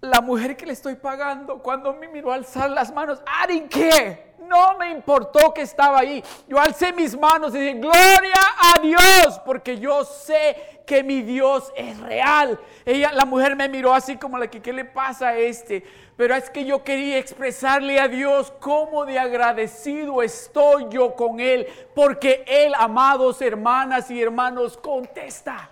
La 0.00 0.20
mujer 0.20 0.56
que 0.56 0.64
le 0.64 0.74
estoy 0.74 0.94
pagando, 0.94 1.58
cuando 1.60 1.92
me 1.92 2.06
miró 2.06 2.32
alzar 2.32 2.70
las 2.70 2.92
manos, 2.92 3.20
I 3.26 3.52
didn't. 3.52 4.28
No 4.48 4.78
me 4.78 4.92
importó 4.92 5.52
que 5.52 5.62
estaba 5.62 5.98
ahí. 5.98 6.22
Yo 6.46 6.58
alcé 6.58 6.92
mis 6.92 7.18
manos 7.18 7.54
y 7.54 7.58
dije, 7.58 7.74
gloria 7.74 8.40
a 8.76 8.80
Dios, 8.80 9.40
porque 9.44 9.76
yo 9.78 10.04
sé 10.04 10.82
que 10.86 11.02
mi 11.02 11.22
Dios 11.22 11.72
es 11.76 11.98
real. 11.98 12.58
Ella, 12.84 13.12
la 13.12 13.24
mujer 13.24 13.56
me 13.56 13.68
miró 13.68 13.92
así 13.92 14.16
como 14.16 14.38
la 14.38 14.48
que, 14.48 14.62
¿qué 14.62 14.72
le 14.72 14.84
pasa 14.84 15.28
a 15.28 15.36
este? 15.36 15.84
Pero 16.16 16.34
es 16.34 16.48
que 16.48 16.64
yo 16.64 16.84
quería 16.84 17.18
expresarle 17.18 17.98
a 18.00 18.06
Dios 18.06 18.52
cómo 18.60 19.04
de 19.04 19.18
agradecido 19.18 20.22
estoy 20.22 20.86
yo 20.90 21.14
con 21.16 21.40
Él, 21.40 21.66
porque 21.94 22.44
Él, 22.46 22.72
amados 22.76 23.42
hermanas 23.42 24.10
y 24.10 24.22
hermanos, 24.22 24.78
contesta. 24.78 25.70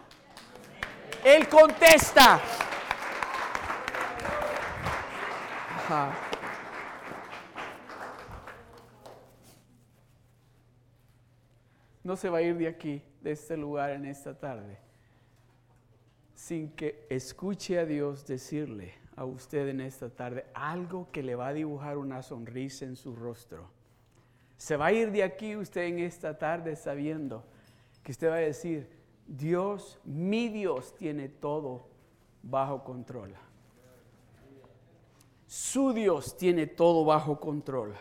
Él 1.27 1.49
contesta. 1.49 2.41
No 12.05 12.15
se 12.15 12.29
va 12.29 12.39
a 12.39 12.43
ir 12.43 12.57
de 12.57 12.69
aquí, 12.69 13.03
de 13.23 13.33
este 13.33 13.57
lugar 13.57 13.91
en 13.91 14.05
esta 14.05 14.39
tarde, 14.39 14.79
sin 16.37 16.71
que 16.71 17.05
escuche 17.11 17.81
a 17.81 17.85
Dios 17.85 18.25
decirle 18.25 18.95
a 19.17 19.25
usted 19.25 19.67
en 19.67 19.81
esta 19.81 20.09
tarde 20.09 20.47
algo 20.55 21.11
que 21.11 21.25
le 21.25 21.35
va 21.35 21.49
a 21.49 21.53
dibujar 21.53 21.97
una 21.97 22.23
sonrisa 22.23 22.85
en 22.85 22.95
su 22.95 23.17
rostro. 23.17 23.69
Se 24.59 24.77
va 24.77 24.87
a 24.87 24.93
ir 24.93 25.11
de 25.11 25.25
aquí 25.25 25.57
usted 25.57 25.87
en 25.87 25.99
esta 25.99 26.39
tarde 26.39 26.77
sabiendo 26.77 27.45
que 28.05 28.13
usted 28.13 28.31
va 28.31 28.37
a 28.37 28.39
decir, 28.39 28.96
Dios, 29.27 29.99
mi 30.05 30.49
Dios, 30.49 30.95
tiene 30.97 31.29
todo 31.29 31.87
bajo 32.43 32.85
control. 32.85 33.35
Su 35.47 35.93
Dios 35.93 36.37
tiene 36.37 36.67
todo 36.67 37.05
bajo 37.05 37.39
control. 37.39 37.95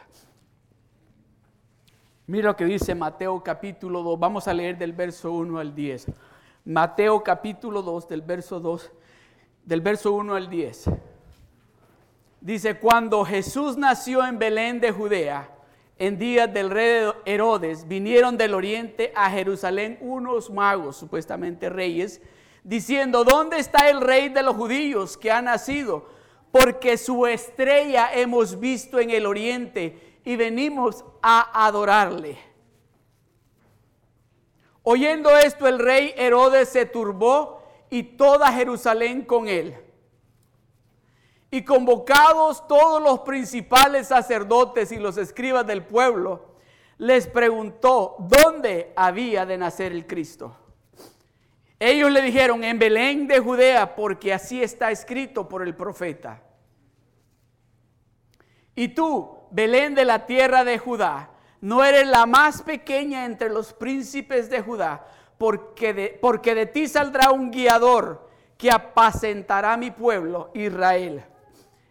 Mira 2.28 2.50
lo 2.50 2.56
que 2.56 2.66
dice 2.66 2.96
Mateo 2.96 3.44
capítulo 3.44 4.02
2. 4.02 4.20
Vamos 4.20 4.48
a 4.48 4.54
leer 4.54 4.78
del 4.78 4.94
verso 4.94 5.32
1 5.32 5.60
al 5.60 5.76
10. 5.76 6.08
Mateo 6.66 7.24
capítulo 7.24 7.84
2 7.84 8.08
del 8.08 8.22
verso 8.22 8.60
2 8.60 8.92
del 9.64 9.82
verso 9.82 10.14
1 10.14 10.36
al 10.36 10.50
10. 10.50 10.86
Dice, 12.42 12.80
cuando 12.80 13.26
Jesús 13.26 13.76
nació 13.76 14.26
en 14.26 14.38
Belén 14.38 14.80
de 14.80 14.92
Judea, 14.92 15.50
en 15.98 16.18
días 16.18 16.54
del 16.54 16.70
rey 16.70 17.10
Herodes, 17.26 17.88
vinieron 17.88 18.38
del 18.38 18.54
oriente 18.54 19.14
a 19.16 19.30
Jerusalén 19.30 19.98
unos 20.02 20.50
magos, 20.50 20.98
supuestamente 20.98 21.70
reyes, 21.70 22.22
diciendo, 22.64 23.24
¿dónde 23.24 23.60
está 23.60 23.90
el 23.90 24.02
rey 24.02 24.30
de 24.30 24.44
los 24.44 24.56
judíos 24.56 25.18
que 25.18 25.32
ha 25.32 25.42
nacido? 25.42 26.08
Porque 26.52 26.98
su 26.98 27.26
estrella 27.28 28.12
hemos 28.14 28.60
visto 28.60 29.00
en 29.00 29.12
el 29.12 29.26
oriente 29.26 30.20
y 30.26 30.36
venimos 30.36 31.06
a 31.22 31.66
adorarle. 31.66 32.38
Oyendo 34.84 35.36
esto, 35.38 35.68
el 35.68 35.80
rey 35.80 36.14
Herodes 36.18 36.70
se 36.70 36.86
turbó 36.86 37.64
y 37.90 38.04
toda 38.04 38.52
Jerusalén 38.52 39.24
con 39.24 39.48
él. 39.48 39.76
Y 41.56 41.64
convocados 41.64 42.68
todos 42.68 43.02
los 43.02 43.22
principales 43.22 44.10
sacerdotes 44.10 44.92
y 44.92 44.98
los 44.98 45.16
escribas 45.16 45.66
del 45.66 45.86
pueblo, 45.86 46.58
les 46.98 47.28
preguntó 47.28 48.18
dónde 48.20 48.92
había 48.98 49.46
de 49.46 49.58
nacer 49.58 49.94
el 49.94 50.06
Cristo. 50.06 50.54
Ellos 51.80 52.12
le 52.12 52.22
dijeron, 52.24 52.62
en 52.66 52.78
Belén 52.78 53.26
de 53.26 53.40
Judea, 53.40 53.96
porque 53.96 54.34
así 54.34 54.62
está 54.62 54.92
escrito 54.92 55.48
por 55.48 55.64
el 55.64 55.78
profeta. 55.78 56.42
Y 58.76 58.90
tú, 58.90 59.38
Belén 59.50 59.96
de 59.96 60.04
la 60.04 60.26
tierra 60.26 60.66
de 60.66 60.78
Judá, 60.78 61.30
no 61.62 61.86
eres 61.86 62.06
la 62.06 62.26
más 62.26 62.64
pequeña 62.64 63.24
entre 63.24 63.48
los 63.48 63.72
príncipes 63.72 64.50
de 64.50 64.62
Judá, 64.62 65.08
porque 65.38 65.94
de, 65.94 66.20
porque 66.22 66.54
de 66.54 66.66
ti 66.66 66.90
saldrá 66.90 67.32
un 67.32 67.50
guiador 67.50 68.28
que 68.58 68.70
apacentará 68.70 69.78
mi 69.78 69.92
pueblo, 69.92 70.52
Israel. 70.54 71.24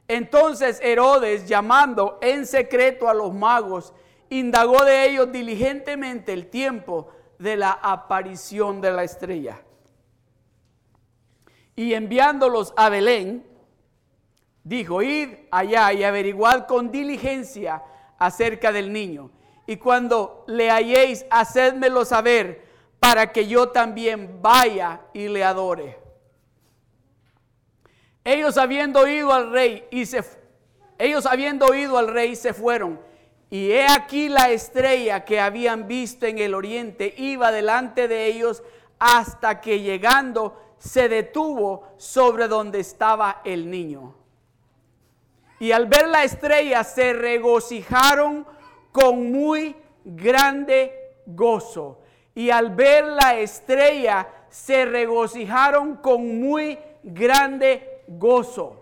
Entonces 0.08 0.80
Herodes, 0.82 1.48
llamando 1.48 2.18
en 2.20 2.46
secreto 2.46 3.08
a 3.08 3.14
los 3.14 3.32
magos, 3.32 3.94
indagó 4.28 4.84
de 4.84 5.08
ellos 5.08 5.32
diligentemente 5.32 6.32
el 6.32 6.48
tiempo 6.48 7.08
de 7.38 7.56
la 7.56 7.72
aparición 7.72 8.80
de 8.80 8.92
la 8.92 9.04
estrella. 9.04 9.62
Y 11.76 11.94
enviándolos 11.94 12.72
a 12.76 12.88
Belén, 12.88 13.46
dijo, 14.62 15.02
id 15.02 15.30
allá 15.50 15.92
y 15.92 16.04
averiguad 16.04 16.66
con 16.66 16.90
diligencia 16.90 17.82
acerca 18.18 18.72
del 18.72 18.92
niño. 18.92 19.30
Y 19.66 19.76
cuando 19.76 20.44
le 20.46 20.70
halléis, 20.70 21.24
hacedmelo 21.30 22.04
saber 22.04 22.64
para 23.00 23.32
que 23.32 23.46
yo 23.46 23.70
también 23.70 24.40
vaya 24.40 25.00
y 25.12 25.28
le 25.28 25.42
adore. 25.42 26.03
Ellos 28.24 28.56
habiendo 28.56 29.00
oído 29.00 29.32
al 29.32 29.52
rey 29.52 29.86
y 29.90 30.06
se 30.06 30.24
ellos 30.98 31.26
habiendo 31.26 31.66
al 31.66 32.08
rey 32.08 32.36
se 32.36 32.54
fueron 32.54 33.00
Y 33.50 33.72
he 33.72 33.86
aquí 33.86 34.28
la 34.28 34.50
estrella 34.50 35.24
que 35.24 35.40
habían 35.40 35.86
visto 35.86 36.24
en 36.24 36.38
el 36.38 36.54
oriente 36.54 37.14
iba 37.18 37.52
delante 37.52 38.08
de 38.08 38.26
ellos 38.26 38.62
hasta 38.98 39.60
que 39.60 39.80
llegando 39.80 40.58
se 40.78 41.08
detuvo 41.08 41.88
sobre 41.98 42.48
donde 42.48 42.80
estaba 42.80 43.42
el 43.44 43.70
niño. 43.70 44.14
Y 45.60 45.72
al 45.72 45.86
ver 45.86 46.08
la 46.08 46.24
estrella 46.24 46.84
se 46.84 47.12
regocijaron 47.12 48.46
con 48.92 49.30
muy 49.30 49.76
grande 50.04 51.16
gozo. 51.26 52.00
Y 52.34 52.50
al 52.50 52.74
ver 52.74 53.04
la 53.04 53.36
estrella 53.38 54.28
se 54.48 54.84
regocijaron 54.84 55.96
con 55.96 56.40
muy 56.40 56.78
grande 57.02 57.93
gozo. 58.06 58.80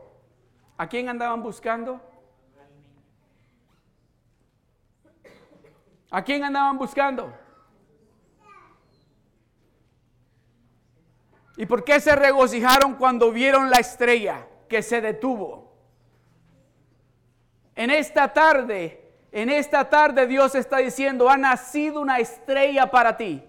¿A 0.77 0.89
quién 0.89 1.09
andaban 1.09 1.43
buscando? 1.43 2.01
¿A 6.11 6.23
quién 6.23 6.45
andaban 6.45 6.77
buscando? 6.77 7.33
¿Y 11.57 11.67
por 11.67 11.85
qué 11.85 12.01
se 12.01 12.15
regocijaron 12.17 12.95
cuando 12.95 13.31
vieron 13.31 13.71
la 13.71 13.79
estrella 13.79 14.47
que 14.69 14.83
se 14.83 15.01
detuvo? 15.01 15.73
En 17.75 17.91
esta 17.91 18.33
tarde, 18.33 19.15
en 19.31 19.49
esta 19.49 19.89
tarde 19.89 20.27
Dios 20.27 20.55
está 20.55 20.79
diciendo, 20.79 21.31
ha 21.31 21.37
nacido 21.37 22.01
una 22.01 22.19
estrella 22.19 22.91
para 22.91 23.17
ti. 23.17 23.43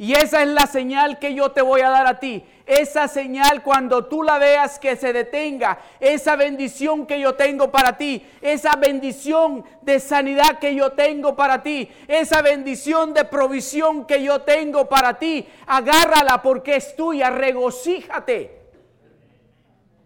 Y 0.00 0.12
esa 0.12 0.42
es 0.42 0.48
la 0.48 0.68
señal 0.68 1.18
que 1.18 1.34
yo 1.34 1.50
te 1.50 1.60
voy 1.60 1.80
a 1.80 1.90
dar 1.90 2.06
a 2.06 2.20
ti. 2.20 2.44
Esa 2.66 3.08
señal 3.08 3.64
cuando 3.64 4.06
tú 4.06 4.22
la 4.22 4.38
veas 4.38 4.78
que 4.78 4.94
se 4.94 5.12
detenga. 5.12 5.80
Esa 5.98 6.36
bendición 6.36 7.04
que 7.04 7.18
yo 7.18 7.34
tengo 7.34 7.72
para 7.72 7.98
ti. 7.98 8.24
Esa 8.40 8.76
bendición 8.76 9.64
de 9.82 9.98
sanidad 9.98 10.60
que 10.60 10.72
yo 10.76 10.92
tengo 10.92 11.34
para 11.34 11.64
ti. 11.64 11.90
Esa 12.06 12.42
bendición 12.42 13.12
de 13.12 13.24
provisión 13.24 14.06
que 14.06 14.22
yo 14.22 14.42
tengo 14.42 14.88
para 14.88 15.18
ti. 15.18 15.48
Agárrala 15.66 16.42
porque 16.42 16.76
es 16.76 16.94
tuya. 16.94 17.30
Regocíjate. 17.30 18.56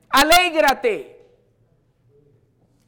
Alégrate. 0.09 1.21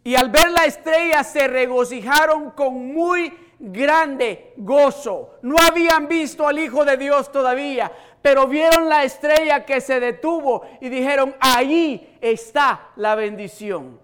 Y 0.05 0.15
al 0.15 0.31
ver 0.31 0.51
la 0.53 0.65
estrella 0.65 1.23
se 1.23 1.49
regocijaron 1.49 2.51
con 2.53 2.95
muy 2.95 3.31
grande 3.73 4.53
gozo. 4.57 5.39
No 5.43 5.57
habían 5.59 6.09
visto 6.09 6.47
al 6.47 6.59
Hijo 6.59 6.85
de 6.85 6.97
Dios 6.97 7.31
todavía, 7.31 7.91
pero 8.23 8.47
vieron 8.47 8.89
la 8.89 9.05
estrella 9.05 9.65
que 9.65 9.81
se 9.81 10.01
detuvo 10.01 10.63
y 10.81 10.89
dijeron, 10.89 11.35
ahí 11.41 12.17
está 12.21 12.91
la 12.97 13.15
bendición. 13.15 14.01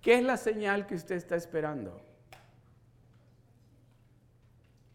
¿Qué 0.00 0.16
es 0.16 0.22
la 0.22 0.36
señal 0.36 0.86
que 0.86 0.94
usted 0.94 1.14
está 1.14 1.36
esperando? 1.36 2.04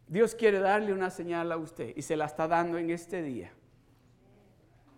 Dios 0.07 0.35
quiere 0.35 0.59
darle 0.59 0.93
una 0.93 1.09
señal 1.09 1.51
a 1.51 1.57
usted 1.57 1.93
y 1.95 2.01
se 2.01 2.15
la 2.15 2.25
está 2.25 2.47
dando 2.47 2.77
en 2.77 2.89
este 2.89 3.21
día. 3.21 3.51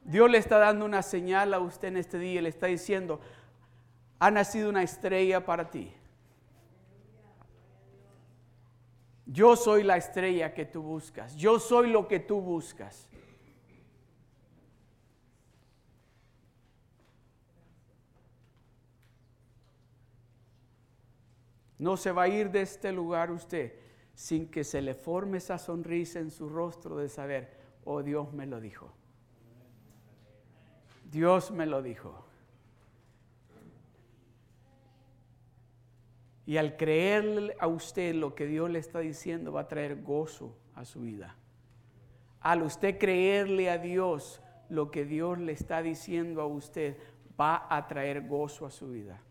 Dios 0.03 0.29
le 0.29 0.37
está 0.37 0.57
dando 0.57 0.85
una 0.85 1.01
señal 1.01 1.53
a 1.53 1.59
usted 1.59 1.89
en 1.89 1.97
este 1.97 2.17
día 2.17 2.39
y 2.39 2.43
le 2.43 2.49
está 2.49 2.67
diciendo, 2.67 3.19
ha 4.22 4.30
nacido 4.30 4.69
una 4.69 4.84
estrella 4.84 5.43
para 5.43 5.72
ti. 5.72 5.91
Yo 9.26 9.55
soy 9.55 9.82
la 9.82 9.97
estrella 9.97 10.53
que 10.53 10.63
tú 10.63 10.84
buscas. 10.84 11.36
Yo 11.36 11.57
soy 11.57 11.89
lo 11.89 12.07
que 12.07 12.19
tú 12.19 12.39
buscas. 12.39 13.09
No 21.80 21.97
se 21.97 22.11
va 22.11 22.24
a 22.24 22.28
ir 22.28 22.51
de 22.51 22.61
este 22.61 22.91
lugar 22.91 23.32
usted 23.32 23.74
sin 24.13 24.51
que 24.51 24.63
se 24.63 24.84
le 24.84 24.93
forme 24.93 25.39
esa 25.39 25.57
sonrisa 25.57 26.19
en 26.19 26.30
su 26.30 26.47
rostro 26.47 26.97
de 26.97 27.09
saber, 27.09 27.57
oh 27.86 28.03
Dios 28.03 28.32
me 28.34 28.45
lo 28.45 28.61
dijo. 28.61 28.93
Dios 31.09 31.49
me 31.49 31.65
lo 31.65 31.82
dijo. 31.82 32.30
Y 36.51 36.57
al 36.57 36.75
creerle 36.75 37.55
a 37.61 37.67
usted 37.67 38.13
lo 38.13 38.35
que 38.35 38.45
Dios 38.45 38.69
le 38.69 38.77
está 38.79 38.99
diciendo 38.99 39.53
va 39.53 39.61
a 39.61 39.67
traer 39.69 40.01
gozo 40.01 40.53
a 40.75 40.83
su 40.83 40.99
vida. 40.99 41.37
Al 42.41 42.63
usted 42.63 42.97
creerle 42.97 43.69
a 43.69 43.77
Dios 43.77 44.41
lo 44.67 44.91
que 44.91 45.05
Dios 45.05 45.39
le 45.39 45.53
está 45.53 45.81
diciendo 45.81 46.41
a 46.41 46.45
usted 46.47 46.97
va 47.39 47.67
a 47.69 47.87
traer 47.87 48.27
gozo 48.27 48.65
a 48.65 48.69
su 48.69 48.89
vida. 48.89 49.21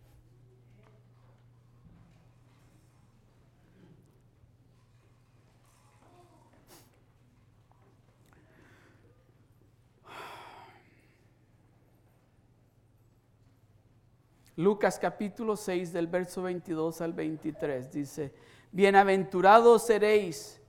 Lucas 14.60 14.98
capítulo 14.98 15.56
6 15.56 15.90
del 15.90 16.06
verso 16.06 16.42
22 16.42 17.00
al 17.00 17.14
23 17.14 17.90
dice, 17.90 18.34
bienaventurados 18.70 19.86
seréis 19.86 20.60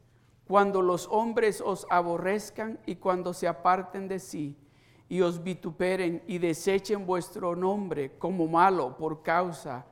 cuando 0.47 0.81
los 0.81 1.09
hombres 1.11 1.59
os 1.59 1.85
aborrezcan 1.89 2.79
y 2.85 2.95
cuando 2.95 3.33
se 3.33 3.49
aparten 3.49 4.07
de 4.07 4.19
sí 4.19 4.57
y 5.09 5.19
os 5.19 5.43
vituperen 5.43 6.23
y 6.25 6.37
desechen 6.37 7.05
vuestro 7.05 7.53
nombre 7.53 8.17
como 8.17 8.47
malo 8.47 8.95
por 8.95 9.23
causa 9.23 9.85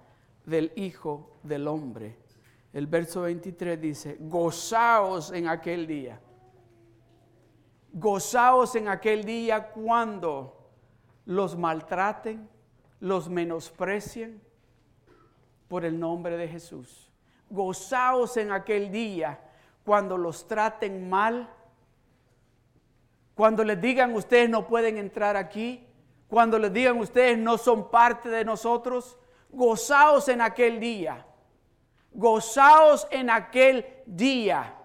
del 0.46 0.72
Hijo 0.78 1.32
del 1.44 1.68
Hombre. 1.68 2.20
El 2.72 2.88
verso 2.88 3.24
23 3.24 3.82
dice, 3.82 4.18
gozaos 4.22 5.34
en 5.34 5.50
aquel 5.50 5.86
día. 5.86 6.22
Gozaos 7.92 8.76
en 8.76 8.88
aquel 8.88 9.26
día 9.26 9.72
cuando 9.72 10.70
los 11.26 11.58
maltraten, 11.58 12.48
los 13.00 13.30
menosprecien 13.30 14.42
por 15.68 15.86
el 15.86 16.00
nombre 16.00 16.38
de 16.38 16.48
Jesús. 16.48 17.12
Gozaos 17.50 18.38
en 18.38 18.52
aquel 18.52 18.92
día 18.92 19.40
cuando 19.86 20.18
los 20.18 20.48
traten 20.48 21.10
mal, 21.10 21.50
cuando 23.36 23.64
les 23.64 23.80
digan 23.80 24.14
ustedes 24.14 24.50
no 24.50 24.68
pueden 24.68 24.98
entrar 24.98 25.38
aquí, 25.38 25.88
cuando 26.28 26.60
les 26.60 26.72
digan 26.74 27.00
ustedes 27.00 27.38
no 27.38 27.58
son 27.58 27.90
parte 27.90 28.30
de 28.30 28.46
nosotros. 28.46 29.18
Gozaos 29.50 30.28
en 30.28 30.42
aquel 30.42 30.80
día. 30.80 31.26
Gozaos 32.12 33.08
en 33.10 33.30
aquel 33.30 33.86
día. 34.06 34.76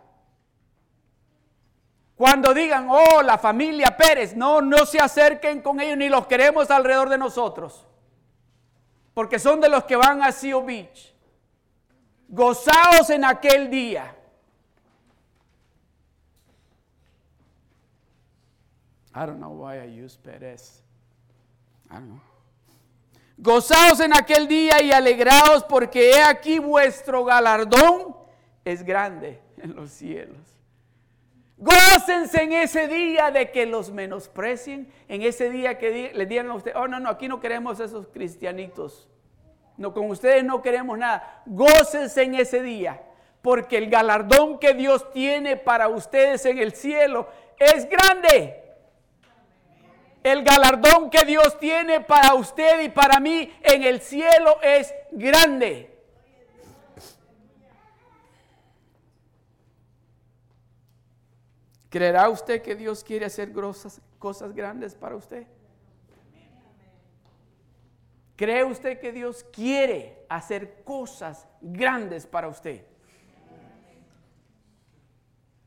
Cuando 2.17 2.55
digan, 2.55 2.87
oh, 2.89 3.23
la 3.23 3.37
familia 3.37 3.95
Pérez, 3.97 4.37
no, 4.37 4.63
no 4.63 4.87
se 4.87 5.01
acerquen 5.01 5.61
con 5.61 5.81
ellos 5.81 5.99
ni 5.99 6.09
los 6.09 6.27
queremos 6.27 6.71
alrededor 6.71 7.11
de 7.11 7.19
nosotros 7.19 7.87
porque 9.15 9.39
son 9.39 9.61
de 9.61 9.69
los 9.69 9.85
que 9.85 9.97
van 9.97 10.23
a 10.23 10.33
Seal 10.33 10.63
Beach. 10.65 11.15
Gozaos 12.29 13.09
en 13.11 13.25
aquel 13.25 13.71
día. 13.71 14.15
I 19.15 19.21
don't 19.27 19.39
know 19.39 19.53
why 19.53 19.79
I 19.79 20.05
use 20.05 20.17
Pérez. 20.17 20.83
I 21.89 21.95
don't 21.95 22.09
know. 22.09 22.21
Gozaos 23.37 24.01
en 24.01 24.13
aquel 24.15 24.49
día 24.49 24.83
y 24.83 24.93
alegraos 24.93 25.65
porque 25.65 26.11
he 26.11 26.23
aquí 26.23 26.59
vuestro 26.59 27.25
galardón 27.25 28.17
es 28.65 28.83
grande 28.83 29.41
en 29.59 29.75
los 29.75 29.91
cielos. 29.91 30.54
Gócense 31.65 32.43
en 32.43 32.53
ese 32.53 32.89
día 32.89 33.31
de 33.31 33.51
que 33.51 33.65
los 33.65 33.91
menosprecien, 33.91 34.93
en 35.09 35.23
ese 35.23 35.49
día 35.49 35.79
que 35.79 36.13
le 36.13 36.27
digan 36.27 36.51
a 36.51 36.55
usted, 36.55 36.73
oh 36.77 36.87
no, 36.87 37.01
no, 37.01 37.09
aquí 37.09 37.27
no 37.27 37.41
queremos 37.41 37.81
esos 37.81 38.07
cristianitos. 38.09 39.09
No, 39.79 39.95
con 39.95 40.11
ustedes 40.11 40.45
no 40.45 40.61
queremos 40.61 40.99
nada. 40.99 41.43
Gócense 41.47 42.23
en 42.23 42.35
ese 42.35 42.63
día, 42.63 43.01
porque 43.41 43.79
el 43.79 43.89
galardón 43.89 44.59
que 44.59 44.75
Dios 44.75 45.11
tiene 45.13 45.57
para 45.57 45.89
ustedes 45.89 46.45
en 46.45 46.59
el 46.59 46.75
cielo 46.75 47.29
es 47.59 47.89
grande. 47.89 48.63
El 50.23 50.45
galardón 50.45 51.09
que 51.09 51.25
Dios 51.25 51.59
tiene 51.59 52.03
para 52.03 52.35
usted 52.35 52.83
y 52.83 52.91
para 52.91 53.21
mí 53.21 53.51
en 53.63 53.85
el 53.85 54.03
cielo 54.03 54.59
es 54.63 54.95
grande. 55.13 55.94
¿Creerá 61.95 62.29
usted 62.29 62.61
que 62.61 62.75
Dios 62.75 63.05
quiere 63.05 63.25
hacer 63.25 63.53
cosas 64.19 64.53
grandes 64.53 64.97
para 64.97 65.15
usted? 65.15 65.47
¿Cree 68.35 68.65
usted 68.65 68.99
que 68.99 69.13
Dios 69.13 69.47
quiere 69.53 70.27
hacer 70.29 70.83
cosas 70.83 71.47
grandes 71.61 72.27
para 72.27 72.49
usted? 72.49 72.85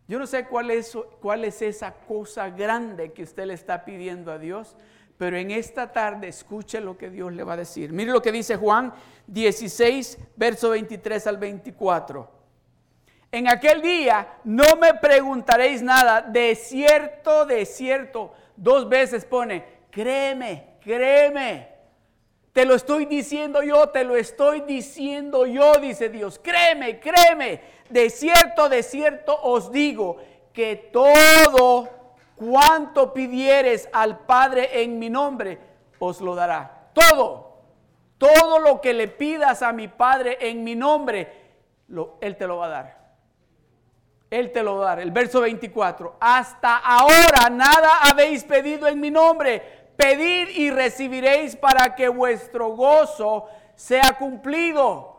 Yo 0.09 0.19
no 0.19 0.27
sé 0.27 0.45
cuál 0.47 0.69
es, 0.69 0.97
cuál 1.21 1.45
es 1.45 1.61
esa 1.61 1.93
cosa 1.93 2.49
grande 2.49 3.13
que 3.13 3.23
usted 3.23 3.45
le 3.45 3.53
está 3.53 3.85
pidiendo 3.85 4.29
a 4.29 4.37
Dios, 4.37 4.75
Pero 5.17 5.37
en 5.37 5.49
esta 5.49 5.93
tarde 5.93 6.27
escuche 6.27 6.81
lo 6.81 6.97
que 6.97 7.09
Dios 7.09 7.31
le 7.31 7.45
va 7.45 7.53
a 7.53 7.57
decir. 7.57 7.93
Mire 7.93 8.11
lo 8.11 8.21
que 8.21 8.33
dice 8.33 8.57
Juan 8.57 8.93
16, 9.27 10.17
verso 10.35 10.71
23 10.71 11.25
al 11.25 11.37
24. 11.37 12.36
En 13.31 13.47
aquel 13.49 13.81
día 13.81 14.27
no 14.43 14.75
me 14.77 14.93
preguntaréis 14.93 15.81
nada. 15.81 16.21
De 16.21 16.55
cierto, 16.55 17.45
de 17.45 17.65
cierto. 17.65 18.33
Dos 18.55 18.87
veces 18.87 19.25
pone, 19.25 19.63
créeme, 19.91 20.77
créeme. 20.81 21.75
Te 22.53 22.65
lo 22.65 22.73
estoy 22.73 23.05
diciendo 23.05 23.61
yo, 23.61 23.89
te 23.89 24.03
lo 24.03 24.15
estoy 24.15 24.61
diciendo 24.61 25.45
yo, 25.45 25.73
dice 25.73 26.09
Dios. 26.09 26.39
Créeme, 26.39 26.99
créeme. 26.99 27.61
De 27.89 28.09
cierto, 28.09 28.67
de 28.67 28.81
cierto 28.81 29.37
os 29.43 29.71
digo 29.71 30.17
que 30.53 30.75
todo 30.75 31.87
cuanto 32.35 33.13
pidieres 33.13 33.89
al 33.93 34.19
Padre 34.19 34.81
en 34.81 34.97
mi 34.97 35.09
nombre, 35.09 35.59
os 35.99 36.21
lo 36.21 36.33
dará. 36.33 36.89
Todo, 36.93 37.59
todo 38.17 38.59
lo 38.59 38.81
que 38.81 38.93
le 38.93 39.07
pidas 39.07 39.61
a 39.61 39.71
mi 39.71 39.87
Padre 39.87 40.37
en 40.41 40.63
mi 40.63 40.75
nombre, 40.75 41.31
Él 42.21 42.37
te 42.37 42.47
lo 42.47 42.57
va 42.57 42.65
a 42.65 42.69
dar. 42.69 43.06
Él 44.29 44.51
te 44.51 44.63
lo 44.63 44.77
va 44.77 44.83
a 44.83 44.89
dar. 44.89 44.99
El 44.99 45.11
verso 45.11 45.41
24. 45.41 46.17
Hasta 46.19 46.77
ahora 46.77 47.49
nada 47.49 47.99
habéis 48.03 48.43
pedido 48.43 48.87
en 48.87 48.99
mi 48.99 49.09
nombre. 49.09 49.91
Pedid 49.95 50.49
y 50.49 50.69
recibiréis 50.69 51.55
para 51.55 51.95
que 51.95 52.07
vuestro 52.09 52.69
gozo 52.69 53.45
sea 53.75 54.17
cumplido. 54.17 55.15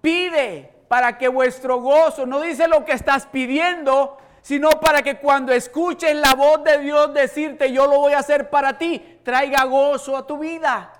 Pide 0.00 0.72
para 0.88 1.18
que 1.18 1.28
vuestro 1.28 1.80
gozo, 1.80 2.26
no 2.26 2.40
dice 2.40 2.66
lo 2.66 2.84
que 2.84 2.92
estás 2.92 3.26
pidiendo, 3.26 4.18
sino 4.42 4.70
para 4.70 5.02
que 5.02 5.18
cuando 5.18 5.52
escuches 5.52 6.16
la 6.16 6.34
voz 6.34 6.64
de 6.64 6.78
Dios 6.78 7.14
decirte, 7.14 7.70
yo 7.70 7.86
lo 7.86 7.98
voy 7.98 8.14
a 8.14 8.18
hacer 8.18 8.50
para 8.50 8.76
ti, 8.76 9.20
traiga 9.22 9.62
gozo 9.64 10.16
a 10.16 10.26
tu 10.26 10.38
vida. 10.38 10.92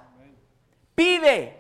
Pide 0.95 1.60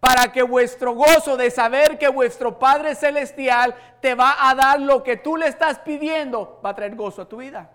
para 0.00 0.32
que 0.32 0.42
vuestro 0.42 0.94
gozo 0.94 1.36
de 1.36 1.50
saber 1.50 1.98
que 1.98 2.08
vuestro 2.08 2.58
Padre 2.58 2.94
Celestial 2.94 3.74
te 4.00 4.14
va 4.14 4.48
a 4.48 4.54
dar 4.54 4.80
lo 4.80 5.02
que 5.02 5.18
tú 5.18 5.36
le 5.36 5.46
estás 5.46 5.78
pidiendo, 5.80 6.58
va 6.64 6.70
a 6.70 6.74
traer 6.74 6.96
gozo 6.96 7.22
a 7.22 7.28
tu 7.28 7.36
vida. 7.36 7.70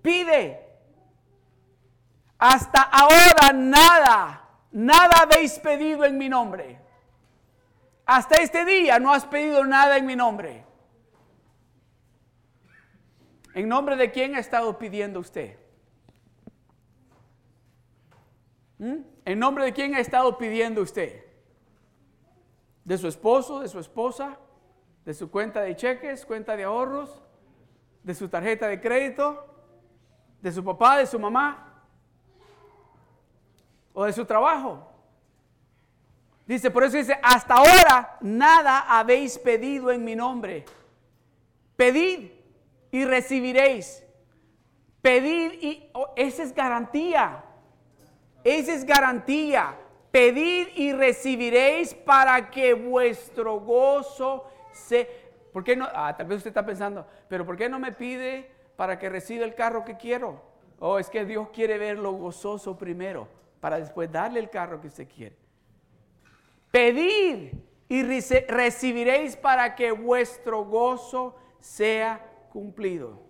Pide. 0.00 0.64
Hasta 2.38 2.82
ahora 2.82 3.52
nada, 3.54 4.48
nada 4.72 5.22
habéis 5.22 5.58
pedido 5.58 6.04
en 6.04 6.16
mi 6.16 6.28
nombre. 6.28 6.80
Hasta 8.06 8.36
este 8.40 8.64
día 8.64 8.98
no 8.98 9.12
has 9.12 9.26
pedido 9.26 9.64
nada 9.64 9.98
en 9.98 10.06
mi 10.06 10.16
nombre. 10.16 10.64
¿En 13.52 13.68
nombre 13.68 13.96
de 13.96 14.10
quién 14.10 14.36
ha 14.36 14.38
estado 14.38 14.78
pidiendo 14.78 15.20
usted? 15.20 15.58
¿Mm? 18.78 19.15
¿En 19.26 19.40
nombre 19.40 19.64
de 19.64 19.72
quién 19.72 19.96
ha 19.96 19.98
estado 19.98 20.38
pidiendo 20.38 20.80
usted? 20.80 21.24
¿De 22.84 22.96
su 22.96 23.08
esposo, 23.08 23.58
de 23.58 23.68
su 23.68 23.80
esposa? 23.80 24.38
¿De 25.04 25.12
su 25.14 25.28
cuenta 25.32 25.62
de 25.62 25.74
cheques, 25.74 26.24
cuenta 26.24 26.56
de 26.56 26.62
ahorros? 26.62 27.24
¿De 28.04 28.14
su 28.14 28.28
tarjeta 28.28 28.68
de 28.68 28.80
crédito? 28.80 29.44
¿De 30.40 30.52
su 30.52 30.64
papá, 30.64 30.98
de 30.98 31.06
su 31.06 31.18
mamá? 31.18 31.82
¿O 33.92 34.04
de 34.04 34.12
su 34.12 34.24
trabajo? 34.24 34.92
Dice, 36.46 36.70
por 36.70 36.84
eso 36.84 36.96
dice, 36.96 37.18
hasta 37.20 37.54
ahora 37.54 38.18
nada 38.20 38.96
habéis 38.96 39.40
pedido 39.40 39.90
en 39.90 40.04
mi 40.04 40.14
nombre. 40.14 40.64
Pedid 41.74 42.30
y 42.92 43.04
recibiréis. 43.04 44.04
Pedir 45.02 45.58
y 45.64 45.90
oh, 45.94 46.12
esa 46.14 46.44
es 46.44 46.54
garantía. 46.54 47.42
Esa 48.46 48.74
es 48.74 48.84
garantía. 48.84 49.76
Pedir 50.12 50.70
y 50.76 50.92
recibiréis 50.92 51.94
para 51.94 52.48
que 52.48 52.74
vuestro 52.74 53.58
gozo 53.58 54.48
se... 54.72 55.10
¿Por 55.52 55.64
qué 55.64 55.74
no? 55.74 55.88
Ah, 55.92 56.14
tal 56.16 56.28
vez 56.28 56.38
usted 56.38 56.50
está 56.50 56.64
pensando, 56.64 57.04
pero 57.28 57.44
¿por 57.44 57.56
qué 57.56 57.68
no 57.68 57.80
me 57.80 57.90
pide 57.90 58.48
para 58.76 59.00
que 59.00 59.08
reciba 59.08 59.44
el 59.44 59.56
carro 59.56 59.84
que 59.84 59.96
quiero? 59.96 60.40
Oh, 60.78 61.00
es 61.00 61.10
que 61.10 61.24
Dios 61.24 61.48
quiere 61.52 61.76
verlo 61.76 62.12
gozoso 62.12 62.78
primero, 62.78 63.26
para 63.58 63.80
después 63.80 64.12
darle 64.12 64.38
el 64.38 64.48
carro 64.48 64.80
que 64.80 64.86
usted 64.86 65.08
quiere. 65.08 65.36
Pedir 66.70 67.66
y 67.88 68.02
recibiréis 68.04 69.36
para 69.36 69.74
que 69.74 69.90
vuestro 69.90 70.64
gozo 70.64 71.34
sea 71.58 72.24
cumplido. 72.52 73.20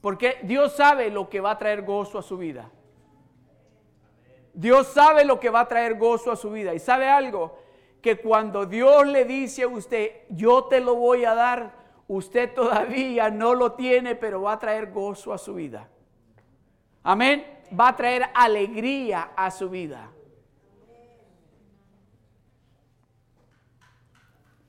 Porque 0.00 0.38
Dios 0.42 0.74
sabe 0.74 1.10
lo 1.10 1.28
que 1.28 1.40
va 1.40 1.50
a 1.50 1.58
traer 1.58 1.82
gozo 1.82 2.18
a 2.18 2.22
su 2.22 2.38
vida. 2.38 2.70
Dios 4.54 4.86
sabe 4.86 5.24
lo 5.24 5.40
que 5.40 5.50
va 5.50 5.60
a 5.60 5.68
traer 5.68 5.98
gozo 5.98 6.30
a 6.30 6.36
su 6.36 6.50
vida. 6.50 6.72
Y 6.72 6.78
sabe 6.78 7.08
algo, 7.08 7.58
que 8.00 8.18
cuando 8.18 8.66
Dios 8.66 9.06
le 9.06 9.24
dice 9.24 9.64
a 9.64 9.68
usted, 9.68 10.12
yo 10.28 10.64
te 10.64 10.80
lo 10.80 10.94
voy 10.94 11.24
a 11.24 11.34
dar, 11.34 11.74
usted 12.06 12.52
todavía 12.54 13.30
no 13.30 13.54
lo 13.54 13.72
tiene, 13.72 14.14
pero 14.14 14.42
va 14.42 14.52
a 14.52 14.58
traer 14.58 14.92
gozo 14.92 15.32
a 15.32 15.38
su 15.38 15.54
vida. 15.54 15.88
Amén. 17.02 17.44
Va 17.78 17.88
a 17.88 17.96
traer 17.96 18.24
alegría 18.34 19.32
a 19.36 19.50
su 19.50 19.68
vida. 19.68 20.10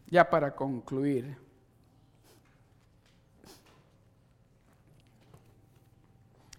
Ya 0.07 0.29
para 0.29 0.55
concluir. 0.55 1.37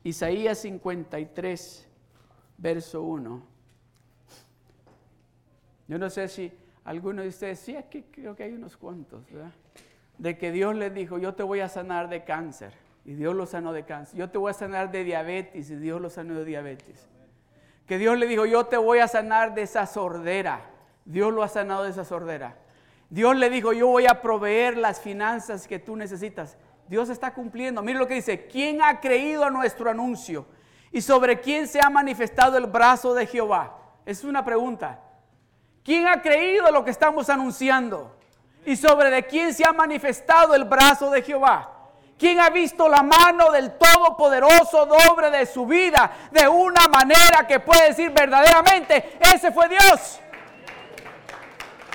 Isaías 0.05 0.59
53, 0.59 1.86
verso 2.59 3.02
1. 3.02 3.42
Yo 5.88 5.98
no 5.98 6.11
sé 6.11 6.28
si 6.28 6.52
alguno 6.84 7.22
de 7.22 7.28
ustedes, 7.28 7.61
sí, 7.61 7.76
aquí 7.76 8.04
creo 8.11 8.34
que 8.34 8.44
hay 8.44 8.52
unos 8.52 8.76
cuantos, 8.76 9.30
¿verdad? 9.30 9.52
De 10.18 10.36
que 10.38 10.50
Dios 10.50 10.74
les 10.74 10.92
dijo, 10.94 11.18
yo 11.18 11.34
te 11.34 11.42
voy 11.42 11.61
a 11.61 11.68
sanar 11.68 12.09
de 12.09 12.24
cáncer. 12.24 12.72
Y 13.04 13.14
Dios 13.14 13.36
lo 13.36 13.46
sanó 13.46 13.72
de 13.72 13.84
cáncer. 13.84 14.18
Yo 14.18 14.30
te 14.30 14.38
voy 14.38 14.50
a 14.50 14.54
sanar 14.54 14.90
de 14.90 15.04
diabetes. 15.04 15.70
Y 15.70 15.76
Dios 15.76 16.00
lo 16.00 16.11
sanó 16.11 16.34
de 16.34 16.44
diabetes. 16.44 17.09
Que 17.86 17.98
Dios 17.98 18.18
le 18.18 18.26
dijo, 18.26 18.46
yo 18.46 18.66
te 18.66 18.76
voy 18.76 18.98
a 18.98 19.07
sanar 19.07 19.54
de 19.54 19.62
esa 19.62 19.86
sordera. 19.86 20.61
Dios 21.04 21.32
lo 21.32 21.44
ha 21.44 21.48
sanado 21.48 21.84
de 21.84 21.90
esa 21.90 22.04
sordera. 22.04 22.57
Dios 23.09 23.36
le 23.36 23.48
dijo, 23.48 23.72
yo 23.72 23.86
voy 23.86 24.07
a 24.07 24.20
proveer 24.22 24.76
las 24.76 25.00
finanzas 25.00 25.68
que 25.68 25.78
tú 25.78 25.94
necesitas. 25.94 26.57
Dios 26.88 27.09
está 27.09 27.32
cumpliendo. 27.32 27.80
Mire 27.80 28.00
lo 28.00 28.09
que 28.09 28.14
dice, 28.14 28.48
¿quién 28.48 28.82
ha 28.82 29.00
creído 29.00 29.44
a 29.44 29.50
nuestro 29.50 29.88
anuncio? 29.88 30.46
¿Y 30.97 31.03
sobre 31.03 31.42
quién 31.42 31.68
se 31.68 31.78
ha 31.78 31.90
manifestado 31.90 32.57
el 32.57 32.64
brazo 32.64 33.12
de 33.12 33.26
Jehová? 33.26 33.76
Es 34.07 34.24
una 34.24 34.42
pregunta. 34.42 34.99
¿Quién 35.84 36.09
ha 36.09 36.22
creído 36.22 36.70
lo 36.70 36.86
que 36.86 36.90
estamos 36.90 37.28
anunciando? 37.28 38.16
¿Y 38.64 38.76
sobre 38.76 39.11
de 39.11 39.26
quién 39.26 39.53
se 39.53 39.62
ha 39.68 39.74
manifestado 39.74 40.55
el 40.55 40.64
brazo 40.64 41.11
de 41.11 41.20
Jehová? 41.20 41.70
¿Quién 42.18 42.40
ha 42.40 42.49
visto 42.49 42.88
la 42.88 43.03
mano 43.03 43.53
del 43.53 43.76
Todopoderoso 43.76 44.86
doble 44.86 45.28
de 45.28 45.44
su 45.44 45.66
vida 45.66 46.11
de 46.30 46.49
una 46.49 46.88
manera 46.88 47.47
que 47.47 47.61
puede 47.61 47.88
decir 47.88 48.11
verdaderamente, 48.12 49.18
ese 49.20 49.53
fue 49.53 49.68
Dios? 49.68 50.18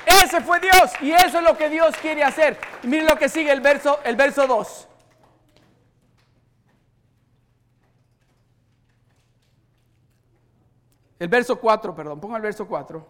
Ese 0.06 0.42
fue 0.42 0.60
Dios 0.60 0.92
y 1.02 1.12
eso 1.12 1.40
es 1.40 1.44
lo 1.44 1.58
que 1.58 1.70
Dios 1.72 1.96
quiere 2.00 2.24
hacer. 2.24 2.60
Miren 2.84 3.08
lo 3.08 3.16
que 3.16 3.30
sigue 3.30 3.52
el 3.52 3.62
verso, 3.62 4.00
el 4.04 4.16
verso 4.16 4.46
2. 4.46 4.90
El 11.22 11.28
verso 11.28 11.60
4, 11.60 11.94
perdón, 11.94 12.20
ponga 12.20 12.38
el 12.38 12.42
verso 12.42 12.68
4. 12.68 13.06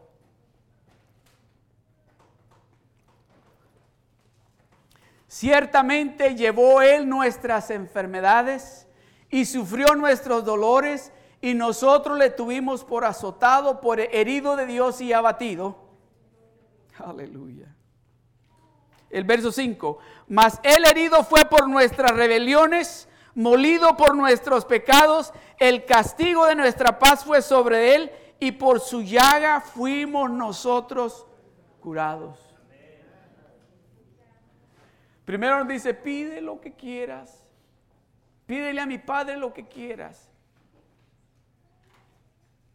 Ciertamente 5.30 6.36
llevó 6.36 6.82
Él 6.82 7.07
nuestras 7.07 7.72
enfermedades 7.72 8.86
y 9.30 9.45
sufrió 9.45 9.95
nuestros 9.95 10.43
dolores 10.43 11.14
y 11.39 11.53
nosotros 11.53 12.18
le 12.18 12.30
tuvimos 12.30 12.84
por 12.84 13.05
azotado, 13.05 13.80
por 13.80 14.01
herido 14.01 14.57
de 14.57 14.66
Dios 14.66 14.99
y 14.99 15.14
abatido. 15.14 15.78
Aleluya. 16.97 17.74
El 19.09 19.24
verso 19.24 19.53
5. 19.53 19.99
Mas 20.28 20.59
el 20.64 20.84
herido 20.84 21.24
fue 21.24 21.45
por 21.45 21.70
nuestras 21.70 22.12
rebeliones, 22.12 23.07
molido 23.36 23.95
por 23.97 24.15
nuestros 24.15 24.65
pecados, 24.65 25.34
el 25.59 25.86
castigo 25.86 26.45
de 26.45 26.55
nuestra 26.55 26.99
paz 26.99 27.23
fue 27.23 27.41
sobre 27.41 27.95
él 27.95 28.11
y 28.39 28.53
por 28.53 28.79
su 28.79 29.01
llaga 29.01 29.61
fuimos 29.61 30.32
nosotros 30.32 31.27
curados. 31.79 32.39
Primero 35.25 35.59
nos 35.59 35.67
dice, 35.67 35.93
pide 35.93 36.41
lo 36.41 36.59
que 36.59 36.73
quieras. 36.73 37.45
Pídele 38.45 38.82
a 38.82 38.86
mi 38.86 38.97
Padre 38.97 39.38
lo 39.38 39.53
que 39.53 39.67
quieras. 39.67 40.30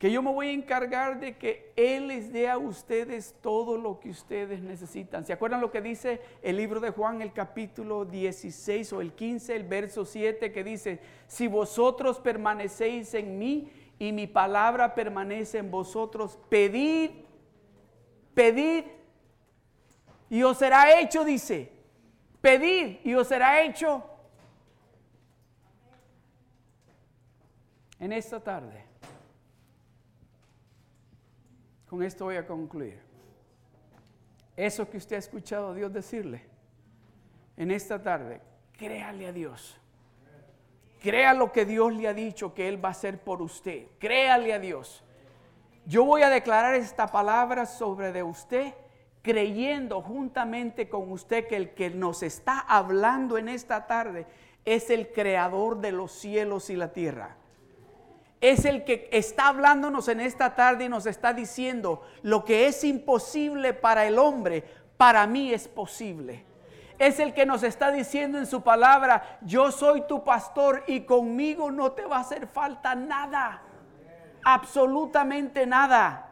Que 0.06 0.12
yo 0.12 0.22
me 0.22 0.30
voy 0.30 0.50
a 0.50 0.52
encargar 0.52 1.18
de 1.18 1.36
que 1.36 1.72
Él 1.74 2.06
les 2.06 2.32
dé 2.32 2.48
a 2.48 2.58
ustedes 2.58 3.34
todo 3.40 3.76
lo 3.76 3.98
que 3.98 4.10
ustedes 4.10 4.62
necesitan. 4.62 5.26
¿Se 5.26 5.32
acuerdan 5.32 5.60
lo 5.60 5.72
que 5.72 5.80
dice 5.80 6.20
el 6.42 6.58
libro 6.58 6.78
de 6.78 6.90
Juan, 6.90 7.22
el 7.22 7.32
capítulo 7.32 8.04
16 8.04 8.92
o 8.92 9.00
el 9.00 9.14
15, 9.14 9.56
el 9.56 9.64
verso 9.64 10.04
7, 10.04 10.52
que 10.52 10.62
dice, 10.62 11.00
si 11.26 11.48
vosotros 11.48 12.20
permanecéis 12.20 13.14
en 13.14 13.36
mí 13.36 13.68
y 13.98 14.12
mi 14.12 14.28
palabra 14.28 14.94
permanece 14.94 15.58
en 15.58 15.72
vosotros, 15.72 16.38
pedid, 16.48 17.10
pedid 18.32 18.84
y 20.30 20.40
os 20.44 20.56
será 20.56 21.00
hecho, 21.00 21.24
dice, 21.24 21.72
pedid 22.40 22.98
y 23.02 23.12
os 23.14 23.26
será 23.26 23.60
hecho. 23.60 24.08
En 27.98 28.12
esta 28.12 28.38
tarde 28.38 28.85
con 31.96 32.04
esto 32.04 32.26
voy 32.26 32.36
a 32.36 32.46
concluir. 32.46 33.00
Eso 34.54 34.88
que 34.88 34.98
usted 34.98 35.16
ha 35.16 35.18
escuchado 35.18 35.70
a 35.70 35.74
Dios 35.74 35.90
decirle 35.90 36.42
en 37.56 37.70
esta 37.70 38.02
tarde, 38.02 38.42
créale 38.76 39.26
a 39.26 39.32
Dios. 39.32 39.80
Crea 41.00 41.32
lo 41.32 41.52
que 41.52 41.64
Dios 41.64 41.94
le 41.94 42.06
ha 42.06 42.12
dicho 42.12 42.52
que 42.52 42.68
Él 42.68 42.84
va 42.84 42.88
a 42.88 42.92
hacer 42.92 43.18
por 43.18 43.40
usted. 43.40 43.86
Créale 43.98 44.52
a 44.52 44.58
Dios. 44.58 45.02
Yo 45.86 46.04
voy 46.04 46.20
a 46.20 46.28
declarar 46.28 46.74
esta 46.74 47.06
palabra 47.06 47.64
sobre 47.64 48.12
de 48.12 48.22
usted, 48.22 48.74
creyendo 49.22 50.02
juntamente 50.02 50.90
con 50.90 51.10
usted 51.10 51.46
que 51.46 51.56
el 51.56 51.70
que 51.70 51.88
nos 51.88 52.22
está 52.22 52.58
hablando 52.58 53.38
en 53.38 53.48
esta 53.48 53.86
tarde 53.86 54.26
es 54.66 54.90
el 54.90 55.12
creador 55.12 55.80
de 55.80 55.92
los 55.92 56.12
cielos 56.12 56.68
y 56.68 56.76
la 56.76 56.92
tierra 56.92 57.38
es 58.40 58.64
el 58.64 58.84
que 58.84 59.08
está 59.12 59.48
hablándonos 59.48 60.08
en 60.08 60.20
esta 60.20 60.54
tarde 60.54 60.84
y 60.84 60.88
nos 60.88 61.06
está 61.06 61.32
diciendo 61.32 62.02
lo 62.22 62.44
que 62.44 62.66
es 62.66 62.84
imposible 62.84 63.72
para 63.72 64.06
el 64.06 64.18
hombre, 64.18 64.64
para 64.96 65.26
mí 65.26 65.52
es 65.52 65.68
posible. 65.68 66.44
Es 66.98 67.18
el 67.18 67.34
que 67.34 67.44
nos 67.44 67.62
está 67.62 67.90
diciendo 67.90 68.38
en 68.38 68.46
su 68.46 68.62
palabra, 68.62 69.38
yo 69.42 69.70
soy 69.70 70.02
tu 70.02 70.24
pastor 70.24 70.84
y 70.86 71.02
conmigo 71.02 71.70
no 71.70 71.92
te 71.92 72.06
va 72.06 72.18
a 72.18 72.20
hacer 72.20 72.46
falta 72.46 72.94
nada, 72.94 73.62
absolutamente 74.42 75.66
nada. 75.66 76.22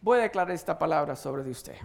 Voy 0.00 0.18
a 0.18 0.22
declarar 0.22 0.54
esta 0.54 0.78
palabra 0.78 1.16
sobre 1.16 1.42
de 1.42 1.50
usted. 1.50 1.76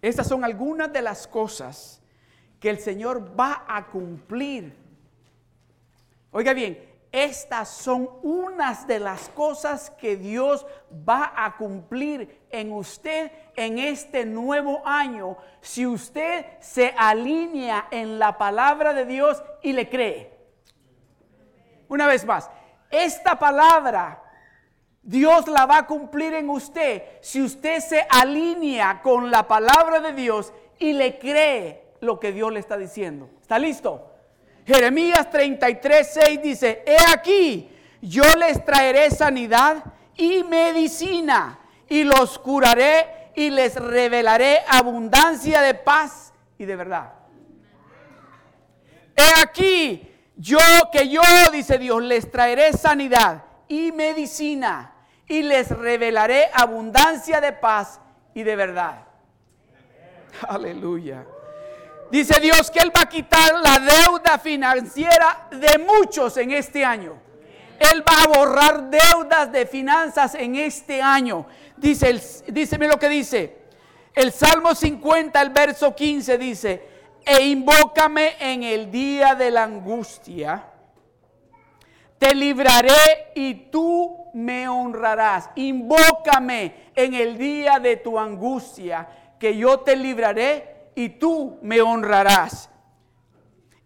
Estas 0.00 0.26
son 0.26 0.44
algunas 0.44 0.92
de 0.92 1.00
las 1.00 1.26
cosas 1.26 2.01
que 2.62 2.70
el 2.70 2.78
Señor 2.78 3.38
va 3.38 3.64
a 3.66 3.86
cumplir. 3.86 4.72
Oiga 6.30 6.54
bien, 6.54 6.78
estas 7.10 7.68
son 7.68 8.08
unas 8.22 8.86
de 8.86 9.00
las 9.00 9.28
cosas 9.30 9.90
que 9.90 10.16
Dios 10.16 10.64
va 11.06 11.32
a 11.36 11.56
cumplir 11.56 12.40
en 12.50 12.72
usted 12.72 13.32
en 13.56 13.80
este 13.80 14.24
nuevo 14.24 14.80
año 14.86 15.36
si 15.60 15.86
usted 15.86 16.46
se 16.60 16.94
alinea 16.96 17.88
en 17.90 18.20
la 18.20 18.38
palabra 18.38 18.94
de 18.94 19.06
Dios 19.06 19.42
y 19.60 19.72
le 19.72 19.88
cree. 19.88 20.32
Una 21.88 22.06
vez 22.06 22.24
más, 22.24 22.48
esta 22.92 23.40
palabra 23.40 24.22
Dios 25.02 25.48
la 25.48 25.66
va 25.66 25.78
a 25.78 25.86
cumplir 25.88 26.32
en 26.34 26.48
usted 26.48 27.02
si 27.22 27.42
usted 27.42 27.80
se 27.80 28.06
alinea 28.08 29.02
con 29.02 29.32
la 29.32 29.48
palabra 29.48 29.98
de 29.98 30.12
Dios 30.12 30.52
y 30.78 30.92
le 30.92 31.18
cree 31.18 31.81
lo 32.02 32.18
que 32.18 32.32
Dios 32.32 32.52
le 32.52 32.60
está 32.60 32.76
diciendo. 32.76 33.30
¿Está 33.40 33.58
listo? 33.58 34.10
Jeremías 34.66 35.30
33, 35.30 36.10
6 36.12 36.42
dice, 36.42 36.82
he 36.84 36.96
aquí, 37.12 37.70
yo 38.00 38.24
les 38.38 38.64
traeré 38.64 39.10
sanidad 39.10 39.84
y 40.16 40.42
medicina 40.42 41.60
y 41.88 42.02
los 42.02 42.40
curaré 42.40 43.30
y 43.36 43.50
les 43.50 43.76
revelaré 43.76 44.58
abundancia 44.68 45.60
de 45.60 45.74
paz 45.74 46.32
y 46.58 46.64
de 46.64 46.76
verdad. 46.76 47.12
He 49.16 49.40
aquí, 49.40 50.10
yo 50.36 50.58
que 50.92 51.08
yo, 51.08 51.22
dice 51.52 51.78
Dios, 51.78 52.02
les 52.02 52.28
traeré 52.30 52.72
sanidad 52.72 53.44
y 53.68 53.92
medicina 53.92 54.92
y 55.28 55.42
les 55.42 55.68
revelaré 55.68 56.50
abundancia 56.52 57.40
de 57.40 57.52
paz 57.52 58.00
y 58.34 58.42
de 58.42 58.56
verdad. 58.56 59.04
Aleluya. 60.48 61.24
Dice 62.12 62.40
Dios 62.40 62.70
que 62.70 62.78
Él 62.78 62.92
va 62.94 63.04
a 63.04 63.08
quitar 63.08 63.54
la 63.54 63.78
deuda 63.78 64.38
financiera 64.38 65.48
de 65.50 65.78
muchos 65.78 66.36
en 66.36 66.50
este 66.50 66.84
año. 66.84 67.14
Él 67.78 68.04
va 68.06 68.24
a 68.24 68.38
borrar 68.38 68.90
deudas 68.90 69.50
de 69.50 69.64
finanzas 69.64 70.34
en 70.34 70.56
este 70.56 71.00
año. 71.00 71.46
Dice, 71.74 72.20
díceme 72.48 72.86
lo 72.86 72.98
que 72.98 73.08
dice. 73.08 73.56
El 74.14 74.30
Salmo 74.30 74.74
50, 74.74 75.40
el 75.40 75.48
verso 75.48 75.94
15 75.94 76.36
dice, 76.36 76.86
e 77.24 77.46
invócame 77.46 78.34
en 78.40 78.62
el 78.62 78.90
día 78.90 79.34
de 79.34 79.50
la 79.50 79.62
angustia. 79.62 80.66
Te 82.18 82.34
libraré 82.34 83.32
y 83.34 83.54
tú 83.70 84.26
me 84.34 84.68
honrarás. 84.68 85.48
Invócame 85.56 86.90
en 86.94 87.14
el 87.14 87.38
día 87.38 87.78
de 87.78 87.96
tu 87.96 88.18
angustia, 88.18 89.08
que 89.38 89.56
yo 89.56 89.80
te 89.80 89.96
libraré 89.96 90.81
y 90.94 91.10
tú 91.10 91.58
me 91.62 91.80
honrarás. 91.80 92.68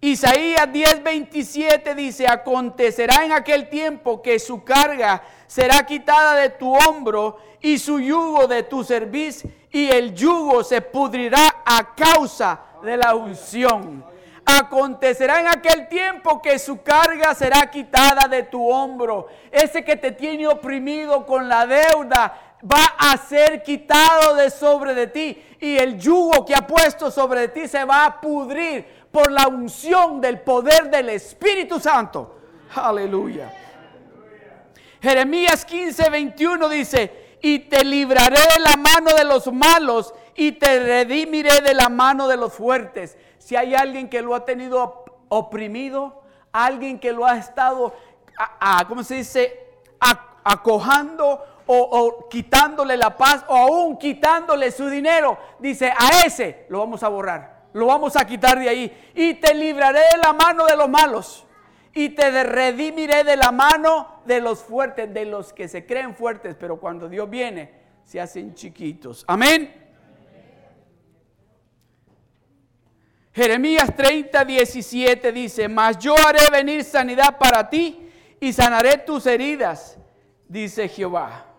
Isaías 0.00 0.68
10:27 0.68 1.94
dice, 1.94 2.28
acontecerá 2.28 3.24
en 3.24 3.32
aquel 3.32 3.68
tiempo 3.68 4.20
que 4.22 4.38
su 4.38 4.62
carga 4.62 5.22
será 5.46 5.84
quitada 5.86 6.34
de 6.34 6.50
tu 6.50 6.74
hombro 6.74 7.38
y 7.60 7.78
su 7.78 7.98
yugo 7.98 8.46
de 8.46 8.62
tu 8.62 8.84
cerviz 8.84 9.44
y 9.70 9.88
el 9.90 10.14
yugo 10.14 10.62
se 10.62 10.80
pudrirá 10.80 11.62
a 11.64 11.94
causa 11.94 12.60
de 12.82 12.96
la 12.96 13.14
unción. 13.14 14.04
Acontecerá 14.44 15.40
en 15.40 15.48
aquel 15.48 15.88
tiempo 15.88 16.40
que 16.40 16.58
su 16.60 16.82
carga 16.82 17.34
será 17.34 17.68
quitada 17.68 18.28
de 18.28 18.44
tu 18.44 18.64
hombro. 18.70 19.26
Ese 19.50 19.84
que 19.84 19.96
te 19.96 20.12
tiene 20.12 20.46
oprimido 20.46 21.26
con 21.26 21.48
la 21.48 21.66
deuda, 21.66 22.45
va 22.62 22.96
a 22.98 23.16
ser 23.16 23.62
quitado 23.62 24.34
de 24.34 24.50
sobre 24.50 24.94
de 24.94 25.06
ti 25.08 25.42
y 25.60 25.76
el 25.76 25.98
yugo 25.98 26.44
que 26.44 26.54
ha 26.54 26.66
puesto 26.66 27.10
sobre 27.10 27.40
de 27.42 27.48
ti 27.48 27.68
se 27.68 27.84
va 27.84 28.06
a 28.06 28.20
pudrir 28.20 28.84
por 29.10 29.30
la 29.30 29.48
unción 29.48 30.20
del 30.20 30.40
poder 30.40 30.90
del 30.90 31.10
Espíritu 31.10 31.78
Santo. 31.80 32.36
Aleluya. 32.74 33.52
Jeremías 35.00 35.64
15, 35.64 36.10
21 36.10 36.68
dice, 36.68 37.38
y 37.40 37.60
te 37.60 37.84
libraré 37.84 38.40
de 38.54 38.60
la 38.60 38.76
mano 38.76 39.14
de 39.16 39.24
los 39.24 39.52
malos 39.52 40.12
y 40.34 40.52
te 40.52 40.80
redimiré 40.80 41.60
de 41.60 41.74
la 41.74 41.88
mano 41.88 42.26
de 42.28 42.36
los 42.36 42.52
fuertes. 42.52 43.16
Si 43.38 43.56
hay 43.56 43.74
alguien 43.74 44.08
que 44.08 44.22
lo 44.22 44.34
ha 44.34 44.44
tenido 44.44 45.04
oprimido, 45.28 46.22
alguien 46.52 46.98
que 46.98 47.12
lo 47.12 47.26
ha 47.26 47.36
estado, 47.36 47.94
¿cómo 48.88 49.02
se 49.02 49.16
dice? 49.16 49.62
acojando 50.48 51.44
o, 51.66 52.28
quitándole 52.28 52.96
la 52.96 53.16
paz 53.16 53.44
o 53.48 53.56
aún 53.56 53.98
quitándole 53.98 54.70
su 54.70 54.88
dinero, 54.88 55.38
dice, 55.58 55.92
a 55.96 56.22
ese 56.24 56.66
lo 56.68 56.78
vamos 56.78 57.02
a 57.02 57.08
borrar, 57.08 57.66
lo 57.72 57.86
vamos 57.86 58.16
a 58.16 58.24
quitar 58.24 58.58
de 58.58 58.68
ahí 58.68 59.10
y 59.14 59.34
te 59.34 59.54
libraré 59.54 60.00
de 60.12 60.18
la 60.22 60.32
mano 60.32 60.66
de 60.66 60.76
los 60.76 60.88
malos 60.88 61.46
y 61.92 62.10
te 62.10 62.44
redimiré 62.44 63.24
de 63.24 63.36
la 63.36 63.52
mano 63.52 64.20
de 64.26 64.40
los 64.40 64.62
fuertes, 64.62 65.12
de 65.12 65.24
los 65.24 65.52
que 65.52 65.66
se 65.66 65.86
creen 65.86 66.14
fuertes, 66.14 66.54
pero 66.58 66.78
cuando 66.78 67.08
Dios 67.08 67.28
viene 67.28 67.72
se 68.04 68.20
hacen 68.20 68.54
chiquitos. 68.54 69.24
Amén. 69.26 69.84
Jeremías 73.34 73.94
30, 73.94 74.44
17 74.44 75.32
dice, 75.32 75.68
mas 75.68 75.98
yo 75.98 76.14
haré 76.16 76.40
venir 76.50 76.84
sanidad 76.84 77.36
para 77.38 77.68
ti 77.68 78.08
y 78.40 78.52
sanaré 78.52 78.98
tus 78.98 79.26
heridas, 79.26 79.98
dice 80.48 80.88
Jehová. 80.88 81.55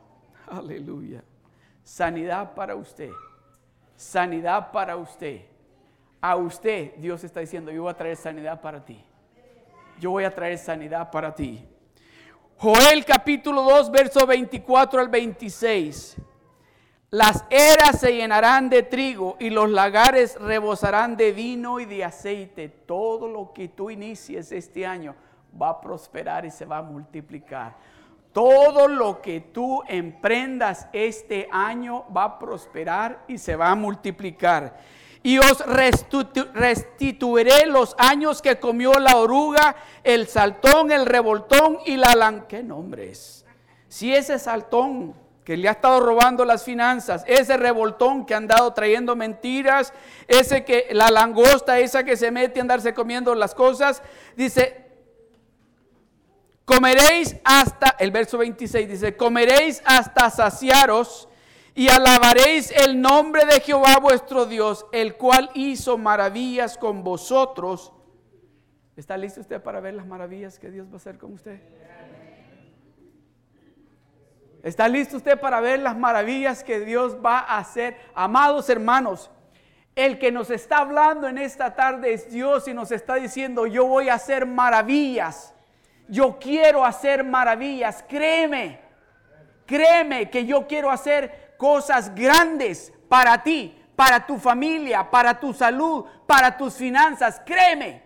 Aleluya. 0.52 1.24
Sanidad 1.84 2.54
para 2.54 2.76
usted. 2.76 3.12
Sanidad 3.95 4.72
para 4.72 4.95
usted. 4.95 5.41
A 6.20 6.36
usted 6.36 6.95
Dios 6.95 7.24
está 7.24 7.41
diciendo, 7.41 7.72
yo 7.72 7.84
voy 7.84 7.91
a 7.91 7.98
traer 7.98 8.18
sanidad 8.18 8.60
para 8.60 8.84
ti. 8.84 9.04
Yo 10.00 10.12
voy 10.12 10.24
a 10.24 10.34
traer 10.34 10.58
sanidad 10.58 11.10
para 11.12 11.34
ti. 11.34 11.66
Joel 12.58 13.06
capítulo 13.06 13.64
2, 13.64 13.91
verso 13.91 14.26
24 14.26 15.00
al 15.00 15.10
26. 15.10 16.18
Las 17.12 17.45
eras 17.50 18.00
se 18.00 18.14
llenarán 18.14 18.70
de 18.70 18.84
trigo 18.84 19.38
y 19.39 19.50
los 19.50 19.70
lagares 19.70 20.36
rebosarán 20.39 21.16
de 21.16 21.32
vino 21.32 21.80
y 21.80 21.86
de 21.86 22.04
aceite. 22.04 22.68
Todo 22.68 23.28
lo 23.28 23.54
que 23.54 23.70
tú 23.70 23.89
inicies 23.89 24.52
este 24.52 24.86
año 24.86 25.16
va 25.60 25.70
a 25.70 25.82
prosperar 25.82 26.45
y 26.45 26.52
se 26.52 26.66
va 26.66 26.80
a 26.80 26.84
multiplicar. 26.84 27.76
Todo 28.34 28.88
lo 28.88 29.21
que 29.21 29.41
tú 29.41 29.84
emprendas 29.88 30.88
este 30.93 31.47
año 31.51 32.05
va 32.15 32.23
a 32.23 32.39
prosperar 32.39 33.23
y 33.28 33.38
se 33.38 33.55
va 33.55 33.71
a 33.71 33.75
multiplicar. 33.75 34.78
y 35.23 35.39
os 35.39 35.65
restituiré 35.65 37.65
los 37.65 37.95
años 37.97 38.41
que 38.41 38.59
comió 38.59 38.93
la 38.93 39.17
oruga, 39.17 39.75
el 40.03 40.28
saltón, 40.28 40.91
el 40.91 41.05
revoltón 41.05 41.80
y 41.86 41.97
la 41.97 42.15
lan... 42.15 42.45
¿Qué 42.47 42.63
nombres? 42.63 43.45
Si 43.89 44.13
ese 44.13 44.39
saltón 44.39 45.15
que 45.43 45.55
le 45.55 45.69
ha 45.69 45.71
estado 45.71 46.01
robando 46.01 46.43
las 46.43 46.63
finanzas, 46.63 47.23
ese 47.25 47.55
revoltón 47.55 48.25
que 48.25 48.34
ha 48.34 48.38
andado 48.38 48.73
trayendo 48.73 49.15
mentiras, 49.15 49.93
ese 50.28 50.65
que 50.65 50.88
la 50.91 51.09
langosta 51.09 51.80
esa 51.80 52.03
que 52.03 52.17
se 52.17 52.32
mete 52.32 52.59
a 52.59 52.63
andarse 52.63 52.93
comiendo 52.93 53.34
las 53.34 53.55
cosas, 53.55 54.03
dice, 54.36 54.86
comeréis 56.68 57.38
hasta, 57.45 57.95
el 57.97 58.11
verso 58.11 58.38
26 58.38 58.89
dice, 58.89 59.15
comeréis 59.15 59.82
hasta 59.86 60.30
saciaros 60.30 61.30
y 61.74 61.88
alabaréis 61.88 62.72
el 62.72 62.99
nombre 62.99 63.45
de 63.45 63.61
Jehová 63.61 63.99
vuestro 64.01 64.45
Dios, 64.45 64.86
el 64.91 65.15
cual 65.15 65.49
hizo 65.53 65.97
maravillas 65.97 66.78
con 66.78 67.05
vosotros. 67.05 67.93
¿Está 68.97 69.15
listo 69.15 69.39
usted 69.39 69.61
para 69.61 69.80
ver 69.80 69.93
las 69.93 70.05
maravillas 70.05 70.59
que 70.59 70.70
Dios 70.70 70.89
va 70.89 70.95
a 70.95 70.97
hacer 70.97 71.18
con 71.18 71.34
usted? 71.34 71.61
¿Está 74.61 74.89
listo 74.89 75.15
usted 75.15 75.39
para 75.39 75.61
ver 75.61 75.80
las 75.80 75.97
maravillas 75.97 76.65
que 76.65 76.82
Dios 76.82 77.15
va 77.26 77.39
a 77.39 77.59
hacer? 77.59 77.95
Amados 78.13 78.70
hermanos, 78.70 79.32
el 79.95 80.20
que 80.20 80.34
nos 80.34 80.49
está 80.49 80.80
hablando 80.80 81.30
en 81.30 81.38
esta 81.38 81.76
tarde 81.76 82.11
es 82.11 82.30
Dios 82.30 82.68
y 82.68 82.74
nos 82.74 82.91
está 82.91 83.15
diciendo, 83.15 83.68
yo 83.68 83.86
voy 83.86 84.09
a 84.09 84.15
hacer 84.15 84.45
maravillas. 84.45 85.53
Yo 86.08 86.38
quiero 86.39 86.86
hacer 86.86 87.24
maravillas. 87.24 88.03
Créeme, 88.08 88.80
créeme 89.66 90.30
que 90.30 90.45
yo 90.45 90.68
quiero 90.68 90.89
hacer 90.89 91.55
cosas 91.58 92.14
grandes 92.14 92.93
para 93.10 93.43
ti, 93.43 93.78
para 93.95 94.26
tu 94.26 94.38
familia, 94.38 95.10
para 95.10 95.39
tu 95.39 95.53
salud, 95.53 96.05
para 96.26 96.58
tus 96.58 96.76
finanzas. 96.76 97.41
Créeme. 97.45 98.03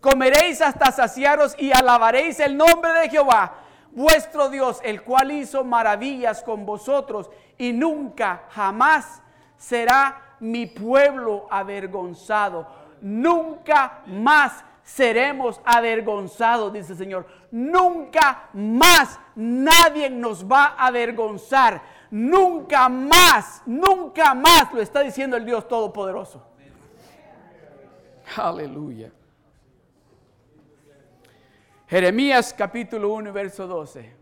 Comeréis 0.00 0.60
hasta 0.60 0.92
saciaros 0.92 1.56
y 1.58 1.72
alabaréis 1.72 2.38
el 2.40 2.56
nombre 2.56 2.92
de 2.92 3.10
Jehová 3.10 3.64
vuestro 3.92 4.48
Dios, 4.48 4.80
el 4.84 5.02
cual 5.02 5.32
hizo 5.32 5.64
maravillas 5.64 6.42
con 6.42 6.64
vosotros 6.64 7.30
y 7.56 7.72
nunca, 7.72 8.44
jamás 8.50 9.22
será 9.56 10.36
mi 10.40 10.66
pueblo 10.66 11.48
avergonzado. 11.50 12.66
Nunca 13.00 14.02
más 14.06 14.64
seremos 14.88 15.60
avergonzados, 15.64 16.72
dice 16.72 16.92
el 16.92 16.98
Señor. 16.98 17.26
Nunca 17.50 18.48
más 18.54 19.20
nadie 19.36 20.08
nos 20.08 20.44
va 20.44 20.74
a 20.76 20.86
avergonzar. 20.86 21.82
Nunca 22.10 22.88
más, 22.88 23.62
nunca 23.66 24.32
más, 24.34 24.72
lo 24.72 24.80
está 24.80 25.00
diciendo 25.00 25.36
el 25.36 25.44
Dios 25.44 25.68
Todopoderoso. 25.68 26.42
Aleluya. 28.36 29.12
Jeremías 31.86 32.54
capítulo 32.56 33.10
1, 33.10 33.32
verso 33.32 33.66
12. 33.66 34.16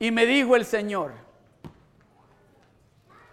Y 0.00 0.10
me 0.10 0.26
dijo 0.26 0.56
el 0.56 0.64
Señor, 0.64 1.12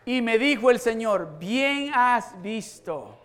y 0.06 0.22
me 0.22 0.38
dijo 0.38 0.70
el 0.70 0.80
Señor, 0.80 1.38
bien 1.40 1.92
has 1.96 2.40
visto, 2.44 3.18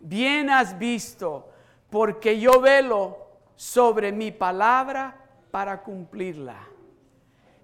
bien 0.00 0.48
has 0.48 0.78
visto, 0.78 1.50
porque 1.90 2.38
yo 2.38 2.60
velo 2.60 3.18
sobre 3.56 4.12
mi 4.12 4.30
palabra 4.30 5.16
para 5.50 5.82
cumplirla. 5.82 6.56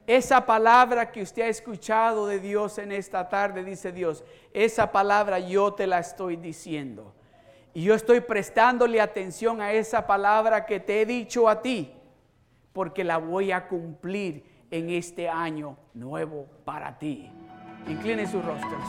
Esa 0.06 0.44
palabra 0.44 1.10
que 1.10 1.22
usted 1.22 1.42
ha 1.42 1.48
escuchado 1.48 2.26
de 2.26 2.38
Dios 2.38 2.78
en 2.78 2.92
esta 2.92 3.28
tarde, 3.28 3.64
dice 3.64 3.90
Dios, 3.90 4.22
esa 4.52 4.92
palabra 4.92 5.38
yo 5.38 5.72
te 5.72 5.86
la 5.86 5.98
estoy 5.98 6.36
diciendo. 6.36 7.14
Y 7.72 7.84
yo 7.84 7.94
estoy 7.94 8.20
prestándole 8.20 9.00
atención 9.00 9.60
a 9.60 9.72
esa 9.72 10.06
palabra 10.06 10.66
que 10.66 10.78
te 10.78 11.00
he 11.00 11.06
dicho 11.06 11.48
a 11.48 11.62
ti, 11.62 11.92
porque 12.72 13.02
la 13.02 13.18
voy 13.18 13.50
a 13.50 13.66
cumplir 13.66 14.44
en 14.70 14.90
este 14.90 15.28
año 15.28 15.76
nuevo 15.94 16.46
para 16.64 16.98
ti. 16.98 17.30
Incline 17.88 18.26
sus 18.26 18.44
rostros. 18.44 18.82